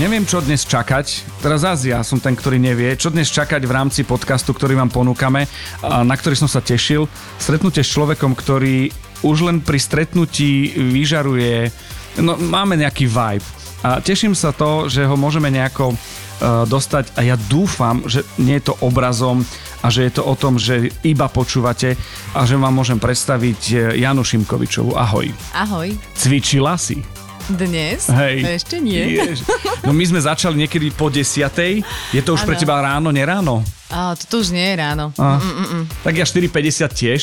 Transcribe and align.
Neviem, 0.00 0.24
čo 0.24 0.40
dnes 0.40 0.64
čakať. 0.64 1.28
Teraz 1.44 1.60
zase 1.60 1.92
ja 1.92 2.00
som 2.00 2.16
ten, 2.16 2.32
ktorý 2.32 2.56
nevie, 2.56 2.96
čo 2.96 3.12
dnes 3.12 3.28
čakať 3.28 3.68
v 3.68 3.74
rámci 3.76 4.00
podcastu, 4.08 4.56
ktorý 4.56 4.72
vám 4.72 4.88
ponúkame 4.88 5.44
a 5.84 6.00
na 6.00 6.16
ktorý 6.16 6.40
som 6.40 6.48
sa 6.48 6.64
tešil. 6.64 7.04
Stretnutie 7.36 7.84
s 7.84 7.92
človekom, 7.92 8.32
ktorý 8.32 8.88
už 9.20 9.44
len 9.44 9.60
pri 9.60 9.76
stretnutí 9.76 10.72
vyžaruje, 10.72 11.68
no 12.16 12.32
máme 12.40 12.80
nejaký 12.80 13.12
vibe. 13.12 13.44
A 13.84 14.00
teším 14.00 14.32
sa 14.32 14.56
to, 14.56 14.88
že 14.88 15.04
ho 15.04 15.20
môžeme 15.20 15.52
nejako 15.52 15.92
uh, 15.92 16.64
dostať 16.64 17.20
a 17.20 17.20
ja 17.20 17.36
dúfam, 17.36 18.00
že 18.08 18.24
nie 18.40 18.56
je 18.56 18.72
to 18.72 18.80
obrazom 18.80 19.44
a 19.84 19.92
že 19.92 20.08
je 20.08 20.12
to 20.16 20.24
o 20.24 20.32
tom, 20.32 20.56
že 20.56 20.96
iba 21.04 21.28
počúvate 21.28 21.92
a 22.32 22.48
že 22.48 22.56
vám 22.56 22.72
môžem 22.72 22.96
predstaviť 22.96 23.60
e, 23.72 23.76
Janu 24.00 24.20
Šimkovičovu. 24.20 24.92
Ahoj. 24.92 25.32
Ahoj. 25.56 25.92
Cvičila 26.16 26.76
si? 26.76 27.19
Dnes? 27.50 28.06
Hej. 28.06 28.62
Ešte 28.62 28.78
nie. 28.78 29.18
Jež. 29.18 29.42
No 29.82 29.90
my 29.90 30.04
sme 30.06 30.20
začali 30.22 30.54
niekedy 30.54 30.94
po 30.94 31.10
desiatej. 31.10 31.82
Je 32.14 32.22
to 32.22 32.38
už 32.38 32.46
ano. 32.46 32.48
pre 32.48 32.54
teba 32.54 32.78
ráno, 32.78 33.10
neráno? 33.10 33.66
A, 33.90 34.14
toto 34.14 34.38
už 34.38 34.54
nie 34.54 34.62
je 34.62 34.74
ráno. 34.78 35.10
A, 35.18 35.42
mm, 35.42 35.50
mm, 35.50 35.68
mm. 35.74 35.84
Tak 36.06 36.14
ja 36.14 36.24
4.50 36.26 36.94
tiež. 36.94 37.20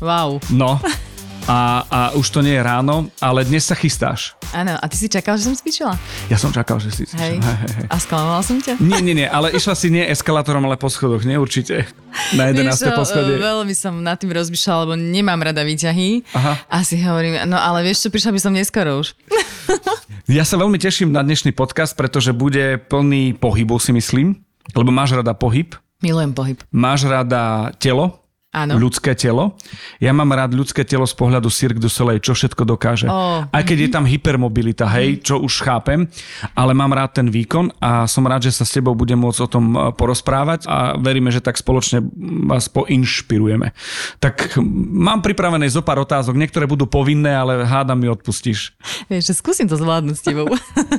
Wow. 0.00 0.40
No. 0.48 0.80
A, 1.50 1.82
a 1.90 2.00
už 2.14 2.26
to 2.30 2.38
nie 2.38 2.54
je 2.54 2.62
ráno, 2.62 3.10
ale 3.18 3.42
dnes 3.42 3.66
sa 3.66 3.74
chystáš. 3.74 4.38
Áno, 4.54 4.78
a 4.78 4.84
ty 4.86 4.94
si 4.94 5.10
čakal, 5.10 5.34
že 5.34 5.50
som 5.50 5.56
cvičila? 5.58 5.98
Ja 6.30 6.38
som 6.38 6.54
čakal, 6.54 6.78
že 6.78 6.94
si 6.94 7.02
cvičila. 7.02 7.18
Hej. 7.18 7.36
Hej, 7.42 7.70
hej. 7.82 7.86
A 7.90 7.96
sklamovala 7.98 8.42
som 8.46 8.62
ťa? 8.62 8.78
Nie, 8.78 9.02
nie, 9.02 9.14
nie, 9.18 9.26
ale 9.26 9.50
išla 9.50 9.74
si 9.74 9.90
nie 9.90 10.06
eskalátorom, 10.06 10.62
ale 10.62 10.78
po 10.78 10.86
schodoch, 10.86 11.26
nie 11.26 11.34
určite. 11.34 11.90
Na 12.38 12.54
11. 12.54 12.70
Vieš, 12.78 12.94
poschodie. 12.94 13.42
Veľmi 13.42 13.74
som 13.74 13.98
nad 13.98 14.22
tým 14.22 14.30
rozmýšľala, 14.30 14.78
lebo 14.86 14.94
nemám 14.94 15.42
rada 15.42 15.66
výťahy. 15.66 16.22
Aha. 16.30 16.62
A 16.70 16.86
si 16.86 17.02
hovorím, 17.02 17.42
no 17.50 17.58
ale 17.58 17.82
vieš 17.82 18.06
čo, 18.06 18.08
prišla 18.14 18.30
by 18.30 18.40
som 18.40 18.52
neskoro 18.54 19.02
už. 19.02 19.18
Ja 20.30 20.46
sa 20.46 20.54
veľmi 20.54 20.78
teším 20.78 21.10
na 21.10 21.20
dnešný 21.26 21.50
podcast, 21.50 21.98
pretože 21.98 22.30
bude 22.30 22.78
plný 22.86 23.34
pohybu, 23.34 23.82
si 23.82 23.90
myslím. 23.90 24.38
Lebo 24.70 24.94
máš 24.94 25.18
rada 25.18 25.34
pohyb. 25.34 25.74
Milujem 25.98 26.30
pohyb. 26.30 26.62
Máš 26.70 27.10
rada 27.10 27.74
telo, 27.82 28.21
Áno. 28.52 28.76
ľudské 28.76 29.16
telo. 29.16 29.56
Ja 29.96 30.12
mám 30.12 30.28
rád 30.28 30.52
ľudské 30.52 30.84
telo 30.84 31.08
z 31.08 31.16
pohľadu 31.16 31.48
Cirque 31.48 31.80
du 31.80 31.88
Soleil, 31.88 32.20
čo 32.20 32.36
všetko 32.36 32.68
dokáže. 32.68 33.08
Oh. 33.08 33.48
Aj 33.48 33.62
keď 33.64 33.88
je 33.88 33.90
tam 33.90 34.04
hypermobilita, 34.04 34.84
hej, 34.92 35.24
čo 35.24 35.40
už 35.40 35.64
chápem, 35.64 36.04
ale 36.52 36.76
mám 36.76 36.92
rád 36.92 37.16
ten 37.16 37.32
výkon 37.32 37.72
a 37.80 38.04
som 38.04 38.28
rád, 38.28 38.44
že 38.44 38.52
sa 38.52 38.68
s 38.68 38.76
tebou 38.76 38.92
budem 38.92 39.16
môcť 39.16 39.40
o 39.40 39.48
tom 39.48 39.64
e, 39.72 39.76
porozprávať 39.96 40.68
a 40.68 41.00
veríme, 41.00 41.32
že 41.32 41.40
tak 41.40 41.56
spoločne 41.56 42.04
vás 42.44 42.68
poinšpirujeme. 42.68 43.72
Tak 44.20 44.60
mám 45.00 45.24
pripravené 45.24 45.64
zo 45.72 45.80
pár 45.80 46.04
otázok, 46.04 46.36
niektoré 46.36 46.68
budú 46.68 46.84
povinné, 46.84 47.32
ale 47.32 47.64
hádam 47.64 48.04
mi 48.04 48.12
odpustíš. 48.12 48.76
Vieš, 49.08 49.32
že 49.32 49.34
skúsim 49.40 49.64
to 49.64 49.80
zvládnuť 49.80 50.16
s 50.20 50.22
tebou. 50.28 50.52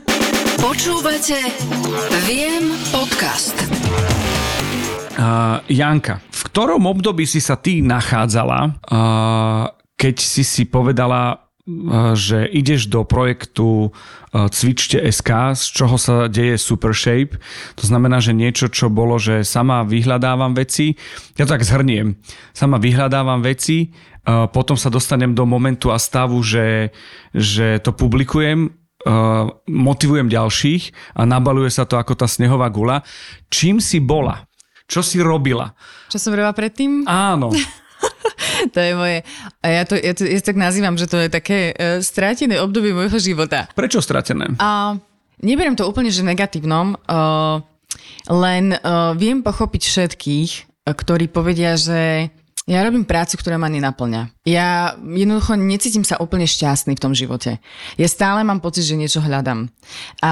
Počúvate 0.65 1.37
Viem 2.25 2.73
podcast. 2.89 3.53
Uh, 5.13 5.61
Janka, 5.69 6.25
v 6.25 6.41
ktorom 6.49 6.89
období 6.89 7.29
si 7.29 7.37
sa 7.37 7.53
ty 7.53 7.85
nachádzala, 7.85 8.59
uh, 8.65 9.69
keď 9.93 10.15
si 10.17 10.41
si 10.41 10.65
povedala, 10.65 11.37
uh, 11.37 12.17
že 12.17 12.49
ideš 12.49 12.89
do 12.89 13.05
projektu 13.05 13.93
uh, 13.93 14.49
Cvičte 14.49 14.97
SK, 15.05 15.53
z 15.53 15.63
čoho 15.69 16.01
sa 16.01 16.25
deje 16.25 16.57
Super 16.57 16.97
Shape. 16.97 17.37
To 17.77 17.85
znamená, 17.85 18.25
že 18.25 18.33
niečo, 18.33 18.73
čo 18.73 18.89
bolo, 18.89 19.21
že 19.21 19.45
sama 19.45 19.85
vyhľadávam 19.85 20.57
veci, 20.57 20.97
ja 21.37 21.45
to 21.45 21.53
tak 21.53 21.61
zhrniem, 21.61 22.17
sama 22.49 22.81
vyhľadávam 22.81 23.45
veci, 23.45 23.93
uh, 24.25 24.49
potom 24.49 24.73
sa 24.73 24.89
dostanem 24.89 25.37
do 25.37 25.45
momentu 25.45 25.93
a 25.93 26.01
stavu, 26.01 26.41
že, 26.41 26.89
že 27.37 27.77
to 27.85 27.93
publikujem, 27.93 28.73
motivujem 29.67 30.31
ďalších 30.31 30.95
a 31.19 31.27
nabaluje 31.27 31.67
sa 31.67 31.83
to 31.83 31.99
ako 31.99 32.15
tá 32.15 32.23
snehová 32.23 32.71
gula. 32.71 33.03
Čím 33.51 33.83
si 33.83 33.99
bola? 33.99 34.47
Čo 34.93 35.01
si 35.01 35.17
robila? 35.17 35.73
Čo 36.13 36.21
som 36.21 36.37
robila 36.37 36.53
predtým? 36.53 37.09
Áno. 37.09 37.49
to 38.73 38.77
je 38.77 38.93
moje, 38.93 39.25
a 39.65 39.65
ja 39.65 39.83
to, 39.89 39.97
ja 39.97 40.13
to 40.13 40.29
ja 40.29 40.37
tak 40.37 40.53
nazývam, 40.53 40.93
že 40.93 41.09
to 41.09 41.17
je 41.17 41.33
také 41.33 41.73
uh, 41.73 41.97
strátené 41.97 42.61
obdobie 42.61 42.93
môjho 42.93 43.17
života. 43.17 43.65
Prečo 43.73 44.05
strátené? 44.05 44.53
A 44.61 44.93
neberiem 45.41 45.73
to 45.73 45.89
úplne, 45.89 46.13
že 46.13 46.21
negatívnom, 46.21 46.93
uh, 47.09 47.57
len 48.29 48.77
uh, 48.77 49.17
viem 49.17 49.41
pochopiť 49.41 49.81
všetkých, 49.81 50.51
ktorí 50.85 51.25
povedia, 51.31 51.73
že 51.73 52.29
ja 52.63 52.79
robím 52.79 53.03
prácu, 53.03 53.35
ktorá 53.35 53.59
ma 53.59 53.67
nenaplňa. 53.67 54.47
Ja 54.47 54.95
jednoducho 55.03 55.59
necítim 55.59 56.07
sa 56.07 56.15
úplne 56.23 56.47
šťastný 56.47 56.95
v 56.95 57.03
tom 57.03 57.11
živote. 57.11 57.59
Ja 57.99 58.07
stále 58.07 58.47
mám 58.47 58.63
pocit, 58.63 58.87
že 58.87 58.95
niečo 58.95 59.19
hľadám. 59.19 59.67
A 60.23 60.31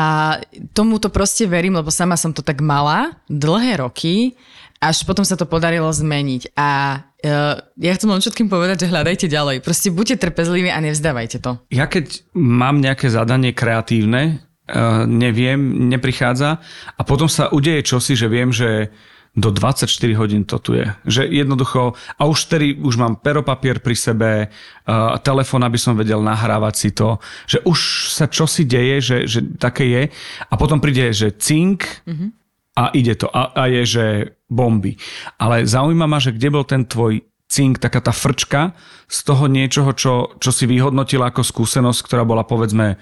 tomu 0.71 0.95
to 0.95 1.11
proste 1.11 1.43
verím, 1.43 1.75
lebo 1.75 1.91
sama 1.91 2.15
som 2.15 2.31
to 2.31 2.39
tak 2.39 2.63
mala 2.63 3.19
dlhé 3.27 3.83
roky, 3.83 4.39
až 4.81 5.03
potom 5.03 5.27
sa 5.27 5.35
to 5.35 5.43
podarilo 5.43 5.91
zmeniť. 5.91 6.55
A 6.55 7.03
uh, 7.03 7.55
ja 7.77 7.91
chcem 7.99 8.09
len 8.09 8.23
všetkým 8.23 8.47
povedať, 8.47 8.87
že 8.87 8.91
hľadajte 8.95 9.27
ďalej. 9.27 9.61
Proste 9.61 9.91
buďte 9.91 10.23
trpezliví 10.25 10.71
a 10.71 10.79
nevzdávajte 10.79 11.37
to. 11.43 11.59
Ja 11.67 11.85
keď 11.85 12.31
mám 12.33 12.79
nejaké 12.79 13.11
zadanie 13.11 13.53
kreatívne, 13.53 14.39
uh, 14.71 15.03
neviem, 15.03 15.91
neprichádza 15.91 16.63
a 16.95 17.01
potom 17.03 17.27
sa 17.27 17.51
udeje 17.51 17.85
čosi, 17.85 18.15
že 18.15 18.31
viem, 18.31 18.49
že 18.49 18.89
do 19.31 19.47
24 19.47 19.87
hodín 20.19 20.43
to 20.43 20.59
tu 20.59 20.75
je. 20.75 20.91
Že 21.07 21.21
jednoducho, 21.31 21.95
a 22.19 22.21
už 22.27 22.51
tedy 22.51 22.75
už 22.75 22.99
mám 22.99 23.15
peropapier 23.15 23.79
pri 23.79 23.95
sebe, 23.95 24.29
uh, 24.51 25.15
telefón, 25.23 25.63
aby 25.63 25.79
som 25.79 25.95
vedel 25.95 26.19
nahrávať 26.19 26.75
si 26.75 26.89
to, 26.91 27.15
že 27.47 27.63
už 27.63 28.11
sa 28.11 28.27
čosi 28.27 28.67
deje, 28.67 28.97
že, 28.99 29.17
že 29.31 29.39
také 29.55 29.87
je. 29.87 30.03
A 30.51 30.53
potom 30.59 30.83
príde, 30.83 31.15
že 31.15 31.31
cink 31.31 31.87
mm-hmm. 32.03 32.29
a 32.75 32.83
ide 32.91 33.15
to. 33.15 33.31
A, 33.31 33.55
a 33.55 33.63
je, 33.71 33.83
že 33.87 34.05
bomby. 34.51 34.99
Ale 35.39 35.63
zaujíma 35.63 36.11
ma, 36.11 36.19
že 36.19 36.35
kde 36.35 36.49
bol 36.51 36.67
ten 36.67 36.83
tvoj 36.83 37.23
cink, 37.47 37.79
taká 37.79 38.03
tá 38.03 38.11
frčka 38.11 38.75
z 39.07 39.19
toho 39.27 39.47
niečoho, 39.47 39.95
čo, 39.95 40.35
čo 40.39 40.51
si 40.55 40.67
vyhodnotila 40.67 41.31
ako 41.31 41.43
skúsenosť, 41.43 41.99
ktorá 42.03 42.23
bola 42.27 42.43
povedzme 42.43 42.99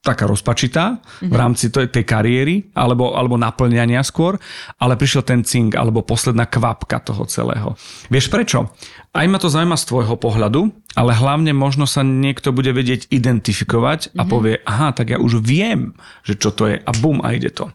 taká 0.00 0.24
rozpačitá 0.24 0.96
mm-hmm. 0.96 1.28
v 1.28 1.34
rámci 1.36 1.66
tej, 1.68 1.92
tej 1.92 2.04
kariéry 2.08 2.72
alebo, 2.72 3.12
alebo 3.12 3.36
naplňania 3.36 4.00
skôr, 4.00 4.40
ale 4.80 4.96
prišiel 4.96 5.20
ten 5.20 5.44
cink 5.44 5.76
alebo 5.76 6.00
posledná 6.00 6.48
kvapka 6.48 7.04
toho 7.04 7.28
celého. 7.28 7.76
Vieš 8.08 8.32
prečo? 8.32 8.72
Aj 9.12 9.26
ma 9.28 9.36
to 9.36 9.52
zaujíma 9.52 9.76
z 9.76 9.88
tvojho 9.90 10.16
pohľadu, 10.16 10.72
ale 10.96 11.12
hlavne 11.12 11.52
možno 11.52 11.84
sa 11.84 12.00
niekto 12.00 12.54
bude 12.54 12.72
vedieť 12.72 13.12
identifikovať 13.12 14.16
a 14.16 14.24
mm-hmm. 14.24 14.30
povie, 14.32 14.54
aha, 14.64 14.96
tak 14.96 15.12
ja 15.12 15.18
už 15.20 15.44
viem, 15.44 15.92
že 16.24 16.40
čo 16.40 16.48
to 16.54 16.70
je 16.70 16.80
a 16.80 16.90
bum 16.96 17.20
a 17.20 17.36
ide 17.36 17.52
to. 17.52 17.68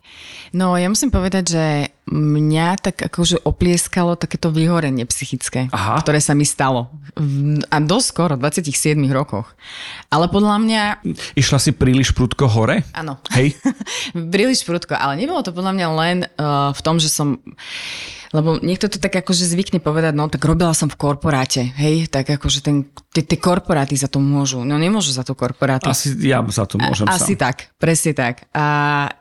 No 0.55 0.73
ja 0.79 0.89
musím 0.89 1.13
povedať, 1.13 1.43
že 1.45 1.65
mňa 2.05 2.67
tak 2.77 3.01
akože 3.01 3.41
oplieskalo 3.49 4.13
takéto 4.13 4.53
vyhorenie 4.53 5.09
psychické, 5.09 5.73
Aha. 5.73 5.97
ktoré 6.05 6.21
sa 6.21 6.37
mi 6.37 6.45
stalo. 6.45 6.93
A 7.73 7.77
dosť 7.81 8.05
skoro, 8.05 8.33
v 8.37 8.45
27 8.45 8.93
rokoch. 9.09 9.57
Ale 10.13 10.29
podľa 10.29 10.57
mňa... 10.61 10.81
Išla 11.33 11.57
si 11.57 11.73
príliš 11.73 12.13
prudko 12.13 12.45
hore? 12.45 12.85
Áno. 12.93 13.17
Hej? 13.33 13.57
príliš 14.33 14.61
prudko, 14.61 14.93
ale 14.93 15.17
nebolo 15.17 15.41
to 15.41 15.49
podľa 15.49 15.73
mňa 15.73 15.87
len 15.97 16.17
uh, 16.37 16.69
v 16.77 16.81
tom, 16.85 17.01
že 17.01 17.09
som 17.09 17.41
lebo 18.31 18.57
niekto 18.61 18.89
to 18.89 18.97
tak 18.97 19.13
akože 19.13 19.45
zvykne 19.45 19.83
povedať, 19.83 20.13
no 20.15 20.31
tak 20.31 20.41
robila 20.41 20.71
som 20.73 20.87
v 20.89 20.97
korporáte, 20.97 21.61
hej, 21.77 22.07
tak 22.09 22.29
akože 22.29 22.63
ten, 22.65 22.89
tie, 23.13 23.37
korporáty 23.37 23.93
za 23.99 24.09
to 24.09 24.23
môžu. 24.23 24.63
No 24.63 24.79
nemôžu 24.79 25.13
za 25.13 25.21
to 25.21 25.37
korporáty. 25.37 25.89
Asi 25.89 26.15
ja 26.25 26.41
za 26.45 26.65
to 26.65 26.81
môžem 26.81 27.05
Asi 27.05 27.37
tak, 27.37 27.69
presne 27.77 28.15
tak. 28.15 28.47
A 28.55 28.65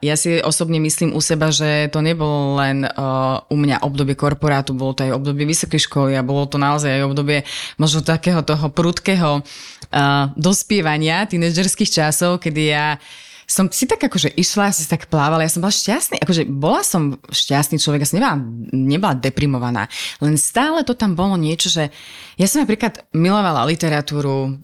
ja 0.00 0.14
si 0.14 0.40
osobne 0.40 0.80
myslím 0.80 1.12
u 1.12 1.20
seba, 1.20 1.52
že 1.52 1.90
to 1.92 2.00
nebolo 2.00 2.56
len 2.60 2.86
uh, 2.86 3.42
u 3.50 3.56
mňa 3.58 3.82
obdobie 3.84 4.16
korporátu, 4.16 4.72
bolo 4.72 4.96
to 4.96 5.04
aj 5.04 5.16
obdobie 5.16 5.44
vysokej 5.44 5.80
školy 5.90 6.12
a 6.16 6.26
bolo 6.26 6.46
to 6.46 6.56
naozaj 6.56 6.88
aj 6.88 7.02
obdobie 7.04 7.42
možno 7.76 8.00
takého 8.00 8.40
toho 8.40 8.70
prudkého 8.70 9.40
uh, 9.40 10.30
dospievania 10.38 11.26
tínedžerských 11.28 11.90
časov, 11.90 12.40
kedy 12.40 12.62
ja 12.70 12.96
som 13.44 13.68
si 13.68 13.84
tak 13.84 14.00
akože 14.00 14.32
išla, 14.34 14.72
si 14.72 14.88
tak 14.88 15.06
plávala, 15.08 15.44
ja 15.44 15.52
som 15.52 15.60
bola 15.60 15.72
šťastný, 15.72 16.20
akože 16.20 16.42
bola 16.48 16.80
som 16.80 17.20
šťastný 17.28 17.76
človek, 17.80 18.04
ja 18.04 18.08
som 18.08 18.18
nebola, 18.18 18.36
nebola 18.72 19.14
deprimovaná, 19.16 19.88
len 20.20 20.34
stále 20.40 20.82
to 20.82 20.96
tam 20.96 21.12
bolo 21.14 21.36
niečo, 21.36 21.68
že 21.68 21.92
ja 22.34 22.46
som 22.50 22.64
napríklad 22.64 23.04
milovala 23.14 23.68
literatúru, 23.68 24.58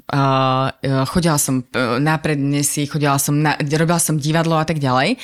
chodila 1.13 1.39
som 1.39 1.63
na 2.01 2.19
prednesy, 2.19 2.91
chodila 2.91 3.21
som 3.21 3.39
na, 3.39 3.55
robila 3.61 4.01
som 4.03 4.19
divadlo 4.19 4.59
a 4.59 4.67
tak 4.67 4.83
ďalej 4.83 5.21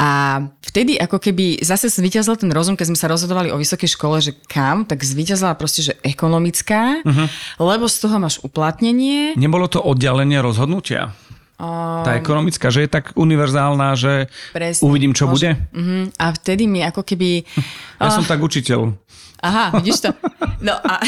a 0.00 0.42
vtedy 0.66 0.98
ako 0.98 1.22
keby 1.22 1.62
zase 1.62 1.92
zvíťazil 1.92 2.34
ten 2.36 2.50
rozum, 2.50 2.74
keď 2.74 2.90
sme 2.90 2.98
sa 2.98 3.06
rozhodovali 3.12 3.54
o 3.54 3.60
vysokej 3.60 3.92
škole, 3.92 4.18
že 4.18 4.34
kam, 4.50 4.82
tak 4.88 5.04
zvíťazila 5.04 5.54
proste, 5.54 5.86
že 5.86 5.92
ekonomická, 6.02 7.00
uh-huh. 7.06 7.26
lebo 7.62 7.86
z 7.86 7.96
toho 8.02 8.16
máš 8.18 8.42
uplatnenie. 8.42 9.38
Nebolo 9.38 9.70
to 9.70 9.78
oddelenie 9.78 10.42
rozhodnutia? 10.42 11.14
Tá 11.56 12.12
ekonomická, 12.20 12.68
že 12.68 12.84
je 12.84 12.90
tak 12.92 13.16
univerzálna, 13.16 13.96
že 13.96 14.28
Presne, 14.52 14.84
uvidím, 14.84 15.16
čo 15.16 15.24
môže, 15.24 15.56
bude? 15.56 15.72
Uh-huh. 15.72 16.04
A 16.20 16.36
vtedy 16.36 16.68
mi 16.68 16.84
ako 16.84 17.00
keby... 17.00 17.48
Ja 17.96 18.12
uh, 18.12 18.14
som 18.14 18.28
tak 18.28 18.44
učiteľ. 18.44 18.92
Aha, 19.40 19.76
vidíš 19.80 20.08
to? 20.08 20.10
No 20.64 20.72
a... 20.72 21.00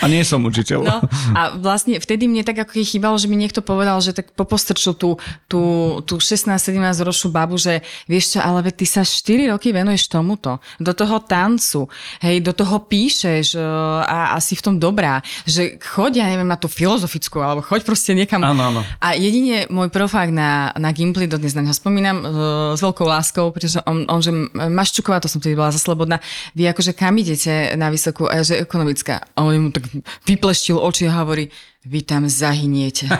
A 0.00 0.04
nie 0.06 0.22
som 0.22 0.44
učiteľ. 0.46 0.80
No 0.86 0.96
a 1.34 1.40
vlastne 1.58 1.98
vtedy 1.98 2.30
mne 2.30 2.46
tak 2.46 2.62
ako 2.62 2.78
chýbalo, 2.80 3.18
že 3.18 3.26
mi 3.26 3.34
niekto 3.34 3.60
povedal, 3.64 3.98
že 3.98 4.14
tak 4.14 4.30
popostrčil 4.36 4.94
tú, 4.94 5.18
tú, 5.50 5.62
tú 6.06 6.22
16-17 6.22 6.78
ročnú 7.02 7.28
babu, 7.34 7.58
že 7.58 7.82
vieš 8.06 8.36
čo, 8.36 8.38
ale 8.40 8.62
ty 8.70 8.86
sa 8.86 9.02
4 9.02 9.50
roky 9.50 9.74
venuješ 9.74 10.06
tomuto, 10.06 10.62
do 10.78 10.92
toho 10.94 11.18
tancu, 11.24 11.90
hej, 12.22 12.38
do 12.44 12.54
toho 12.54 12.86
píšeš 12.86 13.58
e, 13.58 13.62
a 14.04 14.38
asi 14.38 14.54
v 14.54 14.62
tom 14.62 14.74
dobrá, 14.78 15.18
že 15.44 15.80
choď, 15.80 16.22
ja 16.22 16.26
neviem, 16.30 16.46
na 16.46 16.56
tú 16.56 16.70
filozofickú, 16.70 17.42
alebo 17.42 17.66
choď 17.66 17.82
proste 17.82 18.14
niekam. 18.14 18.40
Áno, 18.46 18.70
áno. 18.70 18.80
A 19.02 19.18
jedine 19.18 19.66
môj 19.68 19.90
profák 19.90 20.30
na, 20.30 20.70
na 20.78 20.94
Gimply, 20.94 21.26
dodnes 21.26 21.56
na 21.56 21.66
ňo 21.66 21.74
spomínam, 21.74 22.16
e, 22.22 22.26
s 22.76 22.80
veľkou 22.80 23.06
láskou, 23.06 23.50
pretože 23.50 23.82
on, 23.84 24.06
on 24.06 24.20
že 24.22 24.30
Maščuková, 24.54 25.18
to 25.18 25.28
som 25.28 25.42
tedy 25.42 25.58
bola 25.58 25.74
za 25.74 25.82
slobodná, 25.82 26.22
vy 26.54 26.70
akože 26.70 26.94
kam 26.94 27.16
idete 27.40 27.76
na 27.80 27.88
vysokú, 27.88 28.28
a 28.28 28.36
ja, 28.36 28.42
že 28.44 28.60
ekonomická. 28.60 29.24
A 29.32 29.48
on 29.48 29.56
mu 29.56 29.70
tak 29.72 29.88
vypleštil 30.28 30.76
oči 30.76 31.08
a 31.08 31.24
hovorí, 31.24 31.48
vy 31.80 32.04
tam 32.04 32.28
zahyniete. 32.28 33.08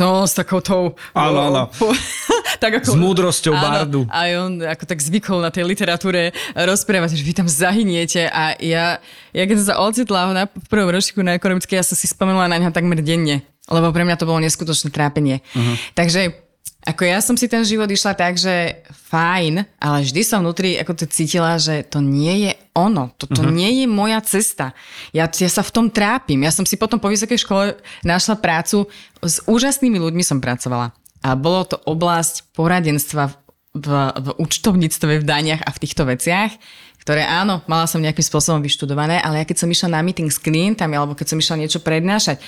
No, 0.00 0.24
s 0.24 0.32
takou 0.32 0.64
tou... 0.64 0.96
Áno, 1.12 1.52
áno. 1.52 1.62
Po, 1.76 1.92
tak 2.62 2.80
ako, 2.80 2.94
S 2.94 2.96
múdrosťou 2.96 3.52
bardu. 3.52 4.08
A 4.08 4.32
on 4.40 4.64
ako 4.64 4.88
tak 4.88 4.96
zvykol 4.96 5.44
na 5.44 5.52
tej 5.52 5.68
literatúre 5.68 6.32
rozprávať, 6.56 7.20
že 7.20 7.26
vy 7.26 7.34
tam 7.36 7.44
zahyniete 7.44 8.24
a 8.32 8.56
ja, 8.56 8.96
ja 9.36 9.44
keď 9.44 9.56
som 9.60 9.66
sa 9.68 9.76
ocitla 9.84 10.32
na, 10.32 10.44
v 10.48 10.68
prvom 10.72 10.88
ročníku 10.88 11.20
na 11.20 11.36
ekonomické, 11.36 11.76
ja 11.76 11.84
som 11.84 12.00
si 12.00 12.08
spomenula 12.08 12.48
na 12.48 12.56
ňa 12.56 12.72
takmer 12.72 13.04
denne, 13.04 13.44
lebo 13.68 13.92
pre 13.92 14.08
mňa 14.08 14.16
to 14.16 14.24
bolo 14.24 14.40
neskutočné 14.40 14.88
trápenie. 14.88 15.44
Uh-huh. 15.52 15.76
Takže 15.92 16.32
ako 16.80 17.02
ja 17.04 17.20
som 17.20 17.36
si 17.36 17.44
ten 17.44 17.60
život 17.60 17.92
išla 17.92 18.16
tak, 18.16 18.40
že 18.40 18.80
fajn, 19.12 19.68
ale 19.76 19.98
vždy 20.00 20.20
som 20.24 20.40
vnútri 20.40 20.80
ako 20.80 21.04
to 21.04 21.04
cítila, 21.12 21.60
že 21.60 21.84
to 21.84 22.00
nie 22.00 22.48
je 22.48 22.52
ono, 22.88 23.12
toto 23.20 23.44
uh-huh. 23.44 23.52
nie 23.52 23.82
je 23.82 23.86
moja 23.90 24.20
cesta. 24.24 24.72
Ja, 25.12 25.28
ja 25.28 25.50
sa 25.50 25.60
v 25.60 25.74
tom 25.74 25.86
trápim. 25.92 26.40
Ja 26.40 26.54
som 26.54 26.64
si 26.64 26.80
potom 26.80 26.96
po 26.96 27.12
vysokej 27.12 27.44
škole 27.44 27.64
našla 28.00 28.40
prácu, 28.40 28.88
s 29.20 29.44
úžasnými 29.44 30.00
ľuďmi 30.00 30.24
som 30.24 30.40
pracovala. 30.40 30.96
A 31.20 31.36
bolo 31.36 31.68
to 31.68 31.76
oblasť 31.84 32.56
poradenstva 32.56 33.28
v, 33.28 33.34
v, 33.76 33.86
v 34.16 34.28
účtovníctve, 34.40 35.20
v 35.20 35.24
daniach 35.28 35.62
a 35.62 35.70
v 35.70 35.80
týchto 35.84 36.08
veciach, 36.08 36.56
ktoré 37.00 37.24
áno, 37.24 37.64
mala 37.64 37.88
som 37.88 38.00
nejakým 38.00 38.24
spôsobom 38.24 38.60
vyštudované, 38.60 39.20
ale 39.20 39.40
ja 39.40 39.48
keď 39.48 39.64
som 39.64 39.72
išla 39.72 39.96
na 39.96 40.04
meeting 40.04 40.28
s 40.28 40.40
klientami 40.40 40.96
alebo 40.96 41.16
keď 41.16 41.32
som 41.32 41.40
išla 41.40 41.60
niečo 41.60 41.80
prednášať, 41.80 42.40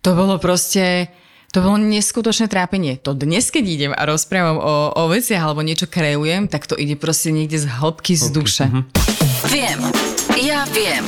to 0.00 0.16
bolo 0.16 0.40
proste 0.40 1.12
to 1.50 1.58
bolo 1.66 1.82
neskutočné 1.82 2.46
trápenie. 2.46 2.94
To 3.02 3.10
dnes, 3.10 3.50
keď 3.50 3.64
idem 3.66 3.92
a 3.92 4.06
rozprávam 4.06 4.62
o, 4.62 4.74
o 4.94 5.02
veciach 5.10 5.42
alebo 5.42 5.66
niečo 5.66 5.90
kreujem, 5.90 6.46
tak 6.46 6.70
to 6.70 6.78
ide 6.78 6.94
proste 6.94 7.34
niekde 7.34 7.58
z 7.58 7.66
hĺbky 7.66 8.14
z 8.14 8.30
duše. 8.30 8.64
Uh-huh. 8.70 8.86
Viem. 9.50 9.82
Ja 10.38 10.62
viem. 10.70 11.02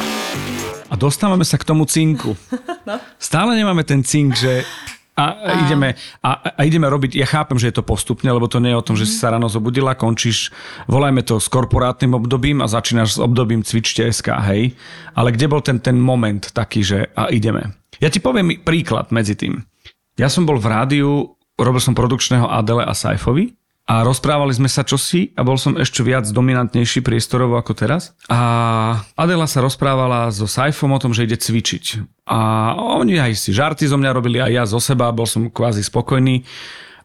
A 0.91 0.99
dostávame 0.99 1.47
sa 1.47 1.57
k 1.57 1.67
tomu 1.67 1.87
cinku. 1.87 2.35
No. 2.83 2.99
Stále 3.15 3.55
nemáme 3.55 3.87
ten 3.87 4.03
cink, 4.03 4.35
že 4.35 4.67
a, 5.15 5.39
a, 5.39 5.53
ideme, 5.63 5.95
a, 6.19 6.51
a 6.51 6.61
ideme 6.67 6.91
robiť, 6.91 7.15
ja 7.15 7.31
chápem, 7.31 7.55
že 7.55 7.71
je 7.71 7.79
to 7.79 7.87
postupne, 7.87 8.27
lebo 8.27 8.51
to 8.51 8.59
nie 8.59 8.75
je 8.75 8.81
o 8.83 8.83
tom, 8.83 8.99
že 8.99 9.07
si 9.07 9.23
sa 9.23 9.31
ráno 9.31 9.47
zobudila, 9.47 9.95
končíš, 9.95 10.51
volajme 10.91 11.23
to 11.23 11.39
s 11.39 11.47
korporátnym 11.47 12.19
obdobím 12.19 12.59
a 12.59 12.67
začínaš 12.67 13.15
s 13.15 13.23
obdobím 13.23 13.63
cvičte 13.63 14.11
SK, 14.11 14.35
hej. 14.51 14.75
Ale 15.15 15.31
kde 15.31 15.47
bol 15.47 15.63
ten, 15.63 15.79
ten 15.79 15.95
moment 15.95 16.43
taký, 16.51 16.83
že 16.83 17.07
a 17.15 17.31
ideme. 17.31 17.71
Ja 18.03 18.11
ti 18.11 18.19
poviem 18.19 18.59
príklad 18.67 19.15
medzi 19.15 19.39
tým. 19.39 19.63
Ja 20.21 20.29
som 20.29 20.45
bol 20.45 20.61
v 20.61 20.69
rádiu, 20.69 21.11
robil 21.57 21.81
som 21.81 21.97
produkčného 21.97 22.45
Adele 22.45 22.85
a 22.85 22.93
Saifovi 22.93 23.57
a 23.89 24.07
rozprávali 24.07 24.55
sme 24.55 24.71
sa 24.71 24.85
čosi 24.85 25.33
a 25.35 25.43
bol 25.43 25.59
som 25.59 25.75
ešte 25.75 26.05
viac 26.05 26.29
dominantnejší 26.29 27.03
priestorovo 27.03 27.57
ako 27.59 27.73
teraz. 27.75 28.15
A 28.29 28.39
Adela 29.19 29.49
sa 29.49 29.65
rozprávala 29.65 30.31
so 30.31 30.47
Saifom 30.47 30.95
o 30.95 31.01
tom, 31.03 31.11
že 31.11 31.25
ide 31.27 31.41
cvičiť. 31.41 31.99
A 32.29 32.73
oni 32.77 33.19
aj 33.19 33.33
si 33.41 33.51
žarty 33.51 33.89
zo 33.89 33.99
mňa 33.99 34.11
robili, 34.15 34.39
aj 34.39 34.53
ja 34.53 34.65
zo 34.69 34.79
seba, 34.79 35.11
bol 35.11 35.27
som 35.27 35.51
kvázi 35.51 35.83
spokojný. 35.83 36.45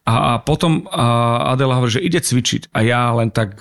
A 0.07 0.39
potom 0.43 0.87
Adela 0.91 1.79
hovorí, 1.79 1.99
že 1.99 2.05
ide 2.05 2.19
cvičiť 2.19 2.71
a 2.71 2.79
ja 2.83 3.11
len 3.15 3.31
tak 3.31 3.59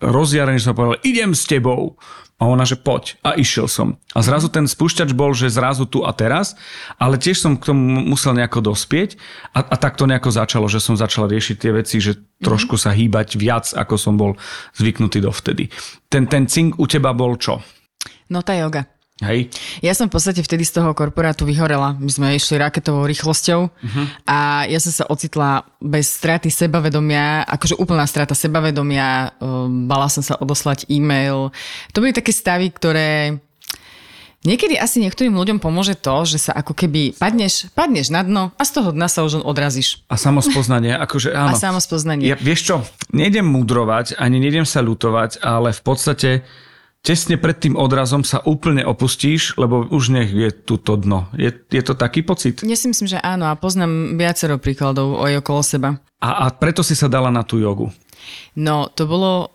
rozjarený 0.00 0.60
som 0.60 0.76
povedal, 0.76 1.00
idem 1.04 1.32
s 1.32 1.44
tebou. 1.44 2.00
A 2.42 2.50
ona, 2.50 2.66
že 2.66 2.74
poď. 2.74 3.22
A 3.22 3.38
išiel 3.38 3.70
som. 3.70 4.02
A 4.10 4.18
zrazu 4.18 4.50
ten 4.50 4.66
spúšťač 4.66 5.14
bol, 5.14 5.30
že 5.30 5.46
zrazu 5.46 5.86
tu 5.86 6.02
a 6.02 6.10
teraz, 6.10 6.58
ale 6.98 7.14
tiež 7.14 7.38
som 7.38 7.54
k 7.54 7.70
tomu 7.70 8.02
musel 8.02 8.34
nejako 8.34 8.74
dospieť 8.74 9.14
a, 9.54 9.62
a 9.62 9.76
tak 9.78 9.94
to 9.94 10.10
nejako 10.10 10.34
začalo, 10.34 10.66
že 10.66 10.82
som 10.82 10.98
začal 10.98 11.30
riešiť 11.30 11.54
tie 11.54 11.70
veci, 11.70 12.02
že 12.02 12.18
trošku 12.42 12.74
sa 12.74 12.90
hýbať 12.90 13.38
viac, 13.38 13.70
ako 13.70 13.94
som 13.94 14.18
bol 14.18 14.34
zvyknutý 14.74 15.22
dovtedy. 15.22 15.70
Ten, 16.10 16.26
ten 16.26 16.50
cink 16.50 16.82
u 16.82 16.90
teba 16.90 17.14
bol 17.14 17.38
čo? 17.38 17.62
No 18.26 18.42
tá 18.42 18.58
yoga. 18.58 18.90
Hej. 19.22 19.54
Ja 19.80 19.94
som 19.94 20.10
v 20.10 20.18
podstate 20.18 20.42
vtedy 20.42 20.66
z 20.66 20.82
toho 20.82 20.90
korporátu 20.98 21.46
vyhorela. 21.46 21.94
My 21.94 22.10
sme 22.10 22.26
išli 22.34 22.58
raketovou 22.58 23.06
rýchlosťou 23.06 23.60
uh-huh. 23.70 24.06
a 24.26 24.66
ja 24.66 24.82
som 24.82 24.90
sa 24.90 25.06
ocitla 25.06 25.62
bez 25.78 26.10
straty 26.10 26.50
sebavedomia, 26.50 27.46
akože 27.46 27.78
úplná 27.78 28.02
strata 28.10 28.34
sebavedomia, 28.34 29.38
um, 29.38 29.86
bala 29.86 30.10
som 30.10 30.26
sa 30.26 30.34
odoslať 30.42 30.90
e-mail. 30.90 31.54
To 31.94 32.02
boli 32.02 32.10
také 32.10 32.34
stavy, 32.34 32.74
ktoré 32.74 33.38
Niekedy 34.42 34.74
asi 34.74 34.98
niektorým 34.98 35.38
ľuďom 35.38 35.62
pomôže 35.62 35.94
to, 35.94 36.26
že 36.26 36.50
sa 36.50 36.52
ako 36.58 36.74
keby 36.74 37.14
padneš, 37.14 37.70
padneš 37.78 38.10
na 38.10 38.26
dno 38.26 38.50
a 38.58 38.62
z 38.66 38.74
toho 38.74 38.90
dna 38.90 39.06
sa 39.06 39.22
už 39.22 39.38
odrazíš. 39.46 40.02
A 40.10 40.18
samospoznanie, 40.18 40.98
akože 40.98 41.30
áno. 41.30 41.54
A 41.54 41.62
samospoznanie. 41.62 42.26
Ja, 42.26 42.34
vieš 42.34 42.66
čo, 42.66 42.76
nejdem 43.14 43.46
mudrovať, 43.46 44.18
ani 44.18 44.42
nejdem 44.42 44.66
sa 44.66 44.82
ľutovať, 44.82 45.46
ale 45.46 45.70
v 45.70 45.82
podstate 45.86 46.30
tesne 47.02 47.34
pred 47.36 47.58
tým 47.58 47.74
odrazom 47.74 48.22
sa 48.22 48.38
úplne 48.46 48.86
opustíš, 48.86 49.58
lebo 49.58 49.84
už 49.90 50.14
nech 50.14 50.30
je 50.30 50.50
tu 50.54 50.78
to 50.78 50.94
dno. 50.94 51.26
Je, 51.34 51.50
je 51.50 51.82
to 51.82 51.98
taký 51.98 52.22
pocit? 52.22 52.62
Ja 52.62 52.78
si 52.78 52.86
myslím, 52.86 53.10
že 53.10 53.18
áno 53.18 53.50
a 53.50 53.58
poznám 53.58 54.16
viacero 54.16 54.56
príkladov 54.56 55.18
aj 55.26 55.42
okolo 55.42 55.60
seba. 55.66 55.90
A, 56.22 56.46
a 56.46 56.54
preto 56.54 56.86
si 56.86 56.94
sa 56.94 57.10
dala 57.10 57.28
na 57.34 57.42
tú 57.42 57.58
jogu? 57.58 57.90
No, 58.54 58.86
to 58.94 59.10
bolo 59.10 59.50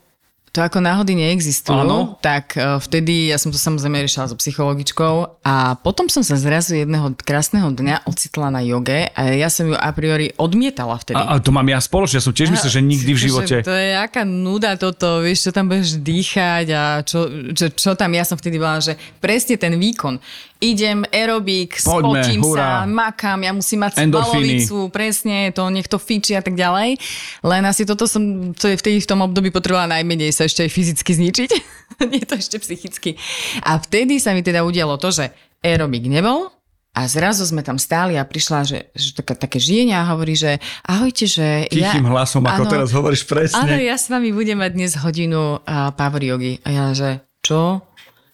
to 0.57 0.65
ako 0.65 0.81
náhody 0.81 1.13
neexistujú, 1.13 1.85
ano. 1.85 2.17
tak 2.17 2.57
uh, 2.57 2.81
vtedy 2.81 3.29
ja 3.29 3.37
som 3.37 3.53
to 3.53 3.61
samozrejme 3.61 4.01
riešila 4.01 4.33
so 4.33 4.35
psychologičkou 4.41 5.45
a 5.45 5.77
potom 5.77 6.09
som 6.09 6.25
sa 6.25 6.33
zrazu 6.33 6.81
jedného 6.81 7.13
krásneho 7.21 7.69
dňa 7.69 8.09
ocitla 8.09 8.49
na 8.49 8.65
joge 8.65 9.13
a 9.13 9.37
ja 9.37 9.53
som 9.53 9.69
ju 9.69 9.77
a 9.77 9.89
priori 9.93 10.33
odmietala 10.33 10.97
vtedy. 10.97 11.21
A, 11.21 11.37
a 11.37 11.43
to 11.43 11.53
mám 11.53 11.69
ja 11.69 11.77
spoločne, 11.77 12.17
ja 12.17 12.25
som 12.25 12.33
tiež 12.33 12.49
myslel, 12.49 12.73
že 12.73 12.81
nikdy 12.81 13.11
v 13.13 13.19
živote. 13.29 13.55
To 13.61 13.77
je 13.77 13.93
aká 13.93 14.25
nuda 14.25 14.73
toto, 14.81 15.21
vieš, 15.21 15.45
čo 15.45 15.51
tam 15.53 15.69
budeš 15.69 16.01
dýchať 16.01 16.65
a 16.73 16.83
čo, 17.05 17.29
čo, 17.53 17.69
čo 17.69 17.93
tam, 17.93 18.09
ja 18.17 18.25
som 18.25 18.33
vtedy 18.33 18.57
bola, 18.57 18.81
že 18.81 18.97
presne 19.21 19.61
ten 19.61 19.77
výkon 19.77 20.17
idem 20.59 21.05
aerobik, 21.13 21.77
Poďme, 21.81 22.23
spotím 22.23 22.41
hurá. 22.43 22.83
sa, 22.83 22.89
makám, 22.89 23.39
ja 23.45 23.51
musím 23.53 23.85
mať 23.85 24.05
spalovicu, 24.05 24.89
presne, 24.89 25.53
to 25.53 25.69
nech 25.69 25.85
to 25.85 26.01
fiči 26.01 26.33
a 26.37 26.41
tak 26.41 26.57
ďalej. 26.57 26.97
Len 27.45 27.63
asi 27.65 27.85
toto 27.85 28.09
som, 28.09 28.53
to 28.53 28.69
je 28.71 28.75
vtedy 28.77 28.97
v 29.01 29.09
tom 29.09 29.21
období 29.21 29.53
potrebovala 29.53 29.99
najmenej 29.99 30.33
sa 30.33 30.49
ešte 30.49 30.65
aj 30.65 30.71
fyzicky 30.73 31.11
zničiť, 31.13 31.49
nie 32.11 32.23
to 32.25 32.35
ešte 32.37 32.57
psychicky. 32.61 33.15
A 33.61 33.77
vtedy 33.77 34.17
sa 34.17 34.33
mi 34.33 34.41
teda 34.41 34.65
udialo 34.65 34.97
to, 34.97 35.13
že 35.13 35.29
aerobik 35.61 36.05
nebol, 36.09 36.53
a 36.97 37.05
zrazu 37.05 37.45
sme 37.45 37.61
tam 37.61 37.77
stáli 37.77 38.17
a 38.17 38.25
prišla, 38.25 38.65
že, 38.65 38.79
že 38.97 39.13
také, 39.13 39.37
také 39.37 39.61
žijenie 39.61 39.93
a 39.93 40.09
hovorí, 40.09 40.33
že 40.33 40.57
ahojte, 40.81 41.29
že 41.29 41.69
Tichým 41.69 42.09
ja... 42.09 42.09
hlasom, 42.09 42.41
ako 42.41 42.65
áno, 42.65 42.73
teraz 42.73 42.89
hovoríš 42.89 43.29
presne. 43.29 43.69
Áno, 43.69 43.77
ja 43.77 43.93
s 43.93 44.09
vami 44.09 44.33
budem 44.33 44.57
mať 44.57 44.73
dnes 44.73 44.97
hodinu 44.97 45.61
uh, 45.61 45.93
power 45.93 46.25
yogi. 46.25 46.57
A 46.65 46.69
ja, 46.73 46.85
že 46.97 47.21
čo? 47.45 47.85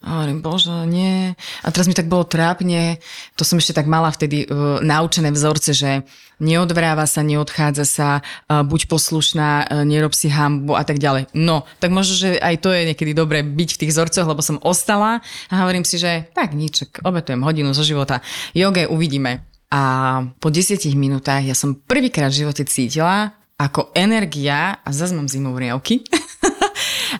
A 0.03 0.19
hovorím, 0.19 0.43
bože, 0.43 0.83
nie. 0.83 1.31
A 1.63 1.67
teraz 1.71 1.87
mi 1.87 1.95
tak 1.95 2.11
bolo 2.11 2.27
trápne, 2.27 2.99
to 3.39 3.47
som 3.47 3.55
ešte 3.55 3.71
tak 3.71 3.87
mala 3.87 4.11
vtedy 4.11 4.43
uh, 4.43 4.83
naučené 4.83 5.31
vzorce, 5.31 5.71
že 5.71 6.03
neodvráva 6.43 7.07
sa, 7.07 7.23
neodchádza 7.23 7.85
sa, 7.87 8.09
uh, 8.19 8.67
buď 8.67 8.91
poslušná, 8.91 9.49
uh, 9.63 9.87
nerob 9.87 10.11
si 10.11 10.27
hambu 10.27 10.75
a 10.75 10.83
tak 10.83 10.99
ďalej. 10.99 11.31
No, 11.31 11.63
tak 11.79 11.95
možno, 11.95 12.19
že 12.19 12.35
aj 12.35 12.55
to 12.59 12.75
je 12.75 12.91
niekedy 12.91 13.15
dobré 13.15 13.47
byť 13.47 13.69
v 13.73 13.79
tých 13.79 13.91
vzorcoch, 13.95 14.27
lebo 14.27 14.43
som 14.43 14.59
ostala 14.59 15.23
a 15.47 15.53
hovorím 15.63 15.87
si, 15.87 15.95
že 15.95 16.27
tak 16.35 16.51
nič, 16.51 16.83
obetujem 16.99 17.39
hodinu 17.39 17.71
zo 17.71 17.87
života. 17.87 18.19
Joge 18.51 18.91
uvidíme. 18.91 19.47
A 19.71 19.81
po 20.37 20.51
desiatich 20.51 20.99
minútach 20.99 21.41
ja 21.41 21.55
som 21.55 21.79
prvýkrát 21.79 22.29
v 22.29 22.43
živote 22.43 22.67
cítila, 22.67 23.39
ako 23.55 23.95
energia, 23.95 24.83
a 24.83 24.89
zase 24.91 25.15
mám 25.15 25.31
riavky, 25.31 26.03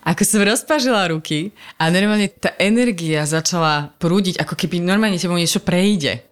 ako 0.01 0.21
som 0.25 0.41
rozpažila 0.41 1.13
ruky 1.13 1.53
a 1.77 1.93
normálne 1.93 2.33
tá 2.33 2.57
energia 2.57 3.21
začala 3.29 3.93
prúdiť, 4.01 4.41
ako 4.41 4.57
keby 4.57 4.81
normálne 4.81 5.21
tebou 5.21 5.37
niečo 5.37 5.61
prejde. 5.61 6.25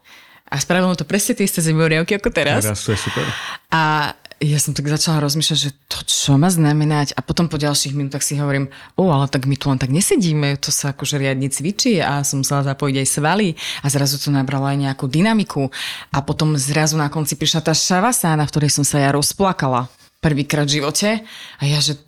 A 0.52 0.60
spravilo 0.60 0.98
to 0.98 1.08
presne 1.08 1.38
tie 1.38 1.48
isté 1.48 1.64
zimoriavky 1.64 2.18
ako 2.18 2.28
teraz. 2.34 2.68
Teraz 2.68 2.84
to 2.84 2.92
je 2.92 3.00
super. 3.00 3.24
A 3.72 4.12
ja 4.42 4.58
som 4.58 4.74
tak 4.74 4.90
začala 4.90 5.22
rozmýšľať, 5.22 5.60
že 5.62 5.72
to 5.86 6.02
čo 6.02 6.34
má 6.34 6.50
znamenať 6.50 7.14
a 7.14 7.22
potom 7.22 7.46
po 7.46 7.62
ďalších 7.62 7.94
minútach 7.94 8.26
si 8.26 8.42
hovorím, 8.42 8.74
o, 8.98 9.14
ale 9.14 9.30
tak 9.30 9.46
my 9.46 9.54
tu 9.54 9.70
len 9.70 9.78
tak 9.78 9.94
nesedíme, 9.94 10.58
to 10.58 10.74
sa 10.74 10.98
akože 10.98 11.22
riadne 11.22 11.46
cvičí 11.46 12.02
a 12.02 12.26
som 12.26 12.42
musela 12.42 12.66
zapojiť 12.66 12.96
aj 13.06 13.08
svaly 13.08 13.54
a 13.86 13.88
zrazu 13.94 14.18
to 14.18 14.34
nabralo 14.34 14.66
aj 14.66 14.82
nejakú 14.82 15.06
dynamiku 15.06 15.70
a 16.10 16.26
potom 16.26 16.58
zrazu 16.58 16.98
na 16.98 17.14
konci 17.14 17.38
prišla 17.38 17.62
tá 17.62 17.74
šavasána, 17.78 18.50
v 18.50 18.52
ktorej 18.52 18.74
som 18.74 18.82
sa 18.82 18.98
ja 18.98 19.14
rozplakala 19.14 19.94
prvýkrát 20.26 20.66
v 20.66 20.82
živote 20.82 21.22
a 21.62 21.64
ja, 21.64 21.78
že 21.78 22.02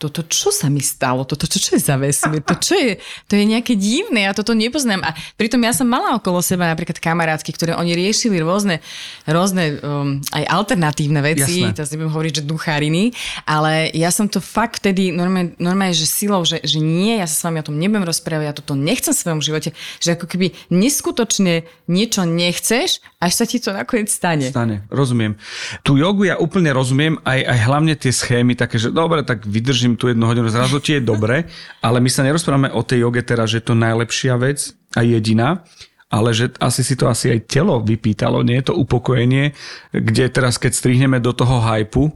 toto 0.00 0.24
čo 0.24 0.48
sa 0.48 0.72
mi 0.72 0.80
stalo, 0.80 1.28
toto 1.28 1.44
čo, 1.44 1.60
čo 1.60 1.76
je 1.76 1.82
za 1.84 2.00
vesmír, 2.00 2.40
to 2.40 2.56
čo 2.56 2.72
je, 2.72 2.96
to 3.28 3.36
je 3.36 3.44
nejaké 3.44 3.76
divné, 3.76 4.24
ja 4.24 4.32
toto 4.32 4.56
nepoznám. 4.56 5.04
A 5.04 5.12
pritom 5.36 5.60
ja 5.60 5.76
som 5.76 5.84
mala 5.84 6.16
okolo 6.16 6.40
seba 6.40 6.64
napríklad 6.72 6.96
kamarátky, 6.96 7.52
ktoré 7.52 7.76
oni 7.76 7.92
riešili 7.92 8.40
rôzne, 8.40 8.80
rôzne 9.28 9.76
um, 9.84 10.16
aj 10.32 10.44
alternatívne 10.48 11.20
veci, 11.20 11.68
Jasné. 11.68 11.76
to 11.76 11.84
nebudem 11.92 12.12
hovoriť, 12.16 12.32
že 12.40 12.48
ducháriny, 12.48 13.12
ale 13.44 13.92
ja 13.92 14.08
som 14.08 14.24
to 14.24 14.40
fakt 14.40 14.80
vtedy 14.80 15.12
normálne, 15.12 15.52
normálne 15.60 15.92
že 15.92 16.08
silou, 16.08 16.40
že, 16.48 16.64
že 16.64 16.80
nie, 16.80 17.20
ja 17.20 17.28
sa 17.28 17.36
s 17.36 17.44
vami 17.44 17.60
o 17.60 17.66
tom 17.66 17.76
nebudem 17.76 18.06
rozprávať, 18.06 18.46
ja 18.46 18.56
toto 18.56 18.72
nechcem 18.72 19.12
v 19.12 19.20
svojom 19.20 19.40
živote, 19.44 19.70
že 20.00 20.16
ako 20.16 20.24
keby 20.24 20.54
neskutočne 20.72 21.68
niečo 21.90 22.22
nechceš, 22.24 23.02
až 23.18 23.32
sa 23.34 23.44
ti 23.44 23.58
to 23.58 23.74
nakoniec 23.74 24.08
stane. 24.08 24.46
Stane, 24.48 24.86
rozumiem. 24.88 25.36
Tu 25.82 25.98
jogu 25.98 26.30
ja 26.30 26.38
úplne 26.38 26.70
rozumiem, 26.70 27.18
aj, 27.26 27.40
aj 27.44 27.58
hlavne 27.66 27.94
tie 27.98 28.12
schémy 28.14 28.54
také, 28.54 28.78
že 28.78 28.94
dobre, 28.94 29.26
tak 29.26 29.42
vydržím 29.44 29.89
tu 29.94 30.10
jednu 30.10 30.26
hodinu, 30.26 30.50
zrazu 30.50 30.82
ti 30.82 30.98
je 30.98 31.02
dobre, 31.02 31.46
ale 31.80 32.02
my 32.02 32.10
sa 32.10 32.26
nerozprávame 32.26 32.70
o 32.74 32.82
tej 32.82 33.06
joge 33.06 33.22
teraz, 33.22 33.54
že 33.54 33.62
je 33.62 33.66
to 33.70 33.78
najlepšia 33.78 34.34
vec 34.36 34.74
a 34.94 35.06
jediná, 35.06 35.62
ale 36.10 36.34
že 36.34 36.50
asi 36.58 36.82
si 36.82 36.98
to 36.98 37.06
asi 37.06 37.30
aj 37.30 37.46
telo 37.46 37.78
vypýtalo, 37.78 38.42
nie 38.42 38.58
je 38.58 38.70
to 38.70 38.74
upokojenie, 38.74 39.54
kde 39.94 40.26
teraz 40.28 40.58
keď 40.58 40.74
strihneme 40.74 41.22
do 41.22 41.30
toho 41.30 41.62
hypu, 41.62 42.10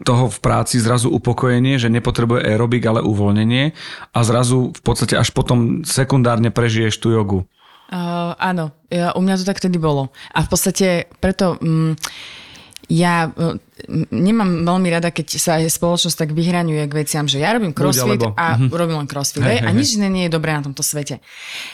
toho 0.00 0.32
v 0.32 0.38
práci 0.40 0.80
zrazu 0.80 1.12
upokojenie, 1.12 1.76
že 1.76 1.92
nepotrebuje 1.92 2.44
aerobik, 2.48 2.84
ale 2.88 3.04
uvoľnenie 3.04 3.76
a 4.16 4.18
zrazu 4.24 4.72
v 4.72 4.80
podstate 4.80 5.16
až 5.16 5.28
potom 5.36 5.84
sekundárne 5.84 6.48
prežiješ 6.48 6.96
tú 6.96 7.12
jogu. 7.12 7.44
Uh, 7.90 8.32
áno, 8.38 8.70
ja, 8.86 9.10
u 9.12 9.20
mňa 9.20 9.42
to 9.42 9.48
tak 9.50 9.58
vtedy 9.58 9.76
bolo. 9.76 10.14
A 10.32 10.46
v 10.46 10.48
podstate 10.48 11.10
preto... 11.18 11.58
Mm, 11.60 11.98
ja 12.90 13.30
uh, 13.30 13.54
nemám 14.10 14.66
veľmi 14.66 14.88
rada, 14.90 15.14
keď 15.14 15.26
sa 15.38 15.62
aj 15.62 15.70
spoločnosť 15.70 16.26
tak 16.26 16.30
vyhraňuje 16.34 16.84
k 16.90 16.96
veciam, 17.06 17.24
že 17.30 17.38
ja 17.38 17.54
robím 17.54 17.70
crossfit 17.70 18.18
a 18.34 18.58
uh-huh. 18.58 18.66
robím 18.66 18.98
len 18.98 19.06
crossfit. 19.06 19.46
Hej, 19.46 19.62
Hej, 19.62 19.66
a 19.66 19.70
nič 19.70 19.88
iné 19.94 20.10
nie 20.10 20.24
je 20.26 20.34
dobré 20.34 20.50
na 20.50 20.66
tomto 20.66 20.82
svete. 20.82 21.22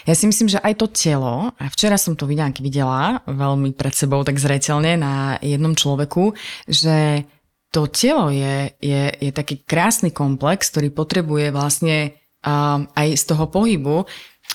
Ja 0.04 0.12
si 0.12 0.28
myslím, 0.28 0.52
že 0.52 0.60
aj 0.60 0.76
to 0.76 0.86
telo, 0.92 1.56
a 1.56 1.64
včera 1.72 1.96
som 1.96 2.12
to 2.14 2.28
videla, 2.28 2.52
videla 2.52 3.24
veľmi 3.24 3.72
pred 3.72 3.96
sebou 3.96 4.20
tak 4.22 4.36
zreteľne 4.36 5.00
na 5.00 5.40
jednom 5.40 5.72
človeku, 5.72 6.36
že 6.68 7.24
to 7.72 7.88
telo 7.88 8.28
je, 8.28 8.76
je, 8.78 9.02
je 9.16 9.30
taký 9.32 9.64
krásny 9.64 10.12
komplex, 10.12 10.68
ktorý 10.68 10.92
potrebuje 10.92 11.48
vlastne 11.50 12.12
um, 12.44 12.86
aj 12.92 13.08
z 13.16 13.24
toho 13.24 13.48
pohybu, 13.48 14.04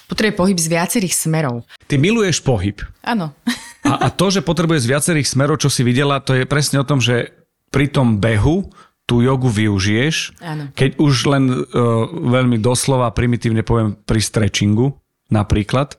potrebuje 0.08 0.38
pohyb 0.38 0.58
z 0.58 0.68
viacerých 0.72 1.14
smerov. 1.18 1.66
Ty 1.90 1.98
miluješ 2.00 2.42
pohyb. 2.46 2.80
Áno. 3.02 3.34
A, 3.82 4.06
a 4.06 4.08
to, 4.14 4.30
že 4.30 4.46
potrebuje 4.46 4.86
z 4.86 4.92
viacerých 4.94 5.28
smerov, 5.28 5.58
čo 5.58 5.70
si 5.74 5.82
videla, 5.82 6.22
to 6.22 6.38
je 6.38 6.46
presne 6.46 6.78
o 6.82 6.86
tom, 6.86 7.02
že 7.02 7.34
pri 7.74 7.90
tom 7.90 8.22
behu 8.22 8.70
tú 9.10 9.26
jogu 9.26 9.50
využiješ, 9.50 10.40
Áno. 10.40 10.64
keď 10.72 11.02
už 11.02 11.16
len 11.28 11.44
uh, 11.52 11.66
veľmi 12.08 12.62
doslova 12.62 13.10
primitívne 13.12 13.66
poviem 13.66 13.98
pri 13.98 14.22
stretchingu 14.22 15.01
napríklad. 15.32 15.96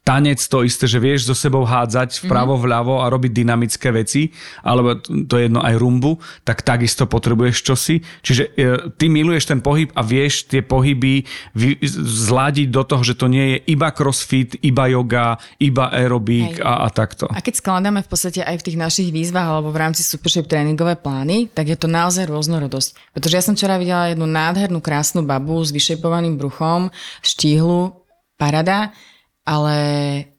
Tanec 0.00 0.40
to 0.40 0.64
isté, 0.64 0.88
že 0.88 0.96
vieš 0.96 1.28
so 1.28 1.36
sebou 1.36 1.62
hádzať 1.62 2.24
vpravo, 2.24 2.56
Mhm. 2.56 2.62
vľavo 2.64 2.94
a 3.04 3.06
robiť 3.12 3.32
dynamické 3.36 3.92
veci, 3.92 4.32
alebo 4.64 4.96
to 4.98 5.36
je 5.36 5.46
jedno 5.46 5.60
aj 5.60 5.76
rumbu, 5.76 6.16
tak 6.42 6.64
takisto 6.64 7.04
potrebuješ 7.04 7.56
čosi. 7.62 8.00
Čiže 8.24 8.42
e, 8.56 8.66
ty 8.96 9.12
miluješ 9.12 9.52
ten 9.52 9.60
pohyb 9.60 9.92
a 9.92 10.00
vieš 10.00 10.48
tie 10.48 10.64
pohyby 10.64 11.28
vy, 11.52 11.76
zladiť 12.00 12.68
do 12.72 12.82
toho, 12.88 13.04
že 13.04 13.14
to 13.14 13.28
nie 13.28 13.54
je 13.54 13.76
iba 13.76 13.92
crossfit, 13.92 14.56
iba 14.64 14.88
yoga, 14.88 15.36
iba 15.60 15.92
aerobik 15.92 16.58
Hej. 16.58 16.64
a, 16.64 16.72
a 16.84 16.88
takto. 16.88 17.28
A 17.28 17.44
keď 17.44 17.60
skladáme 17.60 18.00
v 18.00 18.08
podstate 18.08 18.40
aj 18.40 18.56
v 18.56 18.66
tých 18.72 18.80
našich 18.80 19.08
výzvach 19.12 19.46
alebo 19.46 19.68
v 19.68 19.78
rámci 19.84 20.00
Supershape 20.00 20.48
tréningové 20.48 20.96
plány, 20.96 21.52
tak 21.52 21.68
je 21.68 21.76
to 21.76 21.86
naozaj 21.86 22.24
rôznorodosť. 22.24 22.96
Pretože 23.12 23.36
ja 23.36 23.44
som 23.44 23.52
včera 23.52 23.76
videla 23.76 24.08
jednu 24.08 24.24
nádhernú, 24.24 24.80
krásnu 24.80 25.20
babu 25.22 25.60
s 25.60 25.70
vyšejpovaným 25.70 26.40
bruchom, 26.40 26.88
štíhlu, 27.20 27.99
parada, 28.40 28.96
ale 29.44 29.76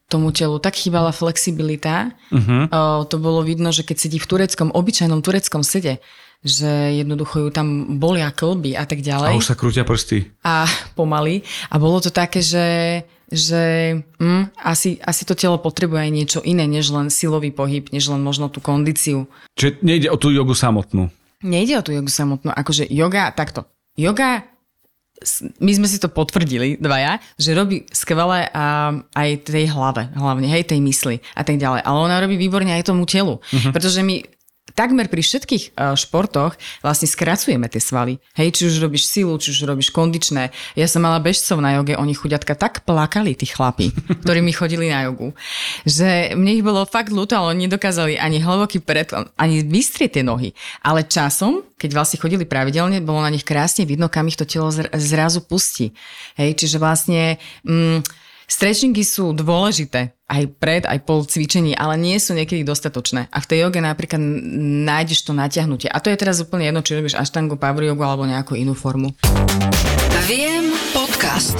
tomu 0.09 0.33
telu 0.33 0.57
tak 0.57 0.75
chýbala 0.75 1.13
flexibilita. 1.13 2.11
Uh-huh. 2.33 2.67
O, 2.67 2.79
to 3.05 3.15
bolo 3.15 3.45
vidno, 3.45 3.69
že 3.71 3.85
keď 3.85 3.97
sedí 4.01 4.17
v 4.17 4.27
tureckom, 4.27 4.73
obyčajnom 4.73 5.23
tureckom 5.23 5.63
sede, 5.63 6.03
že 6.41 6.67
jednoducho 6.97 7.47
ju 7.47 7.49
tam 7.53 7.95
bolia 7.95 8.33
klby 8.33 8.73
a 8.75 8.83
tak 8.83 8.99
ďalej 8.99 9.31
A 9.31 9.39
už 9.39 9.45
sa 9.45 9.55
krútia 9.55 9.85
prsty. 9.85 10.27
a 10.43 10.65
pomaly. 10.97 11.45
A 11.69 11.77
bolo 11.77 12.01
to 12.01 12.09
také, 12.11 12.41
že, 12.43 12.67
že 13.29 13.61
hm, 14.19 14.51
asi, 14.57 14.99
asi 14.99 15.23
to 15.23 15.37
telo 15.37 15.61
potrebuje 15.61 16.01
aj 16.01 16.11
niečo 16.11 16.39
iné, 16.43 16.67
než 16.67 16.91
len 16.91 17.07
silový 17.07 17.53
pohyb, 17.55 17.87
než 17.93 18.09
len 18.11 18.19
možno 18.19 18.49
tú 18.51 18.59
kondíciu. 18.59 19.29
Čiže 19.55 19.79
nejde 19.79 20.07
o 20.11 20.17
tú 20.19 20.33
jogu 20.33 20.57
samotnú. 20.57 21.07
Nejde 21.39 21.79
o 21.79 21.85
tú 21.85 21.95
jogu 21.95 22.11
samotnú, 22.11 22.51
akože 22.51 22.89
yoga, 22.91 23.31
takto. 23.31 23.63
Yoga, 23.95 24.41
s- 24.41 24.50
my 25.61 25.71
sme 25.77 25.87
si 25.87 26.01
to 26.01 26.09
potvrdili 26.09 26.81
dvaja, 26.81 27.21
že 27.37 27.53
robí 27.53 27.85
skvelé 27.93 28.49
a, 28.49 28.89
aj 29.13 29.53
tej 29.53 29.69
hlave, 29.69 30.09
hlavne, 30.17 30.49
hej, 30.49 30.65
tej 30.65 30.81
mysli 30.81 31.21
a 31.37 31.45
tak 31.45 31.61
ďalej. 31.61 31.85
Ale 31.85 31.97
ona 31.97 32.21
robí 32.21 32.35
výborne 32.41 32.73
aj 32.73 32.89
tomu 32.89 33.05
telu. 33.05 33.37
Uh-huh. 33.37 33.71
Pretože 33.71 34.01
my 34.01 34.25
takmer 34.73 35.07
pri 35.07 35.21
všetkých 35.21 35.75
uh, 35.75 35.93
športoch 35.95 36.55
vlastne 36.81 37.07
skracujeme 37.07 37.67
tie 37.67 37.81
svaly. 37.81 38.17
Hej, 38.35 38.57
či 38.57 38.61
už 38.67 38.83
robíš 38.83 39.07
silu, 39.07 39.35
či 39.37 39.51
už 39.51 39.67
robíš 39.67 39.91
kondičné. 39.93 40.49
Ja 40.75 40.87
som 40.87 41.03
mala 41.03 41.21
bežcov 41.21 41.59
na 41.59 41.77
joge, 41.79 41.95
oni 41.95 42.15
chuďatka 42.15 42.57
tak 42.57 42.83
plakali, 42.87 43.35
tí 43.37 43.45
chlapi, 43.49 43.91
ktorí 44.23 44.39
mi 44.39 44.55
chodili 44.55 44.91
na 44.91 45.07
jogu, 45.07 45.35
že 45.83 46.33
mne 46.33 46.51
ich 46.57 46.65
bolo 46.65 46.87
fakt 46.87 47.13
ľúto, 47.13 47.37
ale 47.37 47.55
oni 47.57 47.67
nedokázali 47.69 48.17
ani 48.17 48.41
hlboký 48.41 48.81
pred, 48.81 49.11
ani 49.37 49.63
vystrieť 49.63 50.19
tie 50.19 50.23
nohy. 50.25 50.51
Ale 50.81 51.05
časom, 51.07 51.63
keď 51.77 51.89
vlastne 51.97 52.21
chodili 52.21 52.43
pravidelne, 52.43 53.03
bolo 53.03 53.21
na 53.23 53.31
nich 53.31 53.45
krásne 53.45 53.85
vidno, 53.85 54.07
kam 54.07 54.27
ich 54.27 54.37
to 54.39 54.45
telo 54.47 54.69
zr- 54.73 54.91
zrazu 54.97 55.43
pustí. 55.45 55.93
Hej, 56.35 56.57
čiže 56.59 56.77
vlastne... 56.81 57.39
Mm, 57.63 58.03
Stretchingy 58.51 59.07
sú 59.07 59.31
dôležité 59.31 60.11
aj 60.27 60.43
pred, 60.59 60.83
aj 60.83 61.07
po 61.07 61.23
cvičení, 61.23 61.71
ale 61.71 61.95
nie 61.95 62.19
sú 62.19 62.35
niekedy 62.35 62.67
dostatočné. 62.67 63.31
A 63.31 63.39
v 63.39 63.47
tej 63.47 63.63
joge 63.63 63.79
napríklad 63.79 64.19
nájdeš 64.83 65.23
to 65.23 65.31
natiahnutie. 65.31 65.87
A 65.87 66.03
to 66.03 66.11
je 66.11 66.19
teraz 66.19 66.43
úplne 66.43 66.67
jedno, 66.67 66.83
či 66.83 66.99
robíš 66.99 67.15
aštangu, 67.15 67.55
power 67.55 67.87
jogu 67.87 68.03
alebo 68.03 68.27
nejakú 68.27 68.59
inú 68.59 68.75
formu. 68.75 69.15
Viem 70.27 70.75
podcast. 70.91 71.55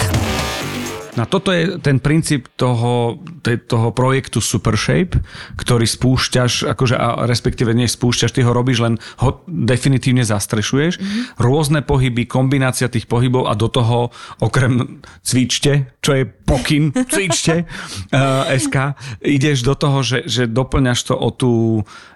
No 1.20 1.28
toto 1.28 1.52
je 1.52 1.76
ten 1.84 2.00
princíp 2.00 2.48
toho, 2.56 3.20
te- 3.44 3.60
toho 3.60 3.92
projektu 3.92 4.40
Supershape, 4.40 5.20
ktorý 5.60 5.84
spúšťaš, 5.84 6.72
akože, 6.72 6.96
a 6.96 7.28
respektíve 7.28 7.76
nie 7.76 7.84
spúšťaš, 7.92 8.32
ty 8.32 8.48
ho 8.48 8.56
robíš, 8.56 8.80
len 8.80 8.96
ho 9.20 9.44
definitívne 9.48 10.24
zastrešuješ. 10.24 10.94
Mm-hmm. 10.96 11.22
Rôzne 11.36 11.80
pohyby, 11.84 12.24
kombinácia 12.24 12.88
tých 12.88 13.12
pohybov 13.12 13.52
a 13.52 13.60
do 13.60 13.68
toho 13.68 14.16
okrem 14.40 15.04
cvičte, 15.20 15.92
čo 16.00 16.16
je 16.16 16.24
pokyn, 16.24 16.96
cvičte, 17.14 17.68
uh, 17.68 18.48
SK, 18.56 18.96
ideš 19.20 19.68
do 19.68 19.76
toho, 19.76 20.00
že, 20.08 20.24
že 20.24 20.48
doplňaš 20.48 21.12
to 21.12 21.16
o 21.20 21.30
tú 21.36 21.54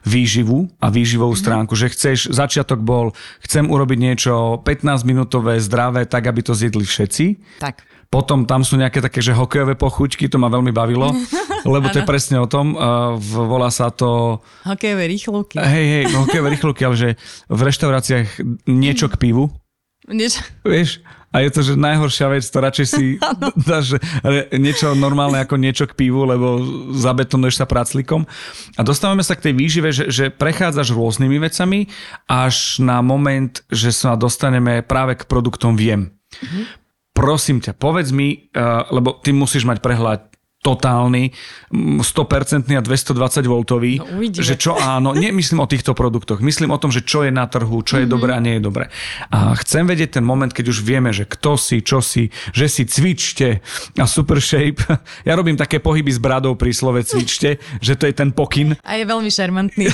výživu 0.08 0.72
a 0.80 0.88
výživovú 0.88 1.36
stránku, 1.36 1.76
že 1.76 1.92
chceš, 1.92 2.32
začiatok 2.32 2.80
bol, 2.80 3.12
chcem 3.44 3.68
urobiť 3.68 3.98
niečo 4.00 4.64
15-minútové, 4.64 5.60
zdravé, 5.60 6.08
tak, 6.08 6.32
aby 6.32 6.40
to 6.48 6.56
zjedli 6.56 6.88
všetci. 6.88 7.60
Tak. 7.60 7.95
Potom 8.16 8.48
tam 8.48 8.64
sú 8.64 8.80
nejaké 8.80 9.04
také, 9.04 9.20
že 9.20 9.36
hokejové 9.36 9.76
pochuťky, 9.76 10.32
to 10.32 10.40
ma 10.40 10.48
veľmi 10.48 10.72
bavilo, 10.72 11.12
lebo 11.76 11.92
to 11.92 12.00
je 12.00 12.08
presne 12.08 12.40
o 12.40 12.48
tom. 12.48 12.72
Uh, 12.80 13.20
volá 13.20 13.68
sa 13.68 13.92
to, 13.92 14.40
Hokejové 14.64 15.12
rýchlovky. 15.12 15.60
hej, 15.60 15.86
hej, 16.00 16.06
no, 16.16 16.24
hokejové 16.24 16.56
rýchlovky, 16.56 16.88
ale 16.88 16.96
že 16.96 17.10
v 17.52 17.60
reštauráciách 17.60 18.40
niečo 18.72 19.12
k 19.12 19.20
pivu, 19.20 19.52
Niečo. 20.08 20.40
vieš, 20.64 21.04
a 21.36 21.44
je 21.44 21.52
to, 21.52 21.62
že 21.68 21.74
najhoršia 21.76 22.32
vec, 22.32 22.48
to 22.48 22.58
radšej 22.64 22.88
si 22.88 23.06
dáš 23.68 24.00
niečo 24.56 24.96
normálne 24.96 25.44
ako 25.44 25.60
niečo 25.60 25.84
k 25.84 25.98
pivu, 26.00 26.24
lebo 26.24 26.64
zabetonuješ 26.96 27.60
sa 27.60 27.68
praclikom. 27.68 28.24
A 28.80 28.82
dostávame 28.88 29.20
sa 29.28 29.36
k 29.36 29.52
tej 29.52 29.54
výžive, 29.60 29.92
že, 29.92 30.08
že 30.08 30.32
prechádzaš 30.32 30.96
rôznymi 30.96 31.44
vecami 31.44 31.92
až 32.32 32.80
na 32.80 33.04
moment, 33.04 33.52
že 33.68 33.92
sa 33.92 34.16
dostaneme 34.16 34.80
práve 34.80 35.20
k 35.20 35.28
produktom 35.28 35.76
Viem. 35.76 36.16
Prosím 37.16 37.64
ťa, 37.64 37.80
povedz 37.80 38.12
mi, 38.12 38.52
uh, 38.52 38.92
lebo 38.92 39.16
ty 39.24 39.32
musíš 39.32 39.64
mať 39.64 39.80
prehľad 39.80 40.35
totálny, 40.66 41.30
mm, 41.70 42.02
100% 42.02 42.74
a 42.74 42.82
220 42.82 43.46
voltový, 43.46 44.02
No, 44.02 44.18
uvidíme. 44.18 44.42
že 44.42 44.58
čo 44.58 44.74
áno, 44.74 45.14
nemyslím 45.14 45.62
o 45.62 45.70
týchto 45.70 45.94
produktoch, 45.94 46.42
myslím 46.42 46.74
o 46.74 46.82
tom, 46.82 46.90
že 46.90 47.06
čo 47.06 47.22
je 47.22 47.30
na 47.30 47.46
trhu, 47.46 47.86
čo 47.86 48.02
je 48.02 48.10
mm-hmm. 48.10 48.14
dobré 48.18 48.32
a 48.34 48.42
nie 48.42 48.58
je 48.58 48.64
dobré. 48.66 48.90
A 49.30 49.54
chcem 49.62 49.86
vedieť 49.86 50.18
ten 50.18 50.26
moment, 50.26 50.50
keď 50.50 50.74
už 50.74 50.82
vieme, 50.82 51.14
že 51.14 51.30
kto 51.30 51.54
si, 51.62 51.86
čo 51.86 52.02
si, 52.02 52.34
že 52.50 52.66
si 52.66 52.90
cvičte 52.90 53.62
a 54.02 54.06
super 54.10 54.42
shape. 54.42 54.82
Ja 55.22 55.38
robím 55.38 55.54
také 55.54 55.78
pohyby 55.78 56.10
s 56.10 56.18
bradou 56.18 56.58
pri 56.58 56.74
slove 56.74 57.06
cvičte, 57.06 57.62
že 57.84 57.94
to 57.94 58.10
je 58.10 58.14
ten 58.18 58.34
pokyn. 58.34 58.74
A 58.82 58.98
je 58.98 59.06
veľmi 59.06 59.30
šarmantný. 59.30 59.86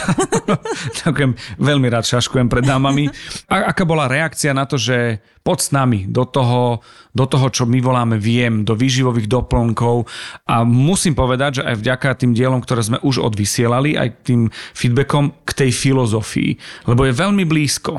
Ďakujem, 1.03 1.31
veľmi 1.59 1.87
rád 1.91 2.05
šaškujem 2.07 2.47
pred 2.47 2.63
dámami. 2.63 3.11
A 3.51 3.73
aká 3.73 3.83
bola 3.83 4.07
reakcia 4.07 4.55
na 4.55 4.63
to, 4.63 4.77
že 4.77 5.19
poď 5.41 5.59
s 5.59 5.69
nami 5.73 5.99
do 6.05 6.21
toho, 6.25 6.85
do 7.17 7.25
toho, 7.25 7.49
čo 7.49 7.65
my 7.65 7.81
voláme 7.81 8.21
viem, 8.21 8.61
do 8.61 8.77
výživových 8.77 9.25
doplnkov 9.25 10.05
a 10.45 10.60
A 10.61 10.67
musím 10.67 11.17
povedať, 11.17 11.61
že 11.61 11.63
aj 11.65 11.81
vďaka 11.81 12.21
tým 12.21 12.37
dielom, 12.37 12.61
ktoré 12.61 12.85
sme 12.85 13.01
už 13.01 13.25
odvysielali, 13.25 13.97
aj 13.97 14.29
tým 14.29 14.53
feedbackom 14.77 15.41
k 15.41 15.51
tej 15.57 15.71
filozofii, 15.73 16.51
lebo 16.85 17.09
je 17.09 17.17
veľmi 17.17 17.43
blízko. 17.49 17.97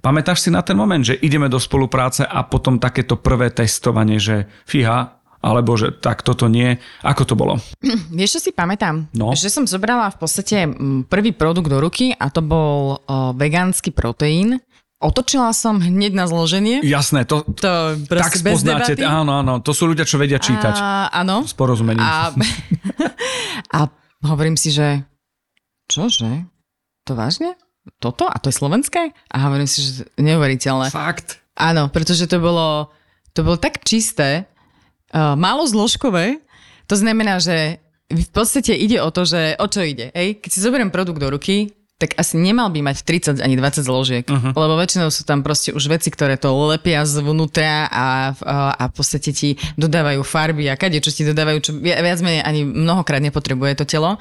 Pamätáš 0.00 0.48
si 0.48 0.50
na 0.50 0.64
ten 0.64 0.74
moment, 0.74 1.04
že 1.04 1.20
ideme 1.20 1.46
do 1.46 1.60
spolupráce 1.60 2.24
a 2.24 2.42
potom 2.42 2.80
takéto 2.80 3.20
prvé 3.20 3.52
testovanie, 3.52 4.16
že 4.16 4.48
fíha, 4.64 5.22
alebo 5.42 5.74
že 5.74 5.90
tak 5.92 6.22
toto 6.22 6.46
nie. 6.46 6.78
Ako 7.02 7.26
to 7.26 7.34
bolo? 7.34 7.58
Vieš, 8.16 8.38
čo 8.38 8.40
si 8.48 8.50
pamätám? 8.54 9.10
No. 9.12 9.34
Že 9.34 9.50
som 9.50 9.64
zobrala 9.66 10.08
v 10.14 10.18
podstate 10.22 10.70
mm, 10.70 11.10
prvý 11.10 11.34
produkt 11.34 11.68
do 11.68 11.82
ruky 11.82 12.14
a 12.14 12.30
to 12.30 12.40
bol 12.40 12.96
o, 12.96 13.34
vegánsky 13.34 13.90
proteín. 13.90 14.62
Otočila 15.02 15.50
som 15.50 15.82
hneď 15.82 16.14
na 16.14 16.30
zloženie. 16.30 16.78
Jasné, 16.86 17.26
to, 17.26 17.42
To 17.42 17.98
tak 18.06 18.38
spoznáte. 18.38 18.94
debaty. 18.94 19.02
Áno, 19.02 19.42
áno, 19.42 19.58
to 19.58 19.74
sú 19.74 19.90
ľudia, 19.90 20.06
čo 20.06 20.14
vedia 20.14 20.38
čítať. 20.38 20.78
A, 20.78 21.10
áno. 21.10 21.42
S 21.42 21.50
porozumením. 21.58 21.98
A, 21.98 22.30
a 23.76 23.78
hovorím 24.22 24.54
si, 24.54 24.70
že 24.70 25.02
čože? 25.90 26.46
To 27.10 27.18
vážne? 27.18 27.58
Toto? 27.98 28.30
A 28.30 28.38
to 28.38 28.46
je 28.46 28.54
slovenské? 28.54 29.10
A 29.34 29.36
hovorím 29.50 29.66
si, 29.66 29.82
že 29.82 30.06
neuveriteľné. 30.22 30.94
Fakt. 30.94 31.42
Áno, 31.58 31.90
pretože 31.90 32.30
to 32.30 32.38
bolo, 32.38 32.94
to 33.34 33.42
bolo 33.42 33.58
tak 33.58 33.82
čisté, 33.82 34.46
uh, 35.10 35.34
málo 35.34 35.66
zložkové. 35.66 36.38
To 36.86 36.94
znamená, 36.94 37.42
že 37.42 37.82
v 38.06 38.30
podstate 38.30 38.76
ide 38.76 39.02
o 39.02 39.10
to, 39.10 39.26
že 39.26 39.58
o 39.58 39.66
čo 39.66 39.82
ide. 39.82 40.14
Ej? 40.14 40.38
Keď 40.38 40.50
si 40.52 40.60
zoberiem 40.62 40.94
produkt 40.94 41.18
do 41.18 41.26
ruky, 41.32 41.74
tak 42.02 42.18
asi 42.18 42.34
nemal 42.34 42.66
by 42.74 42.82
mať 42.82 43.06
30 43.06 43.38
ani 43.38 43.54
20 43.54 43.86
zložiek, 43.86 44.24
uh-huh. 44.26 44.50
lebo 44.50 44.74
väčšinou 44.74 45.06
sú 45.14 45.22
tam 45.22 45.46
proste 45.46 45.70
už 45.70 45.86
veci, 45.86 46.10
ktoré 46.10 46.34
to 46.34 46.50
lepia 46.66 47.06
zvnútra 47.06 47.86
a, 47.86 48.34
a, 48.34 48.56
a 48.74 48.82
v 48.90 48.92
podstate 48.98 49.30
ti 49.30 49.54
dodávajú 49.78 50.26
farby 50.26 50.66
a 50.66 50.74
kade, 50.74 50.98
čo 50.98 51.14
ti 51.14 51.22
dodávajú, 51.22 51.58
čo 51.62 51.70
vi- 51.78 51.94
viac 51.94 52.18
menej 52.18 52.42
ani 52.42 52.66
mnohokrát 52.66 53.22
nepotrebuje 53.22 53.78
to 53.78 53.84
telo. 53.86 54.18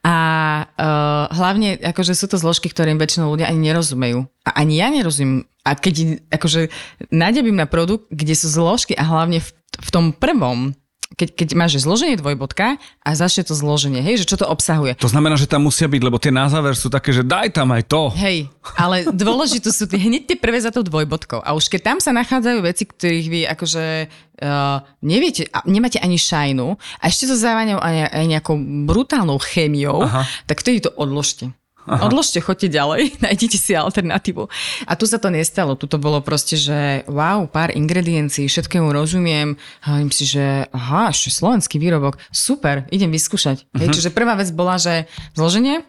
A 0.00 0.16
uh, 0.64 1.28
hlavne, 1.36 1.76
akože 1.76 2.16
sú 2.16 2.24
to 2.24 2.40
zložky, 2.40 2.72
ktorým 2.72 2.96
väčšinou 2.96 3.28
ľudia 3.28 3.52
ani 3.52 3.68
nerozumejú. 3.68 4.24
A 4.48 4.64
ani 4.64 4.80
ja 4.80 4.88
nerozumiem. 4.88 5.44
A 5.60 5.76
keď 5.76 6.24
akože 6.32 6.72
nadebím 7.12 7.60
na 7.60 7.68
produkt, 7.68 8.08
kde 8.08 8.32
sú 8.32 8.48
zložky 8.48 8.96
a 8.96 9.04
hlavne 9.04 9.44
v, 9.44 9.48
v 9.76 9.90
tom 9.92 10.16
prvom, 10.16 10.72
keď, 11.18 11.28
keď 11.34 11.48
máš 11.58 11.82
zloženie 11.82 12.14
dvojbodka 12.14 12.78
a 12.78 13.10
začne 13.18 13.42
to 13.42 13.54
zloženie, 13.58 13.98
hej, 13.98 14.22
že 14.22 14.28
čo 14.30 14.38
to 14.38 14.46
obsahuje. 14.46 14.94
To 15.02 15.10
znamená, 15.10 15.34
že 15.34 15.50
tam 15.50 15.66
musia 15.66 15.90
byť, 15.90 16.02
lebo 16.06 16.22
tie 16.22 16.30
na 16.30 16.46
záver 16.46 16.78
sú 16.78 16.86
také, 16.86 17.10
že 17.10 17.26
daj 17.26 17.50
tam 17.50 17.74
aj 17.74 17.82
to. 17.90 18.14
Hej, 18.14 18.46
ale 18.78 19.02
dôležité 19.10 19.74
sú 19.74 19.90
tie, 19.90 19.98
hneď 19.98 20.30
tie 20.30 20.38
prvé 20.38 20.62
za 20.62 20.70
tou 20.70 20.86
dvojbodkou. 20.86 21.42
A 21.42 21.58
už 21.58 21.66
keď 21.66 21.80
tam 21.82 21.98
sa 21.98 22.14
nachádzajú 22.14 22.58
veci, 22.62 22.86
ktorých 22.86 23.26
vy 23.26 23.40
akože 23.50 23.84
uh, 24.06 24.86
neviete, 25.02 25.50
a 25.50 25.66
nemáte 25.66 25.98
ani 25.98 26.14
šajnu 26.14 26.78
a 26.78 27.04
ešte 27.10 27.26
to 27.26 27.34
závaňou 27.34 27.82
aj, 27.82 27.96
aj 28.14 28.24
nejakou 28.30 28.56
brutálnou 28.86 29.42
chémiou, 29.42 30.06
Aha. 30.06 30.22
tak 30.46 30.62
vtedy 30.62 30.86
to 30.86 30.94
odložte. 30.94 31.50
Aha. 31.88 32.06
Odložte, 32.06 32.44
choďte 32.44 32.68
ďalej, 32.76 33.14
nájdete 33.24 33.56
si 33.56 33.72
alternatívu. 33.72 34.44
A 34.84 34.92
tu 34.96 35.08
sa 35.08 35.16
to 35.16 35.32
nestalo. 35.32 35.76
Tu 35.78 35.88
to 35.88 35.96
bolo 35.96 36.20
proste, 36.20 36.60
že 36.60 37.08
wow, 37.08 37.48
pár 37.48 37.72
ingrediencií, 37.72 38.46
všetkému 38.48 38.92
rozumiem. 38.92 39.56
Hovorím 39.84 40.12
si, 40.12 40.28
že 40.28 40.68
aha, 40.70 41.08
ešte 41.10 41.32
slovenský 41.32 41.80
výrobok, 41.80 42.20
super, 42.28 42.84
idem 42.92 43.08
vyskúšať. 43.08 43.64
Uh-huh. 43.64 43.80
Hej, 43.80 43.96
čiže 43.96 44.10
prvá 44.12 44.36
vec 44.36 44.52
bola, 44.52 44.76
že 44.76 45.08
zloženie 45.32 45.82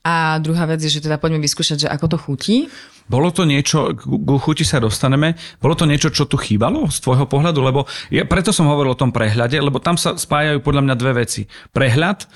a 0.00 0.40
druhá 0.40 0.64
vec 0.64 0.80
je, 0.80 0.88
že 0.88 1.04
teda 1.04 1.20
poďme 1.20 1.44
vyskúšať, 1.44 1.84
že 1.84 1.88
ako 1.92 2.06
to 2.08 2.18
chutí. 2.18 2.56
Bolo 3.08 3.32
to 3.32 3.48
niečo, 3.48 3.96
ku 4.00 4.36
chuti 4.36 4.64
sa 4.64 4.80
dostaneme, 4.80 5.36
bolo 5.60 5.72
to 5.76 5.88
niečo, 5.88 6.12
čo 6.12 6.28
tu 6.28 6.36
chýbalo 6.36 6.88
z 6.92 7.00
tvojho 7.00 7.24
pohľadu? 7.24 7.60
Lebo 7.64 7.88
ja, 8.12 8.24
preto 8.28 8.52
som 8.52 8.68
hovoril 8.68 8.92
o 8.92 9.00
tom 9.00 9.12
prehľade, 9.12 9.56
lebo 9.60 9.80
tam 9.80 9.96
sa 9.96 10.16
spájajú 10.16 10.60
podľa 10.60 10.82
mňa 10.84 10.94
dve 10.96 11.12
veci. 11.24 11.48
Prehľad, 11.72 12.28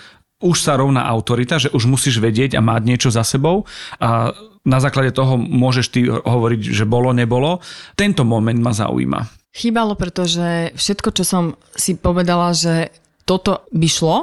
už 0.43 0.57
sa 0.59 0.77
rovná 0.77 1.07
autorita, 1.07 1.63
že 1.63 1.71
už 1.71 1.87
musíš 1.87 2.19
vedieť 2.19 2.59
a 2.59 2.61
mať 2.61 2.83
niečo 2.83 3.09
za 3.09 3.23
sebou 3.23 3.65
a 4.03 4.35
na 4.63 4.79
základe 4.79 5.11
toho 5.11 5.35
môžeš 5.39 5.87
ty 5.91 6.07
hovoriť, 6.07 6.61
že 6.71 6.87
bolo, 6.87 7.11
nebolo. 7.11 7.59
Tento 7.99 8.23
moment 8.23 8.59
ma 8.59 8.71
zaujíma. 8.71 9.51
Chýbalo, 9.53 9.99
pretože 9.99 10.71
všetko, 10.79 11.09
čo 11.13 11.25
som 11.27 11.45
si 11.75 11.99
povedala, 11.99 12.55
že 12.55 12.95
toto 13.27 13.67
by 13.75 13.89
šlo, 13.91 14.17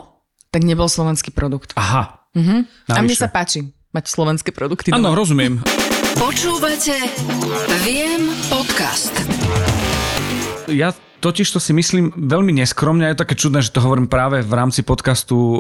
tak 0.49 0.65
nebol 0.65 0.89
slovenský 0.89 1.29
produkt. 1.35 1.75
Aha. 1.75 2.25
Uh-huh. 2.33 2.65
A 2.89 2.99
mne 3.01 3.13
Navyše. 3.13 3.21
sa 3.25 3.29
páči 3.29 3.59
mať 3.93 4.05
slovenské 4.09 4.49
produkty. 4.53 4.89
Áno, 4.93 5.13
rozumiem. 5.13 5.61
Počúvate 6.17 6.97
Viem 7.86 8.34
podcast. 8.49 9.13
Ja 10.69 10.93
totiž 11.19 11.47
to 11.51 11.60
si 11.60 11.75
myslím 11.75 12.15
veľmi 12.15 12.55
neskromne, 12.55 13.12
je 13.12 13.19
také 13.19 13.36
čudné, 13.36 13.60
že 13.60 13.75
to 13.75 13.84
hovorím 13.84 14.08
práve 14.08 14.39
v 14.41 14.53
rámci 14.55 14.82
podcastu 14.82 15.36
e, 15.36 15.60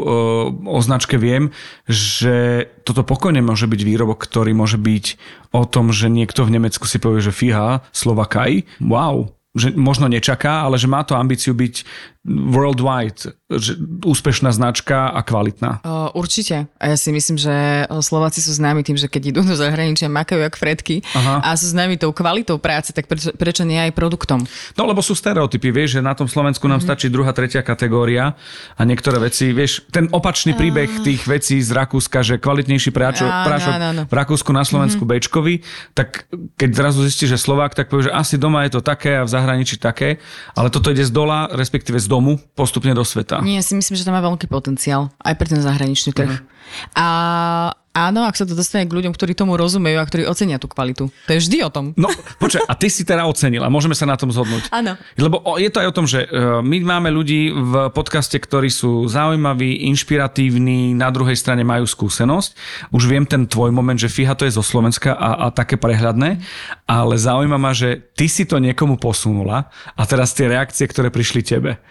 o 0.65 0.79
značke 0.79 1.19
Viem, 1.19 1.51
že 1.85 2.67
toto 2.87 3.03
pokojne 3.03 3.43
môže 3.43 3.67
byť 3.67 3.81
výrobok, 3.83 4.23
ktorý 4.23 4.55
môže 4.55 4.79
byť 4.79 5.05
o 5.51 5.63
tom, 5.67 5.91
že 5.91 6.07
niekto 6.07 6.47
v 6.47 6.57
Nemecku 6.57 6.87
si 6.87 6.97
povie, 6.97 7.19
že 7.19 7.35
fíha, 7.35 7.83
Slovakaj, 7.91 8.65
wow, 8.79 9.29
že 9.57 9.73
možno 9.73 10.07
nečaká, 10.07 10.63
ale 10.63 10.77
že 10.77 10.87
má 10.87 11.01
to 11.01 11.17
ambíciu 11.17 11.57
byť 11.57 11.83
worldwide, 12.27 13.31
že 13.47 13.79
úspešná 14.03 14.51
značka 14.51 15.07
a 15.07 15.23
kvalitná. 15.23 15.79
O, 15.87 16.19
určite. 16.19 16.67
A 16.75 16.91
ja 16.91 16.97
si 16.99 17.15
myslím, 17.15 17.39
že 17.39 17.87
Slováci 18.03 18.43
sú 18.43 18.51
známi 18.51 18.83
tým, 18.83 18.99
že 18.99 19.07
keď 19.07 19.31
idú 19.31 19.41
do 19.47 19.55
zahraničia, 19.55 20.11
makajú 20.11 20.43
jak 20.43 20.59
fredky 20.59 20.99
Aha. 21.15 21.39
a 21.41 21.55
sú 21.55 21.71
známi 21.71 21.95
tou 21.95 22.11
kvalitou 22.11 22.59
práce, 22.59 22.91
tak 22.91 23.07
prečo, 23.07 23.31
prečo 23.33 23.63
nie 23.63 23.79
aj 23.79 23.95
produktom? 23.95 24.43
No 24.75 24.83
lebo 24.83 24.99
sú 24.99 25.15
stereotypy, 25.15 25.71
vieš, 25.71 25.97
že 25.97 26.01
na 26.03 26.11
tom 26.11 26.27
Slovensku 26.27 26.67
nám 26.67 26.83
stačí 26.83 27.07
druhá, 27.07 27.31
tretia 27.31 27.63
kategória 27.63 28.35
a 28.75 28.81
niektoré 28.83 29.17
veci, 29.23 29.55
vieš, 29.55 29.87
ten 29.87 30.11
opačný 30.11 30.59
príbeh 30.59 31.01
tých 31.01 31.23
vecí 31.23 31.63
z 31.63 31.71
Rakúska, 31.71 32.19
že 32.19 32.35
kvalitnejší 32.35 32.91
práčo, 32.91 33.23
Áno, 33.25 33.47
prášok 33.47 33.73
áno, 33.79 33.85
áno. 33.95 34.03
v 34.05 34.13
Rakúsku 34.13 34.51
na 34.51 34.67
Slovensku 34.67 35.07
Bčkový, 35.07 35.63
tak 35.95 36.27
keď 36.59 36.69
zrazu 36.75 36.99
zistíš, 37.07 37.39
že 37.39 37.39
Slovák, 37.39 37.73
tak 37.73 37.87
povieš, 37.87 38.11
že 38.11 38.13
asi 38.13 38.35
doma 38.35 38.67
je 38.67 38.75
to 38.75 38.81
také 38.83 39.17
a 39.17 39.23
v 39.23 39.31
zahraničí 39.31 39.79
také, 39.79 40.19
ale 40.53 40.67
toto 40.67 40.91
ide 40.91 41.07
z 41.07 41.15
dola, 41.15 41.47
respektíve 41.55 41.95
z 41.97 42.08
domu, 42.09 42.41
postupne 42.57 42.91
do 42.97 43.05
sveta. 43.05 43.45
Nie, 43.45 43.61
ja 43.61 43.63
si 43.63 43.77
myslím, 43.77 43.93
že 43.93 44.03
to 44.03 44.11
má 44.11 44.19
veľký 44.25 44.49
potenciál 44.49 45.13
aj 45.21 45.33
pre 45.37 45.45
ten 45.45 45.61
zahraničný 45.61 46.17
trh. 46.17 46.41
A 46.97 47.07
áno, 47.93 48.25
ak 48.25 48.37
sa 48.37 48.45
to 48.45 48.53
dostane 48.53 48.85
k 48.85 48.93
ľuďom, 48.93 49.13
ktorí 49.13 49.33
tomu 49.33 49.57
rozumejú 49.57 49.97
a 49.97 50.05
ktorí 50.05 50.23
ocenia 50.29 50.61
tú 50.61 50.69
kvalitu. 50.69 51.09
To 51.09 51.31
je 51.33 51.39
vždy 51.41 51.57
o 51.65 51.69
tom. 51.73 51.91
No, 51.97 52.07
počkaj, 52.41 52.65
a 52.69 52.73
ty 52.77 52.87
si 52.87 53.01
teda 53.03 53.25
ocenil 53.25 53.65
a 53.65 53.69
môžeme 53.69 53.97
sa 53.97 54.05
na 54.05 54.15
tom 54.15 54.29
zhodnúť. 54.29 54.69
Áno. 54.69 54.95
Lebo 55.17 55.41
je 55.57 55.69
to 55.73 55.81
aj 55.81 55.87
o 55.89 55.95
tom, 55.95 56.05
že 56.05 56.25
e, 56.25 56.27
my 56.61 56.77
máme 56.85 57.09
ľudí 57.09 57.49
v 57.51 57.73
podcaste, 57.91 58.37
ktorí 58.37 58.69
sú 58.69 59.09
zaujímaví, 59.09 59.89
inšpiratívni, 59.89 60.93
na 60.93 61.09
druhej 61.09 61.35
strane 61.35 61.65
majú 61.65 61.89
skúsenosť. 61.89 62.55
Už 62.93 63.03
viem 63.09 63.25
ten 63.25 63.49
tvoj 63.49 63.73
moment, 63.73 63.97
že 63.97 64.11
fíha 64.11 64.37
to 64.37 64.45
je 64.45 64.53
zo 64.53 64.63
Slovenska 64.63 65.17
a, 65.17 65.49
a 65.49 65.53
také 65.53 65.75
prehľadné, 65.75 66.39
ale 66.85 67.13
zaujíma 67.17 67.57
ma, 67.57 67.73
že 67.73 67.99
ty 68.13 68.29
si 68.29 68.45
to 68.45 68.61
niekomu 68.61 69.01
posunula 69.01 69.69
a 69.97 70.03
teraz 70.05 70.31
tie 70.37 70.47
reakcie, 70.47 70.85
ktoré 70.85 71.09
prišli 71.09 71.41
tebe 71.41 71.81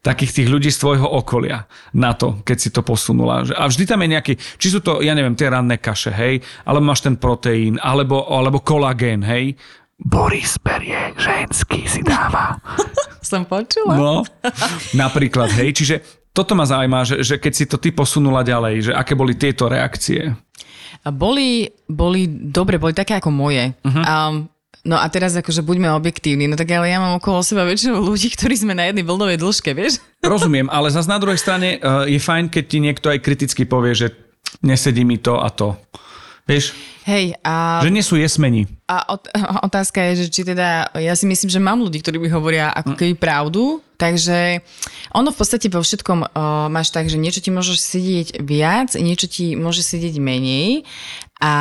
takých 0.00 0.42
tých 0.42 0.48
ľudí 0.48 0.70
z 0.72 0.80
tvojho 0.80 1.04
okolia 1.04 1.68
na 1.92 2.16
to, 2.16 2.40
keď 2.40 2.56
si 2.56 2.72
to 2.72 2.80
posunula. 2.80 3.44
A 3.52 3.68
vždy 3.68 3.84
tam 3.84 4.00
je 4.00 4.08
nejaký, 4.16 4.32
či 4.56 4.68
sú 4.72 4.80
to, 4.80 5.04
ja 5.04 5.12
neviem, 5.12 5.36
tie 5.36 5.52
ranné 5.52 5.76
kaše, 5.76 6.12
hej, 6.12 6.40
alebo 6.64 6.84
máš 6.88 7.04
ten 7.04 7.20
proteín, 7.20 7.76
alebo, 7.80 8.24
alebo 8.24 8.64
kolagén, 8.64 9.20
hej. 9.20 9.54
Boris 10.00 10.56
berie 10.56 11.12
ženský 11.20 11.84
si 11.84 12.00
dáva. 12.00 12.56
Som 13.20 13.44
počula. 13.44 13.92
No, 13.92 14.24
napríklad, 14.96 15.52
hej, 15.60 15.76
čiže 15.76 15.96
toto 16.32 16.56
ma 16.56 16.64
zaujíma, 16.64 17.04
že, 17.04 17.16
že 17.20 17.36
keď 17.36 17.52
si 17.52 17.64
to 17.68 17.76
ty 17.76 17.92
posunula 17.92 18.40
ďalej, 18.40 18.90
že 18.90 18.92
aké 18.96 19.12
boli 19.12 19.36
tieto 19.36 19.68
reakcie. 19.68 20.32
A 21.04 21.08
boli, 21.12 21.68
boli 21.84 22.24
dobre, 22.28 22.80
boli 22.80 22.96
také 22.96 23.20
ako 23.20 23.28
moje. 23.28 23.76
Uh-huh. 23.84 24.04
Um, 24.04 24.34
no 24.84 24.96
a 24.96 25.06
teraz 25.12 25.36
akože 25.36 25.60
buďme 25.60 25.92
objektívni, 25.92 26.48
no 26.48 26.56
tak 26.56 26.70
ale 26.72 26.88
ja 26.88 26.98
mám 27.00 27.20
okolo 27.20 27.44
seba 27.44 27.68
väčšinou 27.68 28.00
ľudí, 28.00 28.32
ktorí 28.34 28.54
sme 28.56 28.72
na 28.72 28.88
jednej 28.88 29.04
vlnovej 29.04 29.38
dĺžke, 29.40 29.70
vieš? 29.76 30.00
Rozumiem, 30.24 30.68
ale 30.72 30.92
zase 30.92 31.08
na 31.08 31.20
druhej 31.20 31.40
strane 31.40 31.76
uh, 31.80 32.04
je 32.08 32.20
fajn, 32.20 32.48
keď 32.48 32.64
ti 32.64 32.78
niekto 32.80 33.06
aj 33.12 33.18
kriticky 33.20 33.68
povie, 33.68 33.92
že 33.96 34.12
nesedí 34.64 35.04
mi 35.04 35.20
to 35.20 35.40
a 35.40 35.48
to. 35.52 35.76
Vieš, 36.48 36.74
Hej, 37.06 37.38
a, 37.46 37.80
že 37.80 37.94
nie 37.94 38.02
sú 38.02 38.18
jesmeni. 38.18 38.66
a 38.90 39.06
ot- 39.14 39.30
otázka 39.68 40.02
je, 40.10 40.24
že 40.24 40.26
či 40.32 40.40
teda, 40.42 40.90
ja 40.98 41.14
si 41.14 41.24
myslím, 41.28 41.48
že 41.52 41.60
mám 41.62 41.78
ľudí, 41.78 42.02
ktorí 42.02 42.18
mi 42.18 42.28
hovoria 42.32 42.74
ako 42.74 42.96
keby 42.96 43.14
pravdu, 43.16 43.78
takže 44.00 44.64
ono 45.12 45.28
v 45.28 45.36
podstate 45.36 45.68
vo 45.68 45.84
všetkom 45.84 46.24
uh, 46.24 46.28
máš 46.72 46.88
tak, 46.88 47.12
že 47.12 47.20
niečo 47.20 47.44
ti 47.44 47.52
môže 47.52 47.76
sedieť 47.76 48.40
viac, 48.40 48.96
niečo 48.96 49.28
ti 49.28 49.52
môže 49.60 49.84
sedieť 49.84 50.16
menej 50.16 50.88
a 51.40 51.54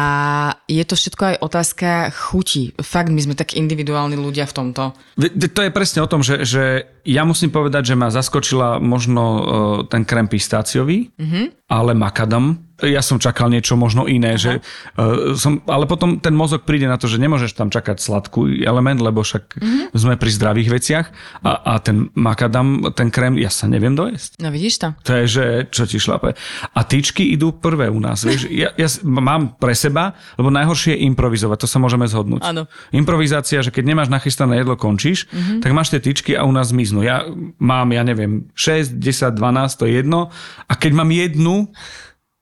je 0.68 0.84
to 0.84 1.00
všetko 1.00 1.24
aj 1.24 1.36
otázka 1.40 1.90
chuti. 2.12 2.76
Fakt, 2.84 3.16
my 3.16 3.20
sme 3.24 3.32
tak 3.32 3.56
individuálni 3.56 4.20
ľudia 4.20 4.44
v 4.44 4.56
tomto. 4.56 4.92
To 5.40 5.62
je 5.64 5.72
presne 5.72 6.04
o 6.04 6.12
tom, 6.12 6.20
že, 6.20 6.44
že 6.44 6.84
ja 7.08 7.24
musím 7.24 7.48
povedať, 7.48 7.96
že 7.96 7.96
ma 7.96 8.12
zaskočila 8.12 8.84
možno 8.84 9.24
uh, 9.24 9.42
ten 9.88 10.04
krem 10.04 10.28
pistáciový, 10.28 11.16
mm-hmm. 11.16 11.72
ale 11.72 11.96
makadam 11.96 12.70
ja 12.80 13.04
som 13.04 13.20
čakal 13.20 13.52
niečo 13.52 13.76
možno 13.76 14.08
iné, 14.08 14.40
že 14.40 14.64
uh, 14.64 15.36
som, 15.36 15.60
ale 15.68 15.84
potom 15.84 16.20
ten 16.24 16.32
mozog 16.32 16.64
príde 16.64 16.88
na 16.88 16.96
to, 16.96 17.12
že 17.12 17.20
nemôžeš 17.20 17.56
tam 17.56 17.68
čakať 17.68 18.00
sladkú 18.00 18.48
element, 18.64 19.04
lebo 19.04 19.20
však 19.20 19.60
mm-hmm. 19.60 19.86
sme 19.96 20.16
pri 20.16 20.32
zdravých 20.32 20.70
veciach 20.72 21.06
a, 21.44 21.76
a 21.76 21.84
ten 21.84 22.08
makadam, 22.30 22.94
ten 22.94 23.10
krém, 23.10 23.42
ja 23.42 23.50
sa 23.50 23.66
neviem 23.66 23.98
dojesť. 23.98 24.38
No 24.38 24.54
vidíš 24.54 24.76
to? 24.78 24.88
To 25.10 25.12
je, 25.20 25.26
že 25.26 25.46
čo 25.74 25.90
ti 25.90 25.98
šlape. 25.98 26.38
A 26.78 26.80
tyčky 26.86 27.34
idú 27.34 27.50
prvé 27.58 27.90
u 27.90 27.98
nás. 27.98 28.22
Vieš, 28.22 28.54
ja, 28.54 28.70
ja 28.78 28.88
mám 29.02 29.58
pre 29.58 29.74
seba, 29.74 30.14
lebo 30.38 30.54
najhoršie 30.54 30.94
je 30.94 31.04
improvizovať, 31.10 31.66
to 31.66 31.68
sa 31.68 31.82
môžeme 31.82 32.06
zhodnúť. 32.06 32.46
Áno. 32.46 32.70
Improvizácia, 32.94 33.66
že 33.66 33.74
keď 33.74 33.84
nemáš 33.90 34.10
nachystané 34.14 34.62
jedlo, 34.62 34.78
končíš, 34.78 35.26
mm-hmm. 35.26 35.60
tak 35.66 35.72
máš 35.74 35.90
tie 35.90 36.00
tyčky 36.00 36.38
a 36.38 36.46
u 36.46 36.54
nás 36.54 36.70
zmiznú. 36.70 37.02
Ja 37.02 37.26
mám, 37.58 37.90
ja 37.90 38.06
neviem, 38.06 38.48
6, 38.54 39.02
10, 39.02 39.34
12, 39.34 39.80
to 39.80 39.84
je 39.90 39.94
jedno. 40.06 40.30
A 40.70 40.74
keď 40.78 40.92
mám 40.94 41.10
jednu, 41.10 41.74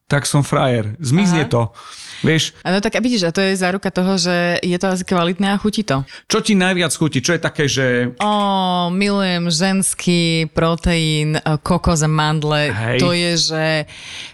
tak 0.08 0.24
som 0.24 0.39
frajer. 0.39 0.96
Zmizne 1.04 1.43
Aha. 1.46 1.52
to. 1.52 1.62
Vieš, 2.26 2.58
Áno, 2.65 2.82
tak 2.82 2.98
a 2.98 3.04
vidíš, 3.04 3.30
a 3.30 3.36
to 3.36 3.46
je 3.46 3.54
záruka 3.54 3.93
toho, 3.93 4.17
že 4.17 4.58
je 4.65 4.74
to 4.82 4.89
asi 4.89 5.06
kvalitné 5.06 5.54
a 5.54 5.62
chutí 5.62 5.86
to. 5.86 6.02
čo 6.26 6.41
ti 6.41 6.58
najviac 6.58 6.89
chutí? 6.89 7.22
Čo 7.22 7.38
je 7.38 7.41
také, 7.43 7.70
že... 7.70 8.15
Ó, 8.17 8.89
milujem 8.89 9.54
ženský 9.54 10.50
proteín, 10.50 11.38
e, 11.38 11.41
kokos 11.62 12.02
a 12.02 12.10
mandle. 12.10 12.74
Hej. 12.74 13.00
To 13.06 13.13
je, 13.13 13.32
že 13.38 13.65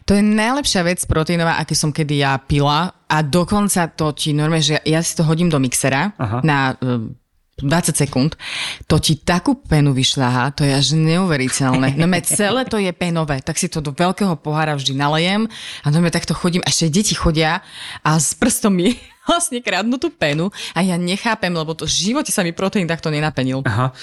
to 0.07 0.15
je 0.15 0.23
najlepšia 0.23 0.79
vec 0.87 1.03
proteínová, 1.03 1.59
aký 1.59 1.75
som 1.75 1.91
kedy 1.91 2.23
ja 2.23 2.39
pila. 2.39 2.95
A 3.11 3.19
dokonca 3.19 3.91
to 3.91 4.15
ti 4.15 4.31
normálne, 4.31 4.63
že 4.63 4.79
ja 4.87 5.03
si 5.03 5.11
to 5.19 5.27
hodím 5.27 5.51
do 5.51 5.59
mixera 5.59 6.15
Aha. 6.15 6.39
na 6.39 6.79
e, 6.79 7.11
20 7.61 7.93
sekúnd, 7.93 8.33
to 8.89 8.97
ti 8.97 9.21
takú 9.21 9.53
penu 9.53 9.93
vyšľahá, 9.93 10.57
to 10.57 10.65
je 10.65 10.73
až 10.73 10.97
neuveriteľné. 10.97 11.93
No 12.01 12.09
celé 12.25 12.65
to 12.65 12.81
je 12.81 12.89
penové, 12.89 13.45
tak 13.45 13.61
si 13.61 13.69
to 13.69 13.77
do 13.77 13.93
veľkého 13.93 14.33
pohára 14.41 14.73
vždy 14.73 14.97
nalejem 14.97 15.45
a 15.85 15.87
no 15.93 16.01
me 16.01 16.09
takto 16.09 16.33
chodím, 16.33 16.65
ešte 16.65 16.89
deti 16.89 17.13
chodia 17.13 17.61
a 18.01 18.17
s 18.17 18.33
prstom 18.33 18.73
mi 18.73 18.97
vlastne 19.29 19.61
kradnú 19.61 20.01
tú 20.01 20.09
penu 20.09 20.49
a 20.73 20.81
ja 20.81 20.97
nechápem, 20.97 21.53
lebo 21.53 21.77
to 21.77 21.85
v 21.85 21.93
živote 21.93 22.33
sa 22.33 22.41
mi 22.41 22.57
proteín 22.57 22.89
takto 22.89 23.13
nenapenil. 23.13 23.61
Aha. 23.69 23.93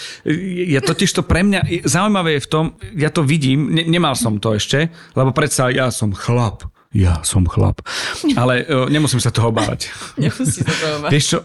Ja 0.70 0.78
totiž 0.78 1.10
to 1.10 1.26
pre 1.26 1.42
mňa, 1.42 1.90
zaujímavé 1.90 2.38
je 2.38 2.46
v 2.46 2.48
tom, 2.48 2.64
ja 2.94 3.10
to 3.10 3.26
vidím, 3.26 3.74
ne, 3.74 3.82
nemal 3.82 4.14
som 4.14 4.38
to 4.38 4.54
ešte, 4.54 4.94
lebo 5.18 5.34
predsa 5.34 5.74
ja 5.74 5.90
som 5.90 6.14
chlap. 6.14 6.70
Ja 6.90 7.22
som 7.22 7.46
chlap. 7.46 7.86
Ale 8.34 8.66
uh, 8.66 8.90
nemusím 8.90 9.22
sa 9.22 9.30
toho 9.30 9.54
báť. 9.54 9.94
Nemusí 10.18 10.66
sa 10.66 10.74
to 10.74 10.86
obávať. 10.98 11.10
Vieš 11.14 11.24
čo, 11.30 11.38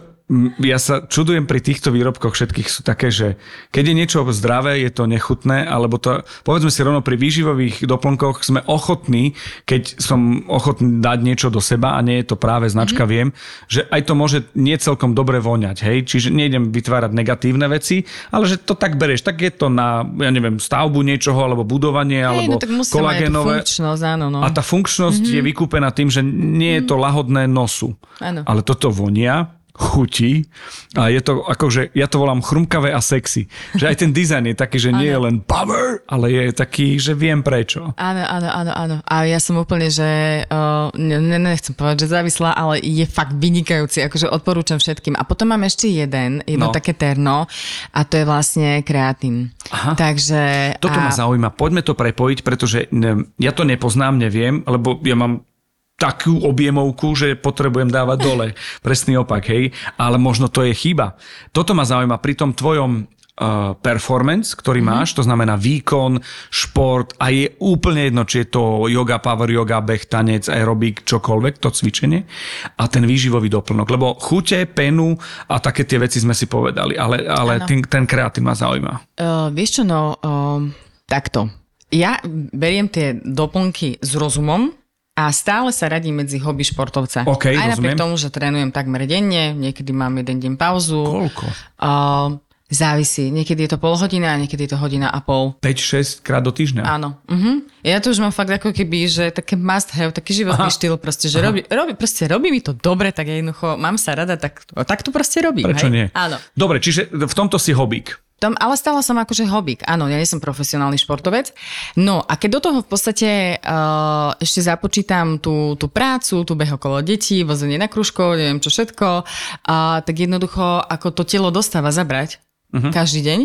ja 0.57 0.81
sa 0.81 1.05
čudujem 1.05 1.45
pri 1.45 1.61
týchto 1.61 1.93
výrobkoch 1.93 2.33
všetkých 2.33 2.65
sú 2.65 2.81
také, 2.81 3.13
že 3.13 3.37
keď 3.69 3.93
je 3.93 3.93
niečo 3.93 4.19
zdravé, 4.33 4.81
je 4.81 4.89
to 4.89 5.05
nechutné, 5.05 5.69
alebo 5.69 6.01
to, 6.01 6.25
povedzme 6.41 6.73
si 6.73 6.81
rovno 6.81 7.05
pri 7.05 7.13
výživových 7.13 7.85
doplnkoch 7.85 8.41
sme 8.41 8.65
ochotní, 8.65 9.37
keď 9.69 10.01
som 10.01 10.41
ochotný 10.49 10.97
dať 10.97 11.19
niečo 11.21 11.47
do 11.53 11.61
seba 11.61 11.93
a 11.93 12.01
nie 12.01 12.25
je 12.25 12.33
to 12.33 12.41
práve 12.41 12.65
značka, 12.65 13.05
mm-hmm. 13.05 13.13
viem, 13.13 13.37
že 13.69 13.85
aj 13.85 14.01
to 14.01 14.13
môže 14.17 14.39
nie 14.57 14.73
celkom 14.81 15.13
dobre 15.13 15.37
voňať, 15.37 15.85
hej, 15.85 16.09
čiže 16.09 16.33
nejdem 16.33 16.73
vytvárať 16.73 17.13
negatívne 17.13 17.69
veci, 17.69 18.01
ale 18.33 18.49
že 18.49 18.57
to 18.57 18.73
tak 18.73 18.97
bereš, 18.97 19.21
tak 19.21 19.37
je 19.37 19.53
to 19.53 19.69
na, 19.69 20.01
ja 20.25 20.33
neviem, 20.33 20.57
stavbu 20.57 21.05
niečoho, 21.05 21.37
alebo 21.37 21.61
budovanie, 21.61 22.25
Hej, 22.25 22.29
alebo 22.33 22.51
no 22.57 22.61
tak 22.65 22.73
kolagénové. 22.89 23.61
áno, 24.01 24.33
no. 24.33 24.41
A 24.41 24.49
tá 24.49 24.65
funkčnosť 24.65 25.21
mm-hmm. 25.21 25.37
je 25.37 25.47
vykúpená 25.53 25.93
tým, 25.93 26.09
že 26.09 26.25
nie 26.25 26.81
je 26.81 26.89
to 26.89 26.97
lahodné 26.97 27.45
nosu. 27.45 27.93
Áno. 28.17 28.41
Ale 28.41 28.65
toto 28.65 28.89
vonia, 28.89 29.53
chutí 29.75 30.47
a 30.95 31.11
je 31.11 31.19
to 31.19 31.43
akože, 31.43 31.91
ja 31.91 32.07
to 32.07 32.23
volám 32.23 32.39
chrumkavé 32.39 32.95
a 32.95 33.03
sexy. 33.03 33.51
Že 33.75 33.85
aj 33.91 33.95
ten 33.99 34.11
dizajn 34.15 34.43
je 34.51 34.55
taký, 34.55 34.77
že 34.79 34.95
nie 34.95 35.11
je 35.11 35.19
len 35.19 35.43
power, 35.43 35.99
ale 36.07 36.31
je 36.31 36.55
taký, 36.55 36.95
že 36.95 37.11
viem 37.11 37.43
prečo. 37.43 37.91
Áno, 37.99 38.23
áno, 38.23 38.47
áno, 38.47 38.71
áno. 38.71 38.95
A 39.03 39.27
ja 39.27 39.35
som 39.37 39.59
úplne, 39.59 39.91
že 39.91 40.07
uh, 40.47 40.87
ne, 40.95 41.19
ne- 41.19 41.43
nechcem 41.43 41.75
povedať, 41.75 42.07
že 42.07 42.15
závislá, 42.15 42.55
ale 42.55 42.79
je 42.79 43.03
fakt 43.03 43.35
vynikajúci, 43.35 43.99
akože 44.07 44.31
odporúčam 44.31 44.79
všetkým. 44.79 45.19
A 45.19 45.27
potom 45.27 45.51
mám 45.51 45.67
ešte 45.67 45.91
jeden, 45.91 46.39
jedno 46.47 46.65
No. 46.65 46.73
také 46.73 46.97
terno 46.97 47.45
a 47.91 47.99
to 48.07 48.17
je 48.17 48.25
vlastne 48.25 48.81
kreatín. 48.81 49.53
Aha. 49.69 49.93
Takže... 49.93 50.73
Toto 50.81 50.97
a, 50.97 51.03
ma 51.03 51.13
zaujíma. 51.13 51.53
Poďme 51.53 51.83
to 51.83 51.93
prepojiť, 51.93 52.39
pretože 52.41 52.87
ne, 52.89 53.27
ja 53.37 53.51
to 53.51 53.67
nepoznám, 53.67 54.17
neviem, 54.17 54.63
lebo 54.65 54.97
ja 55.03 55.13
mám 55.13 55.45
takú 55.95 56.43
objemovku, 56.43 57.15
že 57.15 57.39
potrebujem 57.39 57.87
dávať 57.87 58.17
dole. 58.19 58.47
Presný 58.85 59.19
opak, 59.19 59.47
hej. 59.47 59.71
Ale 59.95 60.19
možno 60.19 60.51
to 60.51 60.63
je 60.67 60.75
chyba. 60.75 61.15
Toto 61.55 61.71
ma 61.71 61.87
zaujíma 61.87 62.19
pri 62.19 62.33
tom 62.35 62.51
tvojom 62.51 63.07
uh, 63.39 63.75
performance, 63.79 64.55
ktorý 64.55 64.83
Mhm. 64.83 64.87
mm-hmm. 64.87 65.01
máš, 65.01 65.15
to 65.15 65.23
znamená 65.23 65.55
výkon, 65.55 66.19
šport 66.51 67.15
a 67.19 67.31
je 67.31 67.55
úplne 67.59 68.11
jedno, 68.11 68.23
či 68.27 68.43
je 68.43 68.47
to 68.51 68.87
yoga, 68.91 69.19
power 69.19 69.47
yoga, 69.47 69.79
beh, 69.83 70.03
tanec, 70.07 70.47
aerobik, 70.51 71.03
čokoľvek, 71.07 71.53
to 71.59 71.71
cvičenie 71.71 72.27
a 72.75 72.83
ten 72.87 73.03
výživový 73.07 73.47
doplnok. 73.51 73.87
Lebo 73.87 74.15
chute, 74.19 74.67
penu 74.67 75.15
a 75.47 75.55
také 75.59 75.87
tie 75.87 75.99
veci 75.99 76.19
sme 76.19 76.35
si 76.35 76.47
povedali, 76.47 76.95
ale, 76.99 77.23
ale 77.27 77.63
ten, 77.63 77.83
ten 77.83 78.03
kreatín 78.03 78.47
ma 78.47 78.55
zaujíma. 78.55 79.15
Uh, 79.15 79.47
vieš 79.51 79.79
čo, 79.79 79.83
no, 79.87 80.15
uh, 80.19 80.59
takto. 81.07 81.51
Ja 81.93 82.19
beriem 82.51 82.89
tie 82.91 83.15
doplnky 83.21 84.01
s 84.01 84.11
rozumom, 84.17 84.73
a 85.15 85.31
stále 85.31 85.71
sa 85.71 85.87
radím 85.87 86.19
medzi 86.19 86.35
hobby 86.43 86.67
športovca. 86.67 87.23
OK, 87.23 87.55
Aj 87.55 87.71
napriek 87.71 87.95
tomu, 87.95 88.19
že 88.19 88.27
trénujem 88.27 88.75
takmer 88.75 89.07
denne, 89.07 89.55
niekedy 89.55 89.95
mám 89.95 90.11
jeden 90.19 90.43
deň 90.43 90.53
pauzu. 90.59 90.99
Koľko? 91.07 91.45
Uh, 91.79 92.35
závisí. 92.67 93.31
Niekedy 93.31 93.63
je 93.65 93.69
to 93.71 93.79
pol 93.79 93.95
hodina, 93.95 94.35
niekedy 94.35 94.67
je 94.67 94.75
to 94.75 94.79
hodina 94.81 95.07
a 95.07 95.23
pol. 95.23 95.55
5-6 95.63 96.19
krát 96.19 96.43
do 96.43 96.51
týždňa. 96.51 96.83
Áno. 96.83 97.15
Uh-huh. 97.31 97.63
Ja 97.85 98.01
to 98.03 98.11
už 98.11 98.19
mám 98.19 98.35
fakt 98.35 98.51
ako 98.51 98.73
keby, 98.73 99.07
že 99.07 99.23
také 99.31 99.55
must 99.55 99.93
have, 99.95 100.11
taký 100.11 100.43
životný 100.43 100.67
Aha. 100.67 100.75
štýl 100.75 100.99
proste, 100.99 101.29
že 101.29 101.39
robí, 101.39 101.61
robí, 101.69 101.93
proste 101.93 102.27
robí 102.27 102.49
mi 102.49 102.59
to 102.59 102.73
dobre, 102.73 103.13
tak 103.13 103.29
ja 103.29 103.37
jednoducho 103.37 103.79
mám 103.79 103.95
sa 104.01 104.17
rada, 104.17 104.35
tak, 104.35 104.65
tak 104.67 104.99
to 105.05 105.13
proste 105.13 105.39
robím. 105.39 105.69
Prečo 105.69 105.87
hej? 105.87 105.93
nie? 105.93 106.05
Áno. 106.11 106.41
Dobre, 106.57 106.81
čiže 106.81 107.07
v 107.07 107.33
tomto 107.37 107.55
si 107.55 107.71
hobík. 107.71 108.17
Tom, 108.35 108.51
ale 108.59 108.75
stále 108.75 108.99
som 108.99 109.15
akože 109.15 109.47
hobík. 109.47 109.87
Áno, 109.87 110.11
ja 110.11 110.19
nie 110.19 110.27
som 110.27 110.43
profesionálny 110.43 110.99
športovec. 110.99 111.55
No 111.95 112.19
a 112.19 112.35
keď 112.35 112.49
do 112.59 112.63
toho 112.67 112.77
v 112.83 112.89
podstate 112.91 113.29
uh, 113.63 114.35
ešte 114.43 114.59
započítam 114.59 115.39
tú, 115.39 115.79
tú 115.79 115.87
prácu, 115.87 116.43
tú 116.43 116.51
beh 116.51 116.75
okolo 116.75 116.99
detí, 116.99 117.47
vozenie 117.47 117.79
na 117.79 117.87
kružko, 117.87 118.35
neviem 118.35 118.59
čo 118.59 118.67
všetko, 118.67 119.07
uh, 119.23 120.03
tak 120.03 120.15
jednoducho 120.19 120.83
ako 120.83 121.15
to 121.15 121.23
telo 121.23 121.47
dostáva 121.47 121.95
zabrať 121.95 122.43
uh-huh. 122.75 122.91
každý 122.91 123.23
deň. 123.23 123.39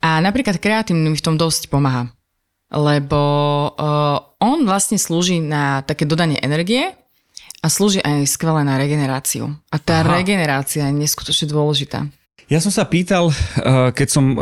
A 0.00 0.24
napríklad 0.24 0.56
kreatín 0.56 1.04
mi 1.04 1.12
v 1.12 1.24
tom 1.24 1.36
dosť 1.36 1.68
pomáha. 1.68 2.08
Lebo 2.72 3.20
uh, 3.76 4.18
on 4.40 4.64
vlastne 4.64 4.96
slúži 4.96 5.44
na 5.44 5.84
také 5.84 6.08
dodanie 6.08 6.40
energie 6.40 6.96
a 7.60 7.68
slúži 7.68 8.00
aj 8.00 8.24
skvelé 8.24 8.64
na 8.64 8.80
regeneráciu. 8.80 9.52
A 9.68 9.76
tá 9.76 10.00
Aha. 10.00 10.16
regenerácia 10.16 10.88
je 10.88 10.96
neskutočne 10.96 11.52
dôležitá. 11.52 12.08
Ja 12.52 12.60
som 12.60 12.68
sa 12.68 12.84
pýtal, 12.84 13.32
eh, 13.32 13.90
keď 13.94 14.08
som 14.08 14.24
eh, 14.34 14.38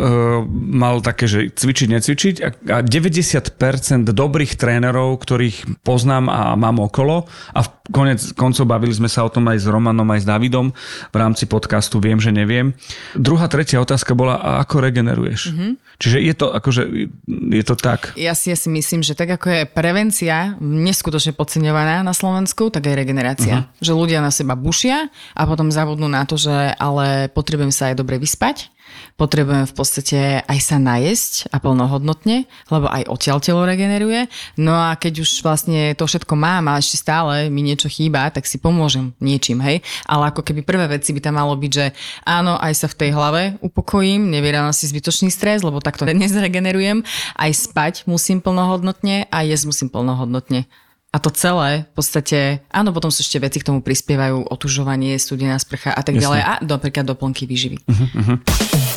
mal 0.51 0.99
také, 1.05 1.31
že 1.31 1.51
cvičiť, 1.55 1.89
necvičiť, 1.91 2.37
a 2.43 2.49
a 2.73 2.79
90% 2.81 4.11
dobrých 4.11 4.55
trénerov, 4.55 5.19
ktorých 5.19 5.83
poznám 5.83 6.31
a 6.31 6.41
mám 6.55 6.79
okolo, 6.83 7.27
a 7.53 7.61
v 7.63 7.69
konec 7.91 8.21
koncov 8.39 8.71
bavili 8.71 8.95
sme 8.95 9.11
sa 9.11 9.27
o 9.27 9.31
tom 9.31 9.51
aj 9.51 9.63
s 9.63 9.67
Romanom, 9.67 10.07
aj 10.15 10.23
s 10.23 10.27
Davidom 10.27 10.71
v 11.11 11.17
rámci 11.17 11.51
podcastu 11.51 11.99
Viem, 12.03 12.19
že 12.19 12.31
neviem. 12.31 12.75
Druhá, 13.15 13.47
tretia 13.47 13.83
otázka 13.83 14.15
bola, 14.15 14.39
a 14.39 14.63
ako 14.63 14.83
regeneruješ? 14.83 15.53
Mm-hmm. 15.53 15.73
Čiže 16.03 16.19
je 16.19 16.35
to 16.35 16.47
akože, 16.51 16.83
je 17.31 17.63
to 17.63 17.75
tak. 17.79 18.19
Ja 18.19 18.35
si, 18.35 18.51
ja 18.51 18.59
si 18.59 18.67
myslím, 18.67 19.07
že 19.07 19.15
tak 19.15 19.39
ako 19.39 19.47
je 19.47 19.63
prevencia 19.71 20.59
neskutočne 20.59 21.31
podceňovaná 21.31 22.03
na 22.03 22.11
Slovensku, 22.11 22.75
tak 22.75 22.91
aj 22.91 22.99
regenerácia. 22.99 23.63
Uh-huh. 23.63 23.79
Že 23.79 23.93
ľudia 23.95 24.19
na 24.19 24.35
seba 24.35 24.59
bušia 24.59 25.07
a 25.39 25.43
potom 25.47 25.71
zabudnú 25.71 26.11
na 26.11 26.27
to, 26.27 26.35
že 26.35 26.75
ale 26.75 27.31
potrebujem 27.31 27.71
sa 27.71 27.92
aj 27.93 28.01
dobre 28.01 28.17
vyspať, 28.17 28.73
potrebujem 29.17 29.69
v 29.69 29.75
podstate 29.75 30.19
aj 30.45 30.59
sa 30.59 30.77
najesť 30.81 31.53
a 31.53 31.61
plnohodnotne, 31.61 32.49
lebo 32.73 32.87
aj 32.89 33.09
odtiaľ 33.09 33.39
telo 33.45 33.63
regeneruje. 33.63 34.27
No 34.59 34.75
a 34.75 34.97
keď 34.97 35.23
už 35.23 35.45
vlastne 35.45 35.93
to 35.95 36.05
všetko 36.09 36.35
mám 36.35 36.69
a 36.69 36.81
ešte 36.81 36.99
stále 36.99 37.53
mi 37.53 37.63
niečo 37.63 37.87
chýba, 37.87 38.33
tak 38.33 38.49
si 38.49 38.59
pomôžem 38.59 39.13
niečím, 39.21 39.61
hej. 39.63 39.85
Ale 40.09 40.33
ako 40.33 40.43
keby 40.43 40.65
prvé 40.65 40.89
veci 40.99 41.13
by 41.13 41.21
tam 41.23 41.39
malo 41.39 41.55
byť, 41.55 41.73
že 41.73 41.87
áno, 42.25 42.57
aj 42.59 42.73
sa 42.75 42.87
v 42.89 42.99
tej 42.99 43.11
hlave 43.15 43.43
upokojím, 43.61 44.33
nevieram 44.33 44.73
si 44.73 44.89
zbytočný 44.89 45.29
stres, 45.31 45.61
lebo 45.63 45.85
takto 45.85 46.09
nezregenerujem. 46.13 47.05
Aj 47.37 47.51
spať 47.53 48.09
musím 48.09 48.41
plnohodnotne 48.43 49.29
a 49.29 49.39
jesť 49.45 49.65
musím 49.69 49.89
plnohodnotne. 49.93 50.67
A 51.13 51.21
to 51.21 51.29
celé 51.29 51.85
v 51.93 52.01
podstate, 52.01 52.65
áno, 52.73 52.89
potom 52.89 53.13
sú 53.13 53.21
ešte 53.21 53.37
veci 53.37 53.61
k 53.61 53.69
tomu 53.69 53.85
prispievajú, 53.85 54.49
otužovanie, 54.49 55.21
studená 55.21 55.61
sprcha 55.61 55.93
a 55.93 56.01
tak 56.01 56.17
Jasne. 56.17 56.25
ďalej. 56.25 56.41
A 56.41 56.53
napríklad 56.65 57.05
doplnky 57.05 57.45
výživy. 57.45 57.85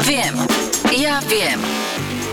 Viem. 0.07 0.35
Ja 0.95 1.19
viem. 1.27 1.59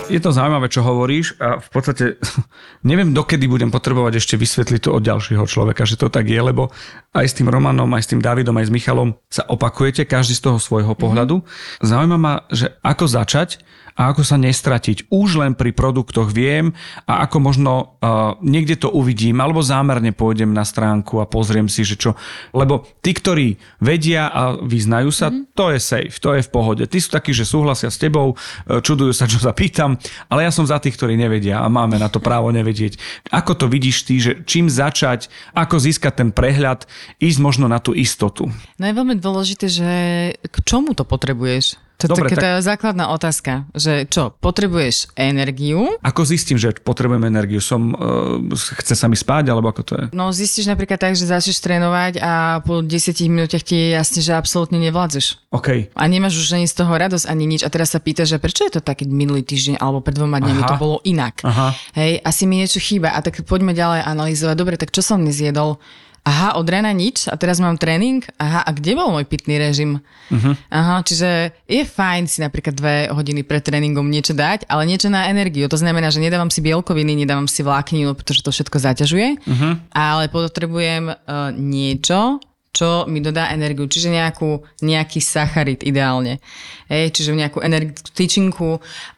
Je 0.07 0.23
to 0.23 0.31
zaujímavé, 0.31 0.71
čo 0.71 0.87
hovoríš 0.87 1.35
a 1.43 1.59
v 1.59 1.69
podstate 1.75 2.15
neviem, 2.91 3.11
dokedy 3.11 3.51
budem 3.51 3.75
potrebovať 3.75 4.23
ešte 4.23 4.39
vysvetliť 4.39 4.87
to 4.87 4.95
od 4.95 5.03
ďalšieho 5.03 5.43
človeka, 5.51 5.83
že 5.83 5.99
to 5.99 6.07
tak 6.07 6.31
je, 6.31 6.39
lebo 6.39 6.71
aj 7.11 7.27
s 7.27 7.35
tým 7.43 7.51
Romanom, 7.51 7.91
aj 7.91 8.07
s 8.07 8.11
tým 8.15 8.23
Davidom, 8.23 8.55
aj 8.63 8.71
s 8.71 8.75
Michalom 8.75 9.19
sa 9.27 9.43
opakujete, 9.51 10.07
každý 10.07 10.39
z 10.39 10.47
toho 10.47 10.63
svojho 10.63 10.95
pohľadu. 10.95 11.43
Mm-hmm. 11.43 11.83
Zaujíma 11.91 12.19
ma, 12.23 12.47
že 12.55 12.71
ako 12.87 13.11
začať 13.11 13.59
a 13.99 14.13
ako 14.13 14.25
sa 14.25 14.41
nestratiť. 14.41 15.13
Už 15.13 15.41
len 15.41 15.53
pri 15.53 15.73
produktoch 15.77 16.33
viem 16.33 16.73
a 17.05 17.25
ako 17.29 17.37
možno 17.39 17.73
uh, 18.01 18.37
niekde 18.41 18.81
to 18.81 18.89
uvidím, 18.89 19.41
alebo 19.41 19.61
zámerne 19.61 20.13
pôjdem 20.17 20.51
na 20.51 20.65
stránku 20.65 21.21
a 21.21 21.29
pozriem 21.29 21.69
si, 21.69 21.85
že 21.85 22.01
čo. 22.01 22.17
Lebo 22.57 22.89
tí, 23.05 23.13
ktorí 23.13 23.61
vedia 23.79 24.29
a 24.33 24.57
vyznajú 24.57 25.11
sa, 25.13 25.29
mm-hmm. 25.29 25.53
to 25.53 25.65
je 25.73 25.79
safe, 25.81 26.17
to 26.19 26.37
je 26.37 26.43
v 26.45 26.51
pohode. 26.51 26.85
Tí 26.89 26.99
sú 26.99 27.13
takí, 27.13 27.37
že 27.37 27.45
súhlasia 27.45 27.93
s 27.93 28.01
tebou, 28.01 28.35
čudujú 28.69 29.13
sa, 29.13 29.29
čo 29.29 29.39
sa 29.39 29.53
pýtam, 29.53 30.01
ale 30.33 30.49
ja 30.49 30.53
som 30.53 30.65
za 30.65 30.81
tých, 30.81 30.97
ktorí 30.97 31.17
nevedia 31.17 31.61
a 31.61 31.69
máme 31.69 32.01
na 32.01 32.09
to 32.09 32.19
právo 32.21 32.49
nevedieť. 32.53 32.97
Ako 33.29 33.57
to 33.57 33.67
vidíš 33.69 34.09
ty, 34.09 34.19
že 34.19 34.33
čím 34.49 34.73
začať, 34.73 35.29
ako 35.53 35.77
získať 35.77 36.25
ten 36.25 36.31
prehľad, 36.33 36.89
ísť 37.21 37.39
možno 37.39 37.69
na 37.69 37.79
tú 37.79 37.93
istotu? 37.93 38.49
No 38.81 38.85
je 38.89 38.95
veľmi 38.97 39.17
dôležité, 39.21 39.67
že 39.69 39.91
k 40.37 40.57
čomu 40.65 40.97
to 40.97 41.05
potrebuješ? 41.05 41.77
To, 42.03 42.19
Dobre, 42.19 42.35
tak... 42.35 42.43
je 42.43 42.67
základná 42.67 43.15
otázka, 43.15 43.71
že 43.79 44.11
čo, 44.11 44.35
potrebuješ 44.43 45.15
energiu? 45.15 45.87
Ako 46.03 46.27
zistím, 46.27 46.59
že 46.59 46.75
potrebujem 46.75 47.23
energiu? 47.23 47.63
Som, 47.63 47.95
uh, 47.95 48.43
chce 48.83 48.99
sa 48.99 49.07
mi 49.07 49.15
spať, 49.15 49.55
alebo 49.55 49.71
ako 49.71 49.83
to 49.87 49.93
je? 49.95 50.05
No 50.11 50.35
zistíš 50.35 50.67
napríklad 50.67 50.99
tak, 50.99 51.15
že 51.15 51.31
začneš 51.31 51.63
trénovať 51.63 52.19
a 52.19 52.63
po 52.67 52.83
10 52.83 53.15
minútach 53.31 53.63
ti 53.63 53.79
je 53.79 53.89
jasne, 53.95 54.19
že 54.19 54.35
absolútne 54.35 54.83
nevládzeš. 54.83 55.55
OK. 55.55 55.95
A 55.95 56.03
nemáš 56.11 56.43
už 56.43 56.59
ani 56.59 56.67
z 56.67 56.75
toho 56.75 56.91
radosť, 56.91 57.29
ani 57.29 57.45
nič. 57.47 57.63
A 57.63 57.71
teraz 57.71 57.95
sa 57.95 58.03
pýtaš, 58.03 58.35
že 58.35 58.39
prečo 58.43 58.67
je 58.67 58.79
to 58.79 58.83
taký 58.83 59.07
minulý 59.07 59.47
týždeň 59.47 59.79
alebo 59.79 60.03
pred 60.03 60.17
dvoma 60.17 60.43
dňami 60.43 60.63
to 60.67 60.77
bolo 60.81 60.97
inak. 61.07 61.39
Aha. 61.45 61.77
Hej, 61.95 62.25
asi 62.25 62.43
mi 62.49 62.59
niečo 62.59 62.83
chýba. 62.83 63.15
A 63.15 63.21
tak 63.23 63.45
poďme 63.47 63.77
ďalej 63.77 64.03
analyzovať. 64.09 64.57
Dobre, 64.59 64.75
tak 64.81 64.91
čo 64.91 65.05
som 65.05 65.23
nezjedol? 65.23 65.79
Aha, 66.23 66.55
od 66.55 66.67
rána 66.71 66.95
nič 66.95 67.27
a 67.27 67.35
teraz 67.35 67.59
mám 67.59 67.75
tréning, 67.75 68.23
aha, 68.39 68.63
a 68.63 68.71
kde 68.71 68.95
bol 68.95 69.11
môj 69.11 69.27
pitný 69.27 69.59
režim? 69.59 69.99
Uh-huh. 70.31 70.55
Aha, 70.71 71.03
čiže 71.03 71.51
je 71.67 71.83
fajn 71.83 72.31
si 72.31 72.39
napríklad 72.39 72.79
dve 72.79 72.97
hodiny 73.11 73.43
pred 73.43 73.63
tréningom 73.63 74.07
niečo 74.07 74.31
dať, 74.31 74.71
ale 74.71 74.87
niečo 74.87 75.11
na 75.11 75.27
energiu. 75.27 75.67
To 75.67 75.79
znamená, 75.79 76.15
že 76.15 76.23
nedávam 76.23 76.51
si 76.51 76.63
bielkoviny, 76.63 77.19
nedávam 77.19 77.51
si 77.51 77.67
vlákninu, 77.67 78.15
pretože 78.15 78.47
to 78.47 78.55
všetko 78.55 78.79
zaťažuje, 78.79 79.29
uh-huh. 79.43 79.73
ale 79.91 80.31
potrebujem 80.31 81.11
uh, 81.11 81.51
niečo, 81.51 82.39
čo 82.73 83.05
mi 83.05 83.21
dodá 83.21 83.53
energiu, 83.53 83.85
čiže 83.85 84.09
nejakú, 84.09 84.65
nejaký 84.81 85.21
sacharid 85.21 85.85
ideálne. 85.85 86.41
Hej, 86.89 87.13
čiže 87.21 87.37
nejakú 87.37 87.61
energetickú 87.61 88.11
tyčinku 88.17 88.71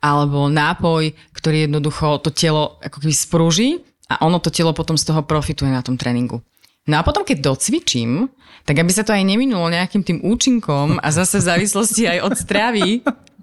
alebo 0.03 0.51
nápoj, 0.51 1.15
ktorý 1.37 1.71
jednoducho 1.71 2.19
to 2.19 2.35
telo 2.35 2.83
ako 2.83 2.99
keby 2.99 3.15
sprúži 3.15 3.71
a 4.11 4.27
ono 4.27 4.43
to 4.43 4.51
telo 4.51 4.75
potom 4.75 4.99
z 4.99 5.07
toho 5.07 5.23
profituje 5.23 5.71
na 5.71 5.87
tom 5.87 5.95
tréningu. 5.95 6.43
No 6.85 7.01
a 7.01 7.03
potom, 7.07 7.25
keď 7.25 7.55
docvičím, 7.55 8.29
tak 8.65 8.77
aby 8.81 8.93
sa 8.93 9.05
to 9.05 9.17
aj 9.17 9.25
neminulo 9.25 9.73
nejakým 9.73 10.05
tým 10.05 10.19
účinkom 10.25 11.01
a 11.01 11.09
zase 11.13 11.41
v 11.41 11.49
závislosti 11.49 12.05
aj 12.09 12.19
od 12.25 12.35
stravy, 12.37 12.91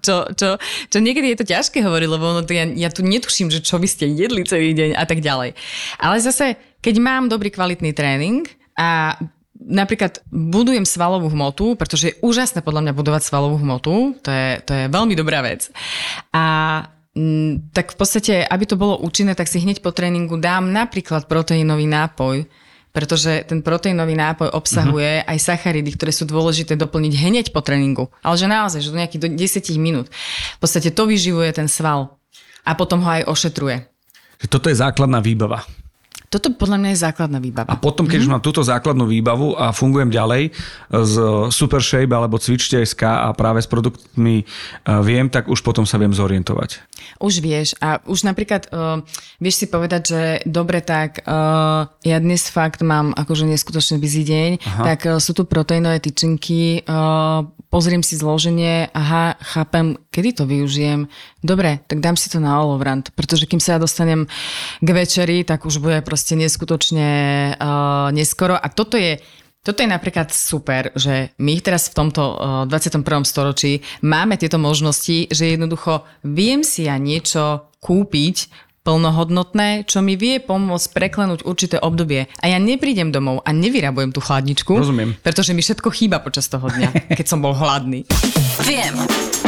čo, 0.06 0.26
čo, 0.34 0.58
čo 0.90 0.98
niekedy 0.98 1.34
je 1.34 1.40
to 1.42 1.50
ťažké 1.50 1.82
hovoriť, 1.86 2.10
lebo 2.10 2.26
ono 2.26 2.42
ja, 2.50 2.66
ja 2.66 2.90
tu 2.90 3.06
netuším, 3.06 3.54
že 3.54 3.62
čo 3.62 3.78
by 3.78 3.88
ste 3.90 4.10
jedli 4.10 4.42
celý 4.46 4.74
deň 4.74 4.98
a 4.98 5.06
tak 5.06 5.22
ďalej. 5.22 5.54
Ale 6.02 6.18
zase, 6.22 6.58
keď 6.82 6.96
mám 6.98 7.30
dobrý 7.30 7.54
kvalitný 7.54 7.94
tréning 7.94 8.50
a 8.78 9.18
napríklad 9.62 10.26
budujem 10.34 10.90
svalovú 10.90 11.30
hmotu, 11.30 11.78
pretože 11.78 12.14
je 12.14 12.20
úžasné 12.26 12.66
podľa 12.66 12.90
mňa 12.90 12.94
budovať 12.98 13.22
svalovú 13.30 13.62
hmotu, 13.62 14.18
to 14.26 14.30
je, 14.34 14.50
to 14.66 14.72
je 14.74 14.84
veľmi 14.90 15.14
dobrá 15.14 15.46
vec. 15.46 15.70
A 16.34 16.44
mm, 17.14 17.70
tak 17.70 17.94
v 17.94 17.98
podstate, 17.98 18.34
aby 18.42 18.66
to 18.66 18.74
bolo 18.74 18.98
účinné, 19.06 19.38
tak 19.38 19.46
si 19.46 19.62
hneď 19.62 19.86
po 19.86 19.94
tréningu 19.94 20.42
dám 20.42 20.74
napríklad 20.74 21.30
proteínový 21.30 21.86
nápoj, 21.86 22.50
pretože 22.92 23.48
ten 23.48 23.64
proteínový 23.64 24.16
nápoj 24.20 24.52
obsahuje 24.52 25.24
uh-huh. 25.24 25.32
aj 25.32 25.38
sacharidy, 25.40 25.96
ktoré 25.96 26.12
sú 26.12 26.28
dôležité 26.28 26.76
doplniť 26.76 27.14
hneď 27.16 27.46
po 27.56 27.64
tréningu. 27.64 28.12
Ale 28.24 28.36
že 28.36 28.48
naozaj, 28.52 28.80
že 28.84 28.92
do 28.92 29.00
nejakých 29.00 29.22
do 29.24 29.30
10 29.36 29.80
minút. 29.80 30.08
V 30.56 30.60
podstate 30.60 30.92
to 30.92 31.08
vyživuje 31.08 31.50
ten 31.56 31.72
sval 31.72 32.20
a 32.68 32.72
potom 32.76 33.02
ho 33.04 33.10
aj 33.10 33.28
ošetruje. 33.32 33.88
Toto 34.52 34.68
je 34.68 34.78
základná 34.78 35.22
výbava. 35.22 35.64
Toto 36.32 36.56
podľa 36.56 36.80
mňa 36.80 36.90
je 36.96 37.00
základná 37.04 37.44
výbava. 37.44 37.68
A 37.68 37.76
potom, 37.76 38.08
keď 38.08 38.24
mm-hmm. 38.24 38.32
už 38.32 38.34
mám 38.40 38.46
túto 38.46 38.64
základnú 38.64 39.04
výbavu 39.04 39.60
a 39.60 39.76
fungujem 39.76 40.08
ďalej 40.08 40.56
z 40.88 41.14
Super 41.52 41.84
Shape 41.84 42.08
alebo 42.08 42.40
Cvičte.sk 42.40 43.04
a 43.04 43.36
práve 43.36 43.60
s 43.60 43.68
produktmi 43.68 44.48
viem, 45.04 45.28
tak 45.28 45.52
už 45.52 45.60
potom 45.60 45.84
sa 45.84 46.00
viem 46.00 46.16
zorientovať. 46.16 46.88
Už 47.20 47.44
vieš 47.44 47.76
a 47.84 48.00
už 48.08 48.24
napríklad 48.24 48.72
uh, 48.72 49.04
vieš 49.44 49.60
si 49.60 49.66
povedať, 49.68 50.02
že 50.08 50.22
dobre, 50.48 50.80
tak 50.80 51.28
uh, 51.28 51.92
ja 52.06 52.18
dnes 52.24 52.48
fakt 52.48 52.80
mám 52.80 53.12
akože 53.12 53.50
neskutočne 53.52 54.00
bizý 54.00 54.24
deň, 54.24 54.52
Aha. 54.64 54.84
tak 54.96 55.00
uh, 55.10 55.20
sú 55.20 55.36
tu 55.36 55.44
proteínové 55.44 56.00
tyčinky, 56.00 56.86
uh, 56.88 57.44
pozriem 57.72 58.04
si 58.04 58.20
zloženie, 58.20 58.92
aha, 58.92 59.40
chápem, 59.40 59.96
kedy 60.12 60.30
to 60.36 60.44
využijem. 60.44 61.08
Dobre, 61.40 61.80
tak 61.88 62.04
dám 62.04 62.20
si 62.20 62.28
to 62.28 62.44
na 62.44 62.60
olovrant, 62.60 63.10
pretože 63.16 63.48
kým 63.48 63.64
sa 63.64 63.80
ja 63.80 63.80
dostanem 63.82 64.28
k 64.84 64.90
večeri, 64.92 65.42
tak 65.48 65.64
už 65.64 65.80
bude 65.80 66.04
proste 66.04 66.21
neskutočne 66.30 67.10
uh, 67.58 68.10
neskoro. 68.14 68.54
A 68.54 68.68
toto 68.70 68.96
je 68.98 69.22
toto 69.62 69.86
je 69.86 69.94
napríklad 69.94 70.34
super, 70.34 70.90
že 70.98 71.38
my 71.38 71.62
teraz 71.62 71.94
v 71.94 72.02
tomto 72.02 72.24
uh, 72.34 72.66
21. 72.66 73.06
storočí 73.22 73.86
máme 74.02 74.34
tieto 74.42 74.58
možnosti, 74.58 75.30
že 75.30 75.54
jednoducho 75.54 76.02
viem 76.26 76.66
si 76.66 76.90
ja 76.90 76.98
niečo 76.98 77.70
kúpiť 77.78 78.50
plnohodnotné, 78.82 79.86
čo 79.86 80.02
mi 80.02 80.18
vie 80.18 80.42
pomôcť 80.42 80.88
preklenúť 80.98 81.46
určité 81.46 81.78
obdobie. 81.78 82.26
A 82.42 82.50
ja 82.50 82.58
neprídem 82.58 83.14
domov 83.14 83.46
a 83.46 83.54
nevyrabujem 83.54 84.10
tú 84.10 84.26
chladničku, 84.26 84.74
Rozumiem. 84.74 85.22
pretože 85.22 85.54
mi 85.54 85.62
všetko 85.62 85.94
chýba 85.94 86.18
počas 86.18 86.50
toho 86.50 86.66
dňa, 86.66 86.90
keď 87.18 87.26
som 87.30 87.46
bol 87.46 87.54
hladný. 87.54 88.10
Viem, 88.66 88.98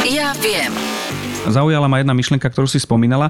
ja 0.04 0.36
viem. 0.38 0.72
Zaujala 1.44 1.88
ma 1.92 2.00
jedna 2.00 2.16
myšlienka, 2.16 2.48
ktorú 2.48 2.64
si 2.64 2.80
spomínala 2.80 3.28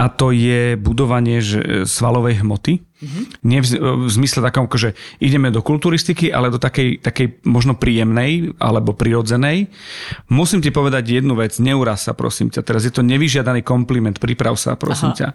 a 0.00 0.08
to 0.08 0.32
je 0.32 0.80
budovanie 0.80 1.44
svalovej 1.84 2.40
hmoty. 2.40 2.80
Mm-hmm. 2.80 3.24
Nie 3.44 3.60
v, 3.64 3.66
v 3.80 4.10
zmysle 4.12 4.44
takom, 4.44 4.68
že 4.76 4.96
ideme 5.20 5.48
do 5.48 5.64
kulturistiky, 5.64 6.28
ale 6.32 6.52
do 6.52 6.60
takej, 6.60 7.00
takej 7.00 7.44
možno 7.48 7.76
príjemnej 7.76 8.56
alebo 8.60 8.92
prirodzenej. 8.92 9.72
Musím 10.32 10.60
ti 10.60 10.72
povedať 10.72 11.20
jednu 11.20 11.36
vec, 11.36 11.56
neuraz 11.60 12.04
sa 12.08 12.12
prosím 12.12 12.52
ťa. 12.52 12.60
Teraz 12.64 12.84
je 12.84 12.92
to 12.92 13.04
nevyžiadaný 13.04 13.64
kompliment, 13.64 14.16
priprav 14.16 14.56
sa 14.56 14.76
prosím 14.76 15.12
Aha, 15.12 15.18
ťa. 15.20 15.28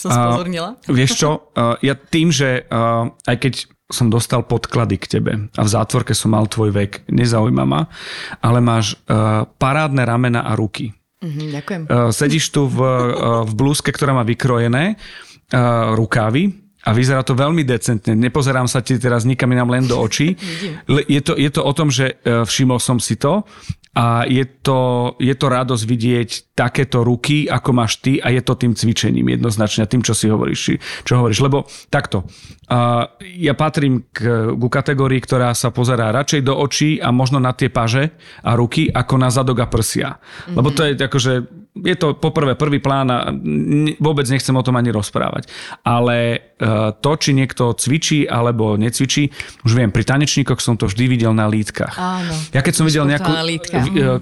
Som 0.00 0.10
spozornila. 0.12 0.76
Uh, 0.80 0.92
vieš 0.96 1.16
čo, 1.16 1.48
uh, 1.56 1.76
ja 1.88 1.96
tým, 1.96 2.32
že 2.32 2.68
uh, 2.68 3.12
aj 3.24 3.36
keď 3.36 3.54
som 3.86 4.10
dostal 4.10 4.42
podklady 4.42 4.98
k 4.98 5.06
tebe 5.18 5.32
a 5.54 5.62
v 5.62 5.68
zátvorke 5.70 6.10
som 6.10 6.34
mal 6.34 6.50
tvoj 6.50 6.74
vek, 6.74 7.06
nezaujíma 7.06 7.64
ma, 7.64 7.86
ale 8.42 8.58
máš 8.58 8.98
uh, 9.06 9.46
parádne 9.46 10.02
ramena 10.02 10.42
a 10.42 10.58
ruky. 10.58 10.90
Mm, 11.22 11.48
ďakujem. 11.54 11.82
Uh, 11.86 12.10
sedíš 12.10 12.50
tu 12.50 12.66
v, 12.66 12.82
uh, 12.82 13.46
v 13.46 13.52
blúzke, 13.54 13.94
ktorá 13.94 14.10
má 14.10 14.26
vykrojené 14.26 14.98
uh, 14.98 15.94
rukávy, 15.94 16.66
a 16.86 16.94
vyzerá 16.94 17.26
to 17.26 17.34
veľmi 17.34 17.66
decentne. 17.66 18.14
Nepozerám 18.14 18.70
sa 18.70 18.78
ti 18.78 18.94
teraz 18.94 19.26
nikam 19.26 19.50
inám 19.50 19.74
len 19.74 19.90
do 19.90 19.98
očí. 19.98 20.38
Je 21.10 21.18
to, 21.18 21.34
je 21.34 21.50
to 21.50 21.66
o 21.66 21.72
tom, 21.74 21.90
že 21.90 22.14
všimol 22.22 22.78
som 22.78 23.02
si 23.02 23.18
to 23.18 23.42
a 23.96 24.28
je 24.28 24.44
to, 24.44 25.12
je 25.16 25.32
to 25.32 25.46
radosť 25.48 25.84
vidieť 25.88 26.30
takéto 26.52 27.00
ruky, 27.00 27.48
ako 27.48 27.70
máš 27.72 28.04
ty 28.04 28.20
a 28.20 28.28
je 28.28 28.44
to 28.44 28.52
tým 28.52 28.76
cvičením 28.76 29.32
jednoznačne, 29.32 29.88
tým, 29.88 30.04
čo 30.04 30.12
si 30.12 30.28
hovoríš. 30.28 30.76
Čo 31.08 31.24
hovoríš. 31.24 31.40
Lebo 31.40 31.64
takto, 31.88 32.28
uh, 32.68 33.08
ja 33.40 33.56
patrím 33.56 34.04
k, 34.12 34.52
ku 34.52 34.68
kategórii, 34.68 35.16
ktorá 35.24 35.56
sa 35.56 35.72
pozerá 35.72 36.12
radšej 36.12 36.44
do 36.44 36.52
očí 36.60 37.00
a 37.00 37.08
možno 37.08 37.40
na 37.40 37.56
tie 37.56 37.72
paže 37.72 38.12
a 38.44 38.52
ruky, 38.52 38.92
ako 38.92 39.14
na 39.16 39.32
zadok 39.32 39.64
a 39.64 39.66
prsia. 39.72 40.20
Mm-hmm. 40.20 40.54
Lebo 40.60 40.68
to 40.76 40.80
je 40.84 40.92
akože, 41.00 41.32
je 41.84 41.96
to 41.98 42.16
poprvé 42.16 42.56
prvý 42.56 42.80
plán 42.80 43.08
a 43.12 43.28
vôbec 44.00 44.24
nechcem 44.28 44.54
o 44.56 44.64
tom 44.64 44.76
ani 44.80 44.88
rozprávať. 44.94 45.50
Ale 45.84 46.40
uh, 46.56 46.96
to, 46.96 47.12
či 47.20 47.36
niekto 47.36 47.76
cvičí 47.76 48.24
alebo 48.24 48.80
necvičí, 48.80 49.28
už 49.66 49.72
viem, 49.76 49.92
pri 49.92 50.08
tanečníkoch 50.08 50.60
som 50.62 50.80
to 50.80 50.88
vždy 50.88 51.04
videl 51.10 51.36
na 51.36 51.44
lítkach. 51.50 51.96
Áno. 52.00 52.32
Ja 52.56 52.64
keď 52.64 52.74
som 52.80 52.84
videl 52.88 53.04
nejakú, 53.04 53.32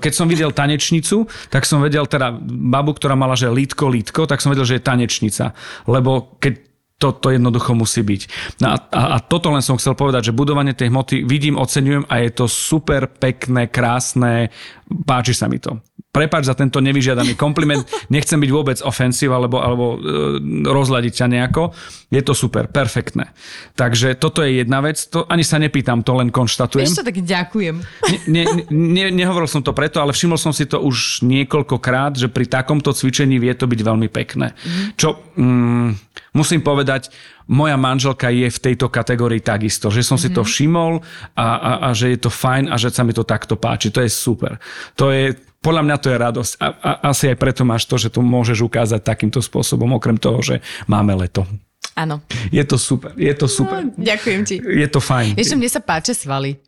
keď 0.03 0.13
som 0.13 0.27
videl 0.27 0.51
tanečnicu, 0.51 1.31
tak 1.49 1.63
som 1.69 1.79
vedel 1.79 2.05
teda 2.11 2.35
babu, 2.45 2.97
ktorá 2.97 3.15
mala, 3.15 3.39
že 3.39 3.47
lítko, 3.47 3.87
lítko, 3.87 4.27
tak 4.27 4.43
som 4.43 4.51
vedel, 4.51 4.67
že 4.67 4.79
je 4.79 4.83
tanečnica. 4.83 5.55
Lebo 5.87 6.35
keď 6.43 6.74
to, 6.99 7.11
to 7.11 7.35
jednoducho 7.35 7.75
musí 7.75 8.07
byť. 8.07 8.23
No 8.63 8.67
a, 8.73 8.77
a, 8.79 9.03
a 9.15 9.17
toto 9.19 9.51
len 9.51 9.61
som 9.61 9.75
chcel 9.77 9.99
povedať, 9.99 10.31
že 10.31 10.37
budovanie 10.37 10.79
tej 10.79 10.95
hmoty 10.95 11.27
vidím, 11.27 11.59
oceňujem 11.59 12.07
a 12.07 12.23
je 12.23 12.31
to 12.31 12.47
super 12.47 13.11
pekné, 13.11 13.67
krásne, 13.67 14.55
páči 14.87 15.35
sa 15.35 15.51
mi 15.51 15.59
to. 15.59 15.83
Prepač 16.15 16.47
za 16.47 16.55
tento 16.55 16.79
nevyžiadaný 16.79 17.35
kompliment, 17.45 17.83
nechcem 18.15 18.39
byť 18.39 18.51
vôbec 18.55 18.79
ofensív 18.87 19.35
alebo, 19.35 19.59
alebo 19.59 19.99
e, 19.99 20.67
rozladiť 20.71 21.13
ťa 21.19 21.27
nejako. 21.27 21.75
Je 22.15 22.23
to 22.23 22.31
super, 22.31 22.71
perfektné. 22.71 23.35
Takže 23.75 24.15
toto 24.15 24.47
je 24.47 24.63
jedna 24.63 24.79
vec, 24.79 24.95
to 25.11 25.27
ani 25.27 25.43
sa 25.43 25.59
nepýtam, 25.59 26.07
to 26.07 26.15
len 26.15 26.31
konštatujem. 26.31 26.87
Čo, 26.87 27.03
tak 27.03 27.19
ďakujem. 27.19 27.75
Ne, 28.07 28.19
ne, 28.31 28.43
ne, 28.71 29.05
nehovoril 29.11 29.51
som 29.51 29.67
to 29.67 29.75
preto, 29.75 29.99
ale 29.99 30.15
všimol 30.15 30.39
som 30.39 30.55
si 30.55 30.71
to 30.71 30.79
už 30.79 31.27
niekoľkokrát, 31.27 32.15
že 32.15 32.31
pri 32.31 32.47
takomto 32.47 32.95
cvičení 32.95 33.43
vie 33.43 33.51
to 33.59 33.67
byť 33.67 33.81
veľmi 33.83 34.07
pekné. 34.07 34.55
Mm. 34.55 34.95
Čo 34.95 35.19
mm, 35.35 36.15
musím 36.35 36.61
povedať, 36.61 37.09
moja 37.47 37.79
manželka 37.79 38.29
je 38.29 38.51
v 38.51 38.59
tejto 38.59 38.91
kategórii 38.91 39.41
takisto, 39.41 39.89
že 39.89 40.03
som 40.03 40.19
mm-hmm. 40.19 40.35
si 40.35 40.37
to 40.37 40.43
všimol 40.43 41.01
a, 41.39 41.47
a, 41.47 41.73
a 41.87 41.89
že 41.95 42.13
je 42.13 42.19
to 42.19 42.29
fajn 42.29 42.69
a 42.69 42.77
že 42.77 42.91
sa 42.91 43.07
mi 43.07 43.15
to 43.15 43.23
takto 43.23 43.55
páči. 43.55 43.95
To 43.95 44.03
je 44.03 44.11
super. 44.11 44.59
To 44.99 45.15
je, 45.15 45.39
podľa 45.63 45.83
mňa 45.87 45.97
to 46.03 46.11
je 46.11 46.17
radosť 46.19 46.53
a, 46.59 46.67
a 46.69 46.91
asi 47.15 47.33
aj 47.33 47.39
preto 47.39 47.63
máš 47.63 47.87
to, 47.87 47.97
že 47.97 48.13
to 48.13 48.21
môžeš 48.21 48.61
ukázať 48.67 49.01
takýmto 49.01 49.39
spôsobom, 49.39 49.95
okrem 49.97 50.19
toho, 50.19 50.43
že 50.43 50.61
máme 50.91 51.15
leto. 51.15 51.47
Áno. 51.95 52.27
Je 52.51 52.65
to 52.67 52.75
super, 52.75 53.15
je 53.15 53.31
to 53.39 53.47
super. 53.47 53.87
No, 53.87 53.95
ďakujem 53.95 54.43
ti. 54.43 54.59
Je 54.59 54.89
to 54.91 54.99
fajn. 54.99 55.39
Vieš, 55.39 55.55
mne 55.55 55.71
sa 55.71 55.79
páčia 55.79 56.11
svaly. 56.11 56.59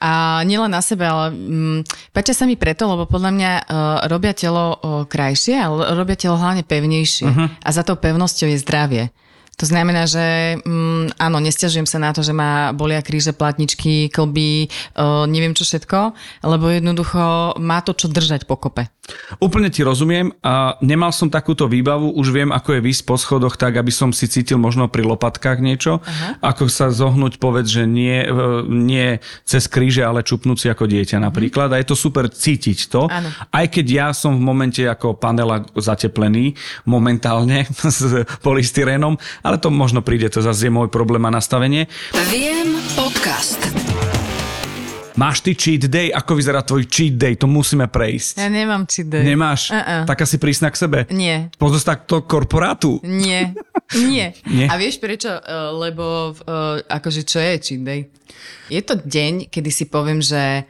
A 0.00 0.40
nielen 0.48 0.72
na 0.72 0.80
sebe, 0.80 1.04
ale 1.04 1.28
mm, 1.28 2.12
páčia 2.16 2.32
sa 2.32 2.48
mi 2.48 2.56
preto, 2.56 2.88
lebo 2.88 3.04
podľa 3.04 3.30
mňa 3.36 3.52
uh, 3.52 3.64
robia 4.08 4.32
telo 4.32 4.80
uh, 4.80 5.04
krajšie, 5.04 5.60
ale 5.60 5.92
robia 5.92 6.16
telo 6.16 6.40
hlavne 6.40 6.64
pevnejšie. 6.64 7.28
Uh-huh. 7.28 7.52
A 7.52 7.68
za 7.68 7.84
tou 7.84 8.00
pevnosťou 8.00 8.48
je 8.48 8.58
zdravie. 8.64 9.04
To 9.60 9.68
znamená, 9.68 10.08
že 10.08 10.56
mm, 10.64 11.20
áno, 11.20 11.36
nestiažujem 11.44 11.84
sa 11.84 12.00
na 12.00 12.16
to, 12.16 12.24
že 12.24 12.32
ma 12.32 12.72
bolia 12.72 13.04
kríže, 13.04 13.36
platničky, 13.36 14.08
klby, 14.08 14.72
uh, 14.96 15.28
neviem 15.28 15.52
čo 15.52 15.68
všetko, 15.68 16.16
lebo 16.48 16.72
jednoducho 16.72 17.54
má 17.60 17.84
to 17.84 17.92
čo 17.92 18.08
držať 18.08 18.48
pokope. 18.48 18.88
Úplne 19.42 19.68
ti 19.72 19.82
rozumiem 19.82 20.30
a 20.42 20.78
nemal 20.82 21.10
som 21.10 21.32
takúto 21.32 21.66
výbavu, 21.66 22.14
už 22.14 22.30
viem, 22.30 22.50
ako 22.50 22.78
je 22.78 22.84
výsť 22.84 23.02
po 23.06 23.16
schodoch 23.18 23.54
tak, 23.58 23.78
aby 23.78 23.90
som 23.90 24.14
si 24.14 24.30
cítil 24.30 24.58
možno 24.58 24.86
pri 24.86 25.06
lopatkách 25.06 25.58
niečo, 25.62 26.02
Aha. 26.02 26.38
ako 26.42 26.70
sa 26.70 26.92
zohnúť, 26.92 27.42
povedz, 27.42 27.70
že 27.70 27.84
nie, 27.86 28.26
e, 28.26 28.30
nie 28.66 29.18
cez 29.46 29.66
kríže, 29.66 30.04
ale 30.04 30.26
čupnúť 30.26 30.58
si 30.58 30.66
ako 30.70 30.86
dieťa 30.86 31.18
mhm. 31.18 31.24
napríklad. 31.26 31.68
A 31.74 31.80
je 31.82 31.88
to 31.88 31.96
super 31.98 32.30
cítiť 32.30 32.78
to, 32.90 33.10
ano. 33.10 33.28
aj 33.50 33.66
keď 33.70 33.86
ja 33.86 34.08
som 34.14 34.36
v 34.36 34.42
momente 34.42 34.82
ako 34.84 35.16
panela 35.18 35.62
zateplený 35.74 36.54
momentálne 36.86 37.66
s 37.98 38.26
polystyrénom, 38.44 39.16
ale 39.50 39.58
to 39.58 39.66
možno 39.66 39.98
príde, 39.98 40.30
to 40.30 40.38
zase 40.38 40.70
je 40.70 40.72
môj 40.72 40.86
problém 40.86 41.26
a 41.26 41.30
nastavenie. 41.34 41.90
Viem 42.30 42.78
podcast. 42.94 43.58
Máš 45.18 45.42
ty 45.42 45.58
cheat 45.58 45.90
day? 45.90 46.14
Ako 46.14 46.38
vyzerá 46.38 46.62
tvoj 46.62 46.86
cheat 46.86 47.18
day? 47.18 47.34
To 47.34 47.50
musíme 47.50 47.90
prejsť. 47.90 48.38
Ja 48.38 48.46
nemám 48.46 48.86
cheat 48.86 49.10
day. 49.10 49.26
Nemáš? 49.26 49.74
Uh-uh. 49.74 50.06
Taká 50.06 50.22
si 50.22 50.38
prísna 50.38 50.70
k 50.70 50.78
sebe? 50.78 50.98
Nie. 51.10 51.50
Pozor 51.58 51.82
takto 51.82 52.22
korporátu? 52.22 53.02
Nie. 53.02 53.58
Nie. 53.98 54.38
Nie. 54.46 54.70
A 54.70 54.78
vieš 54.78 55.02
prečo? 55.02 55.34
Uh, 55.34 55.74
lebo 55.82 56.30
uh, 56.30 56.78
akože 56.86 57.26
čo 57.26 57.42
je 57.42 57.58
cheat 57.58 57.82
day? 57.82 58.06
Je 58.70 58.78
to 58.86 58.94
deň, 59.02 59.50
kedy 59.50 59.70
si 59.74 59.90
poviem, 59.90 60.22
že 60.22 60.62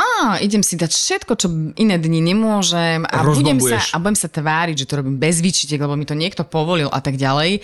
a 0.00 0.38
idem 0.40 0.64
si 0.64 0.74
dať 0.74 0.90
všetko, 0.90 1.32
čo 1.36 1.48
iné 1.78 1.96
dni 2.00 2.20
nemôžem 2.32 3.04
a 3.04 3.22
budem, 3.22 3.60
sa, 3.60 3.78
a 3.92 3.96
budem 4.00 4.18
sa 4.18 4.28
tváriť, 4.30 4.84
že 4.84 4.88
to 4.88 4.98
robím 4.98 5.20
bez 5.20 5.44
výčitek, 5.44 5.78
lebo 5.78 5.94
mi 5.94 6.08
to 6.08 6.16
niekto 6.16 6.42
povolil 6.42 6.88
a 6.88 6.98
tak 6.98 7.20
ďalej. 7.20 7.60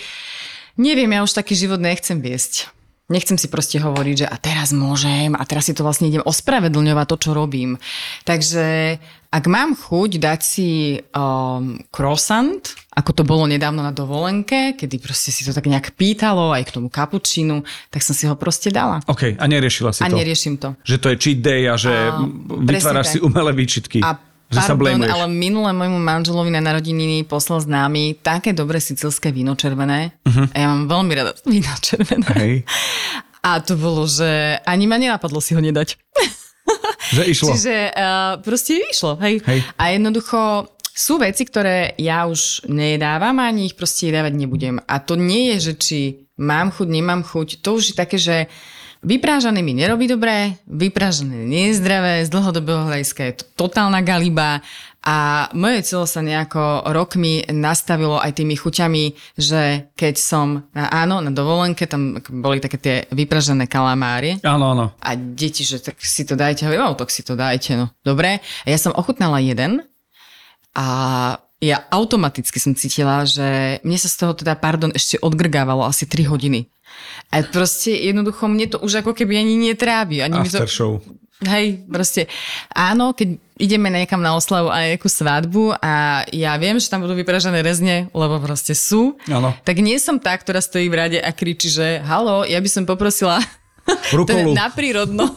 Neviem, 0.79 1.11
ja 1.11 1.27
už 1.27 1.35
taký 1.35 1.59
život 1.59 1.83
nechcem 1.83 2.23
viesť. 2.23 2.71
Nechcem 3.09 3.41
si 3.41 3.49
proste 3.49 3.81
hovoriť, 3.81 4.17
že 4.21 4.27
a 4.29 4.37
teraz 4.37 4.69
môžem 4.77 5.33
a 5.33 5.41
teraz 5.49 5.65
si 5.65 5.73
to 5.73 5.81
vlastne 5.81 6.13
idem 6.13 6.21
ospravedlňovať 6.21 7.07
to, 7.09 7.17
čo 7.17 7.31
robím. 7.33 7.81
Takže 8.29 9.01
ak 9.33 9.45
mám 9.49 9.73
chuť 9.73 10.21
dať 10.21 10.41
si 10.45 11.01
um, 11.17 11.81
croissant, 11.89 12.61
ako 12.93 13.11
to 13.17 13.23
bolo 13.25 13.49
nedávno 13.49 13.81
na 13.81 13.97
dovolenke, 13.97 14.77
kedy 14.77 15.01
proste 15.01 15.33
si 15.33 15.41
to 15.41 15.57
tak 15.57 15.65
nejak 15.65 15.97
pýtalo 15.97 16.53
aj 16.53 16.69
k 16.69 16.75
tomu 16.77 16.93
kapučínu, 16.93 17.65
tak 17.89 18.05
som 18.05 18.13
si 18.13 18.29
ho 18.29 18.37
proste 18.37 18.69
dala. 18.69 19.01
OK, 19.09 19.41
a 19.41 19.45
neriešila 19.49 19.97
si 19.97 20.05
a 20.05 20.13
to? 20.13 20.13
A 20.13 20.19
neriešim 20.21 20.61
to. 20.61 20.77
Že 20.85 20.97
to 21.01 21.07
je 21.09 21.17
cheat 21.17 21.41
day 21.41 21.65
a 21.65 21.81
že 21.81 21.93
a, 21.93 22.29
vytváraš 22.61 23.17
si 23.17 23.19
umelé 23.25 23.57
výčitky. 23.57 24.05
A 24.05 24.28
že 24.49 24.65
Pardon, 24.65 25.05
sa 25.05 25.13
ale 25.13 25.27
minule 25.29 25.69
môjmu 25.77 26.01
manželovi 26.01 26.49
na 26.49 26.65
narodeniny 26.65 27.29
poslal 27.29 27.61
známy 27.61 28.17
také 28.25 28.57
dobré 28.57 28.81
sicilské 28.81 29.29
víno 29.29 29.53
červené. 29.53 30.17
Uh-huh. 30.25 30.49
A 30.53 30.57
ja 30.57 30.67
mám 30.73 30.89
veľmi 30.89 31.13
rada 31.13 31.37
víno 31.45 31.69
červené. 31.85 32.25
Hej. 32.41 32.55
A 33.45 33.61
to 33.61 33.77
bolo, 33.77 34.09
že 34.09 34.57
ani 34.65 34.89
ma 34.89 34.97
nenapadlo 34.97 35.39
si 35.45 35.53
ho 35.53 35.61
nedať. 35.61 36.01
Že 37.09 37.23
išlo. 37.33 37.49
Čiže 37.57 37.77
uh, 37.97 38.33
proste 38.45 38.85
išlo. 38.85 39.17
Hej. 39.21 39.41
hej. 39.49 39.61
A 39.81 39.97
jednoducho 39.97 40.69
sú 40.93 41.17
veci, 41.17 41.47
ktoré 41.47 41.95
ja 41.97 42.27
už 42.27 42.69
nejedávam 42.69 43.39
a 43.41 43.49
ani 43.49 43.71
ich 43.71 43.79
proste 43.79 44.11
jedávať 44.11 44.35
nebudem. 44.35 44.77
A 44.85 45.01
to 45.01 45.15
nie 45.17 45.55
je, 45.57 45.71
že 45.71 45.75
či 45.79 45.99
mám 46.37 46.75
chuť, 46.75 46.89
nemám 46.91 47.23
chuť. 47.23 47.63
To 47.63 47.79
už 47.79 47.93
je 47.93 47.95
také, 47.95 48.19
že 48.19 48.51
Vyprážané 48.99 49.63
mi 49.63 49.79
nerobí 49.79 50.11
dobré, 50.11 50.59
vyprážané 50.67 51.47
nie 51.47 51.71
je 51.71 51.79
zdravé, 51.79 52.27
z 52.27 52.35
dlhodobého 52.35 52.91
hľadiska 52.91 53.31
je 53.31 53.35
to 53.39 53.45
totálna 53.55 54.03
galiba 54.03 54.59
a 55.07 55.47
moje 55.55 55.87
telo 55.87 56.05
sa 56.05 56.19
nejako 56.19 56.83
rokmi 56.91 57.47
nastavilo 57.55 58.19
aj 58.19 58.43
tými 58.43 58.59
chuťami, 58.59 59.05
že 59.39 59.95
keď 59.95 60.15
som, 60.19 60.67
áno, 60.75 61.23
na 61.23 61.31
dovolenke, 61.31 61.87
tam 61.87 62.19
boli 62.19 62.59
také 62.59 62.77
tie 62.77 62.97
vypražené 63.15 63.71
kalamári. 63.71 64.43
Áno, 64.43 64.75
áno. 64.75 64.87
A 64.99 65.15
deti, 65.15 65.63
že 65.63 65.79
tak 65.79 66.03
si 66.03 66.27
to 66.27 66.35
dajte, 66.35 66.67
hovorím, 66.67 66.99
tak 66.99 67.15
si 67.15 67.23
to 67.23 67.39
dajte, 67.39 67.79
no. 67.79 67.95
Dobre. 68.03 68.43
A 68.43 68.67
ja 68.67 68.77
som 68.77 68.91
ochutnala 68.93 69.39
jeden 69.39 69.87
a 70.75 70.87
ja 71.59 71.83
automaticky 71.91 72.63
som 72.63 72.75
cítila, 72.79 73.27
že 73.27 73.83
mne 73.83 73.99
sa 73.99 74.07
z 74.07 74.17
toho 74.23 74.33
teda, 74.35 74.55
pardon, 74.55 74.95
ešte 74.95 75.19
odgrgávalo 75.19 75.83
asi 75.83 76.07
3 76.07 76.31
hodiny. 76.31 76.71
A 77.35 77.43
proste 77.45 77.93
jednoducho 77.93 78.47
mne 78.47 78.71
to 78.71 78.79
už 78.81 79.03
ako 79.03 79.13
keby 79.13 79.43
ani 79.43 79.59
netrávi. 79.59 80.23
Ani 80.23 80.39
After 80.39 80.65
to... 80.65 80.71
show. 80.71 80.93
Hej, 81.39 81.87
proste 81.87 82.27
áno, 82.75 83.15
keď 83.15 83.39
ideme 83.63 83.95
niekam 83.95 84.19
na 84.19 84.35
oslavu 84.35 84.75
a 84.75 84.91
nejakú 84.91 85.07
svadbu 85.07 85.71
a 85.79 86.27
ja 86.35 86.59
viem, 86.59 86.83
že 86.83 86.91
tam 86.91 87.07
budú 87.07 87.15
vypražené 87.15 87.63
rezne, 87.63 88.11
lebo 88.11 88.43
proste 88.43 88.75
sú, 88.75 89.15
ano. 89.31 89.55
tak 89.63 89.79
nie 89.79 89.95
som 90.03 90.19
tá, 90.19 90.35
ktorá 90.35 90.59
stojí 90.59 90.91
v 90.91 90.99
rade 90.99 91.19
a 91.23 91.31
kričí, 91.31 91.71
že 91.71 92.03
halo, 92.03 92.43
ja 92.43 92.59
by 92.59 92.67
som 92.67 92.83
poprosila 92.83 93.39
Rukolu. 94.17 94.55
na 94.55 94.69
prírodno. 94.73 95.29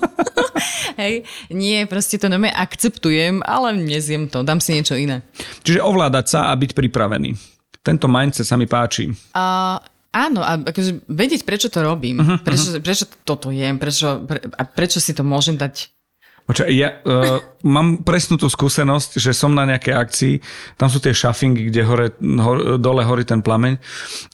Hej, 1.01 1.25
nie, 1.51 1.87
proste 1.87 2.19
to 2.19 2.27
nome 2.27 2.51
akceptujem, 2.51 3.41
ale 3.43 3.73
nezjem 3.75 4.27
to, 4.27 4.43
dám 4.43 4.59
si 4.59 4.75
niečo 4.75 4.95
iné. 4.99 5.25
Čiže 5.63 5.81
ovládať 5.81 6.25
sa 6.27 6.39
a 6.49 6.53
byť 6.53 6.71
pripravený. 6.75 7.33
Tento 7.81 8.05
mindset 8.05 8.45
sa 8.45 8.59
mi 8.59 8.69
páči. 8.69 9.09
Uh, 9.33 9.81
Áno, 10.11 10.43
a 10.43 10.59
akože 10.59 11.07
vedieť, 11.07 11.47
prečo 11.47 11.71
to 11.71 11.79
robím, 11.79 12.19
uh-huh, 12.19 12.43
prečo, 12.43 12.75
uh-huh. 12.75 12.83
prečo 12.83 13.07
toto 13.23 13.47
jem, 13.47 13.79
prečo, 13.79 14.19
pre, 14.27 14.43
a 14.43 14.63
prečo 14.67 14.99
si 14.99 15.15
to 15.15 15.23
môžem 15.23 15.55
dať 15.55 15.87
Počkaj, 16.41 16.69
ja 16.73 16.99
uh, 17.05 17.39
mám 17.63 18.01
presnú 18.01 18.35
tú 18.35 18.49
skúsenosť, 18.49 19.21
že 19.21 19.31
som 19.31 19.53
na 19.53 19.63
nejakej 19.69 19.93
akcii, 19.93 20.33
tam 20.75 20.89
sú 20.89 20.97
tie 20.99 21.13
šafingy, 21.13 21.69
kde 21.69 21.81
hore, 21.85 22.07
hor, 22.19 22.81
dole 22.81 23.05
horí 23.05 23.23
ten 23.23 23.39
plameň 23.45 23.77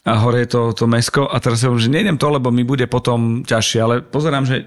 a 0.08 0.18
hore 0.18 0.42
je 0.42 0.48
to, 0.50 0.62
to 0.74 0.84
mesko 0.88 1.28
a 1.28 1.36
teraz 1.38 1.62
hovorím, 1.62 1.84
že 1.84 1.94
nejdem 1.94 2.16
to, 2.16 2.26
lebo 2.32 2.48
mi 2.50 2.64
bude 2.64 2.88
potom 2.90 3.44
ťažšie, 3.44 3.78
ale 3.78 3.94
pozerám, 4.02 4.48
že 4.48 4.66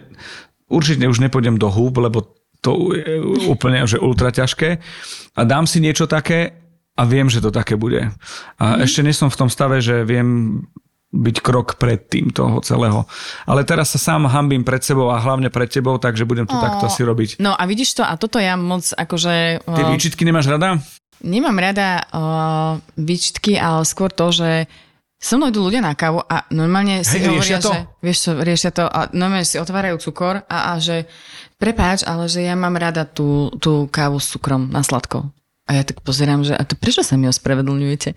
určite 0.71 1.03
už 1.09 1.19
nepôjdem 1.19 1.59
do 1.59 1.67
húb, 1.67 1.99
lebo 1.99 2.23
to 2.61 2.93
je 2.93 3.17
úplne 3.49 3.83
že 3.89 3.97
ultra 3.97 4.29
ťažké 4.29 4.77
a 5.33 5.41
dám 5.41 5.65
si 5.65 5.81
niečo 5.81 6.05
také 6.05 6.61
a 6.93 7.01
viem, 7.09 7.25
že 7.25 7.41
to 7.41 7.49
také 7.49 7.73
bude. 7.73 8.13
A 8.61 8.65
mm. 8.77 8.85
ešte 8.85 9.01
nie 9.01 9.15
som 9.15 9.33
v 9.33 9.39
tom 9.39 9.49
stave, 9.49 9.81
že 9.81 10.05
viem 10.05 10.61
byť 11.11 11.37
krok 11.43 11.75
pred 11.75 11.99
tým 12.07 12.31
toho 12.31 12.63
celého. 12.63 13.03
Ale 13.43 13.67
teraz 13.67 13.91
sa 13.91 13.99
sám 13.99 14.31
hambím 14.31 14.63
pred 14.63 14.79
sebou 14.79 15.11
a 15.11 15.19
hlavne 15.19 15.51
pred 15.51 15.67
tebou, 15.67 15.99
takže 15.99 16.23
budem 16.23 16.47
to 16.47 16.55
o, 16.55 16.63
takto 16.63 16.87
asi 16.87 17.03
robiť. 17.03 17.37
No 17.43 17.51
a 17.51 17.63
vidíš 17.67 17.99
to, 17.99 18.03
a 18.07 18.15
toto 18.15 18.39
ja 18.39 18.55
moc 18.55 18.87
akože... 18.95 19.67
Ty 19.67 19.81
výčitky 19.91 20.23
nemáš 20.23 20.47
rada? 20.47 20.79
Nemám 21.21 21.59
rada 21.59 22.07
o, 22.09 22.23
výčitky, 22.95 23.59
ale 23.59 23.83
skôr 23.83 24.07
to, 24.07 24.31
že 24.31 24.71
so 25.21 25.37
mnou 25.37 25.53
idú 25.53 25.61
ľudia 25.61 25.85
na 25.85 25.93
kávu 25.93 26.25
a 26.25 26.49
normálne 26.49 27.05
si 27.05 27.21
Hej, 27.21 27.29
hovoria, 27.29 27.59
to? 27.61 27.69
že 27.69 27.79
vieš 28.01 28.17
čo, 28.25 28.31
riešia 28.41 28.71
to 28.73 28.89
a 28.89 29.11
normálne 29.13 29.45
si 29.45 29.61
otvárajú 29.61 30.01
cukor 30.01 30.41
a, 30.49 30.73
a 30.73 30.81
že 30.81 31.05
prepáč, 31.61 32.01
ale 32.01 32.25
že 32.25 32.41
ja 32.41 32.57
mám 32.57 32.73
rada 32.73 33.05
tú, 33.05 33.53
tú 33.61 33.85
kávu 33.91 34.17
s 34.17 34.33
cukrom 34.33 34.73
na 34.73 34.81
sladko. 34.81 35.29
A 35.71 35.79
ja 35.79 35.87
tak 35.87 36.03
pozerám, 36.03 36.43
že 36.43 36.51
a 36.51 36.67
to 36.67 36.75
prečo 36.75 36.99
sa 36.99 37.15
mi 37.15 37.31
ospravedlňujete? 37.31 38.11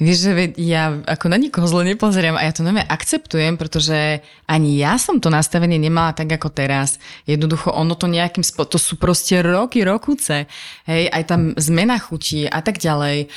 Vieš, 0.00 0.18
že 0.24 0.32
ja 0.56 0.96
ako 1.04 1.28
na 1.28 1.36
nikoho 1.36 1.68
zle 1.68 1.84
nepozerám 1.84 2.40
a 2.40 2.48
ja 2.48 2.52
to 2.56 2.64
nové 2.64 2.80
akceptujem, 2.80 3.60
pretože 3.60 4.24
ani 4.48 4.80
ja 4.80 4.96
som 4.96 5.20
to 5.20 5.28
nastavenie 5.28 5.76
nemala 5.76 6.16
tak 6.16 6.32
ako 6.32 6.48
teraz. 6.48 6.96
Jednoducho 7.28 7.76
ono 7.76 7.92
to 7.92 8.08
nejakým 8.08 8.40
spo... 8.40 8.64
to 8.64 8.80
sú 8.80 8.96
proste 8.96 9.44
roky, 9.44 9.84
rokuce. 9.84 10.48
Hej, 10.88 11.12
aj 11.12 11.22
tam 11.28 11.52
zmena 11.60 12.00
chutí 12.00 12.48
a 12.48 12.64
tak 12.64 12.80
ďalej. 12.80 13.28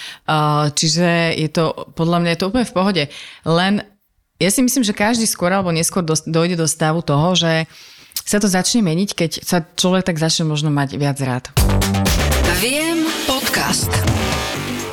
Čiže 0.72 1.36
je 1.36 1.50
to, 1.52 1.92
podľa 1.92 2.24
mňa 2.24 2.32
je 2.32 2.40
to 2.40 2.48
úplne 2.48 2.64
v 2.72 2.76
pohode. 2.80 3.04
Len 3.44 3.84
ja 4.40 4.48
si 4.48 4.64
myslím, 4.64 4.88
že 4.88 4.96
každý 4.96 5.28
skôr 5.28 5.52
alebo 5.52 5.76
neskôr 5.76 6.08
dojde 6.08 6.56
do 6.56 6.72
stavu 6.72 7.04
toho, 7.04 7.36
že 7.36 7.68
sa 8.24 8.40
to 8.40 8.48
začne 8.48 8.80
meniť, 8.80 9.10
keď 9.12 9.32
sa 9.44 9.60
človek 9.60 10.08
tak 10.08 10.24
začne 10.24 10.48
možno 10.48 10.72
mať 10.72 10.96
viac 10.96 11.20
rád. 11.20 11.52
Viem 12.62 13.10
podcast. 13.26 13.90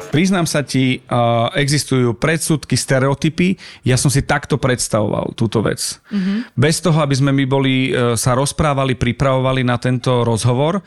Priznám 0.09 0.49
sa 0.49 0.65
ti, 0.65 1.05
existujú 1.53 2.17
predsudky, 2.17 2.81
stereotypy. 2.81 3.61
Ja 3.85 4.01
som 4.01 4.09
si 4.09 4.25
takto 4.25 4.57
predstavoval 4.57 5.37
túto 5.37 5.61
vec. 5.61 6.01
Mm-hmm. 6.09 6.57
Bez 6.57 6.81
toho, 6.81 6.97
aby 7.05 7.13
sme 7.13 7.29
my 7.37 7.45
boli, 7.45 7.93
uh, 7.93 8.17
sa 8.17 8.33
rozprávali, 8.33 8.97
pripravovali 8.97 9.69
na 9.69 9.77
tento 9.77 10.25
rozhovor, 10.25 10.81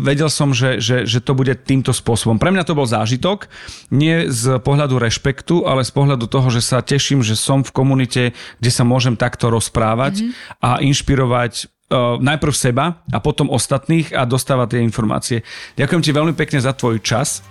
vedel 0.00 0.32
som, 0.32 0.56
že, 0.56 0.80
že, 0.80 1.04
že 1.04 1.20
to 1.20 1.36
bude 1.36 1.52
týmto 1.68 1.92
spôsobom. 1.92 2.40
Pre 2.40 2.48
mňa 2.48 2.64
to 2.64 2.72
bol 2.72 2.88
zážitok, 2.88 3.52
nie 3.92 4.32
z 4.32 4.56
pohľadu 4.56 4.96
rešpektu, 4.96 5.68
ale 5.68 5.84
z 5.84 5.92
pohľadu 5.92 6.24
toho, 6.32 6.48
že 6.48 6.64
sa 6.64 6.80
teším, 6.80 7.20
že 7.20 7.36
som 7.36 7.60
v 7.60 7.76
komunite, 7.76 8.32
kde 8.56 8.70
sa 8.72 8.88
môžem 8.88 9.20
takto 9.20 9.52
rozprávať 9.52 10.24
mm-hmm. 10.24 10.64
a 10.64 10.80
inšpirovať 10.80 11.68
najprv 11.98 12.54
seba 12.54 13.02
a 13.10 13.18
potom 13.18 13.50
ostatných 13.50 14.14
a 14.14 14.22
dostávať 14.22 14.78
tie 14.78 14.80
informácie. 14.86 15.38
Ďakujem 15.74 16.02
ti 16.06 16.10
veľmi 16.14 16.34
pekne 16.38 16.62
za 16.62 16.70
tvoj 16.70 17.02
čas. 17.02 17.42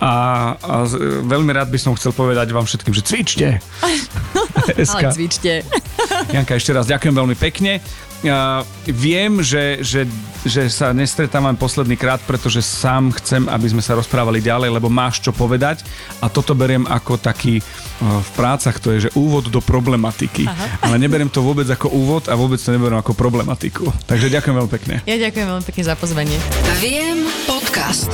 A, 0.00 0.12
a 0.56 0.74
veľmi 1.22 1.52
rád 1.52 1.68
by 1.68 1.78
som 1.78 1.92
chcel 1.94 2.16
povedať 2.16 2.50
vám 2.50 2.64
všetkým, 2.64 2.96
že 2.96 3.04
cvičte. 3.04 3.48
Ale 4.96 5.12
cvičte. 5.12 5.62
Janka, 6.32 6.56
ešte 6.56 6.72
raz 6.74 6.88
ďakujem 6.88 7.14
veľmi 7.14 7.36
pekne. 7.38 7.78
Uh, 8.20 8.60
viem, 8.84 9.40
že, 9.40 9.80
že, 9.80 10.04
že 10.44 10.68
sa 10.68 10.92
nestretávame 10.92 11.56
posledný 11.56 11.96
krát, 11.96 12.20
pretože 12.28 12.60
sám 12.60 13.16
chcem, 13.16 13.48
aby 13.48 13.66
sme 13.72 13.80
sa 13.80 13.96
rozprávali 13.96 14.44
ďalej, 14.44 14.76
lebo 14.76 14.92
máš 14.92 15.24
čo 15.24 15.32
povedať 15.32 15.80
a 16.20 16.28
toto 16.28 16.52
beriem 16.52 16.84
ako 16.84 17.16
taký 17.16 17.64
uh, 17.64 18.20
v 18.20 18.30
prácach, 18.36 18.76
to 18.76 18.92
je, 18.92 19.08
že 19.08 19.10
úvod 19.16 19.48
do 19.48 19.64
problematiky. 19.64 20.44
Aha. 20.44 20.84
Ale 20.84 21.00
neberiem 21.00 21.32
to 21.32 21.40
vôbec 21.40 21.64
ako 21.64 21.88
úvod 21.88 22.28
a 22.28 22.36
vôbec 22.36 22.60
to 22.60 22.68
neberiem 22.68 23.00
ako 23.00 23.16
problematiku. 23.16 23.88
Takže 24.04 24.28
ďakujem 24.28 24.52
veľmi 24.52 24.72
pekne. 24.76 24.94
Ja 25.08 25.16
ďakujem 25.16 25.46
veľmi 25.56 25.64
pekne 25.64 25.82
za 25.88 25.96
pozvanie. 25.96 26.36
Viem 26.76 27.24
podcast. 27.48 28.12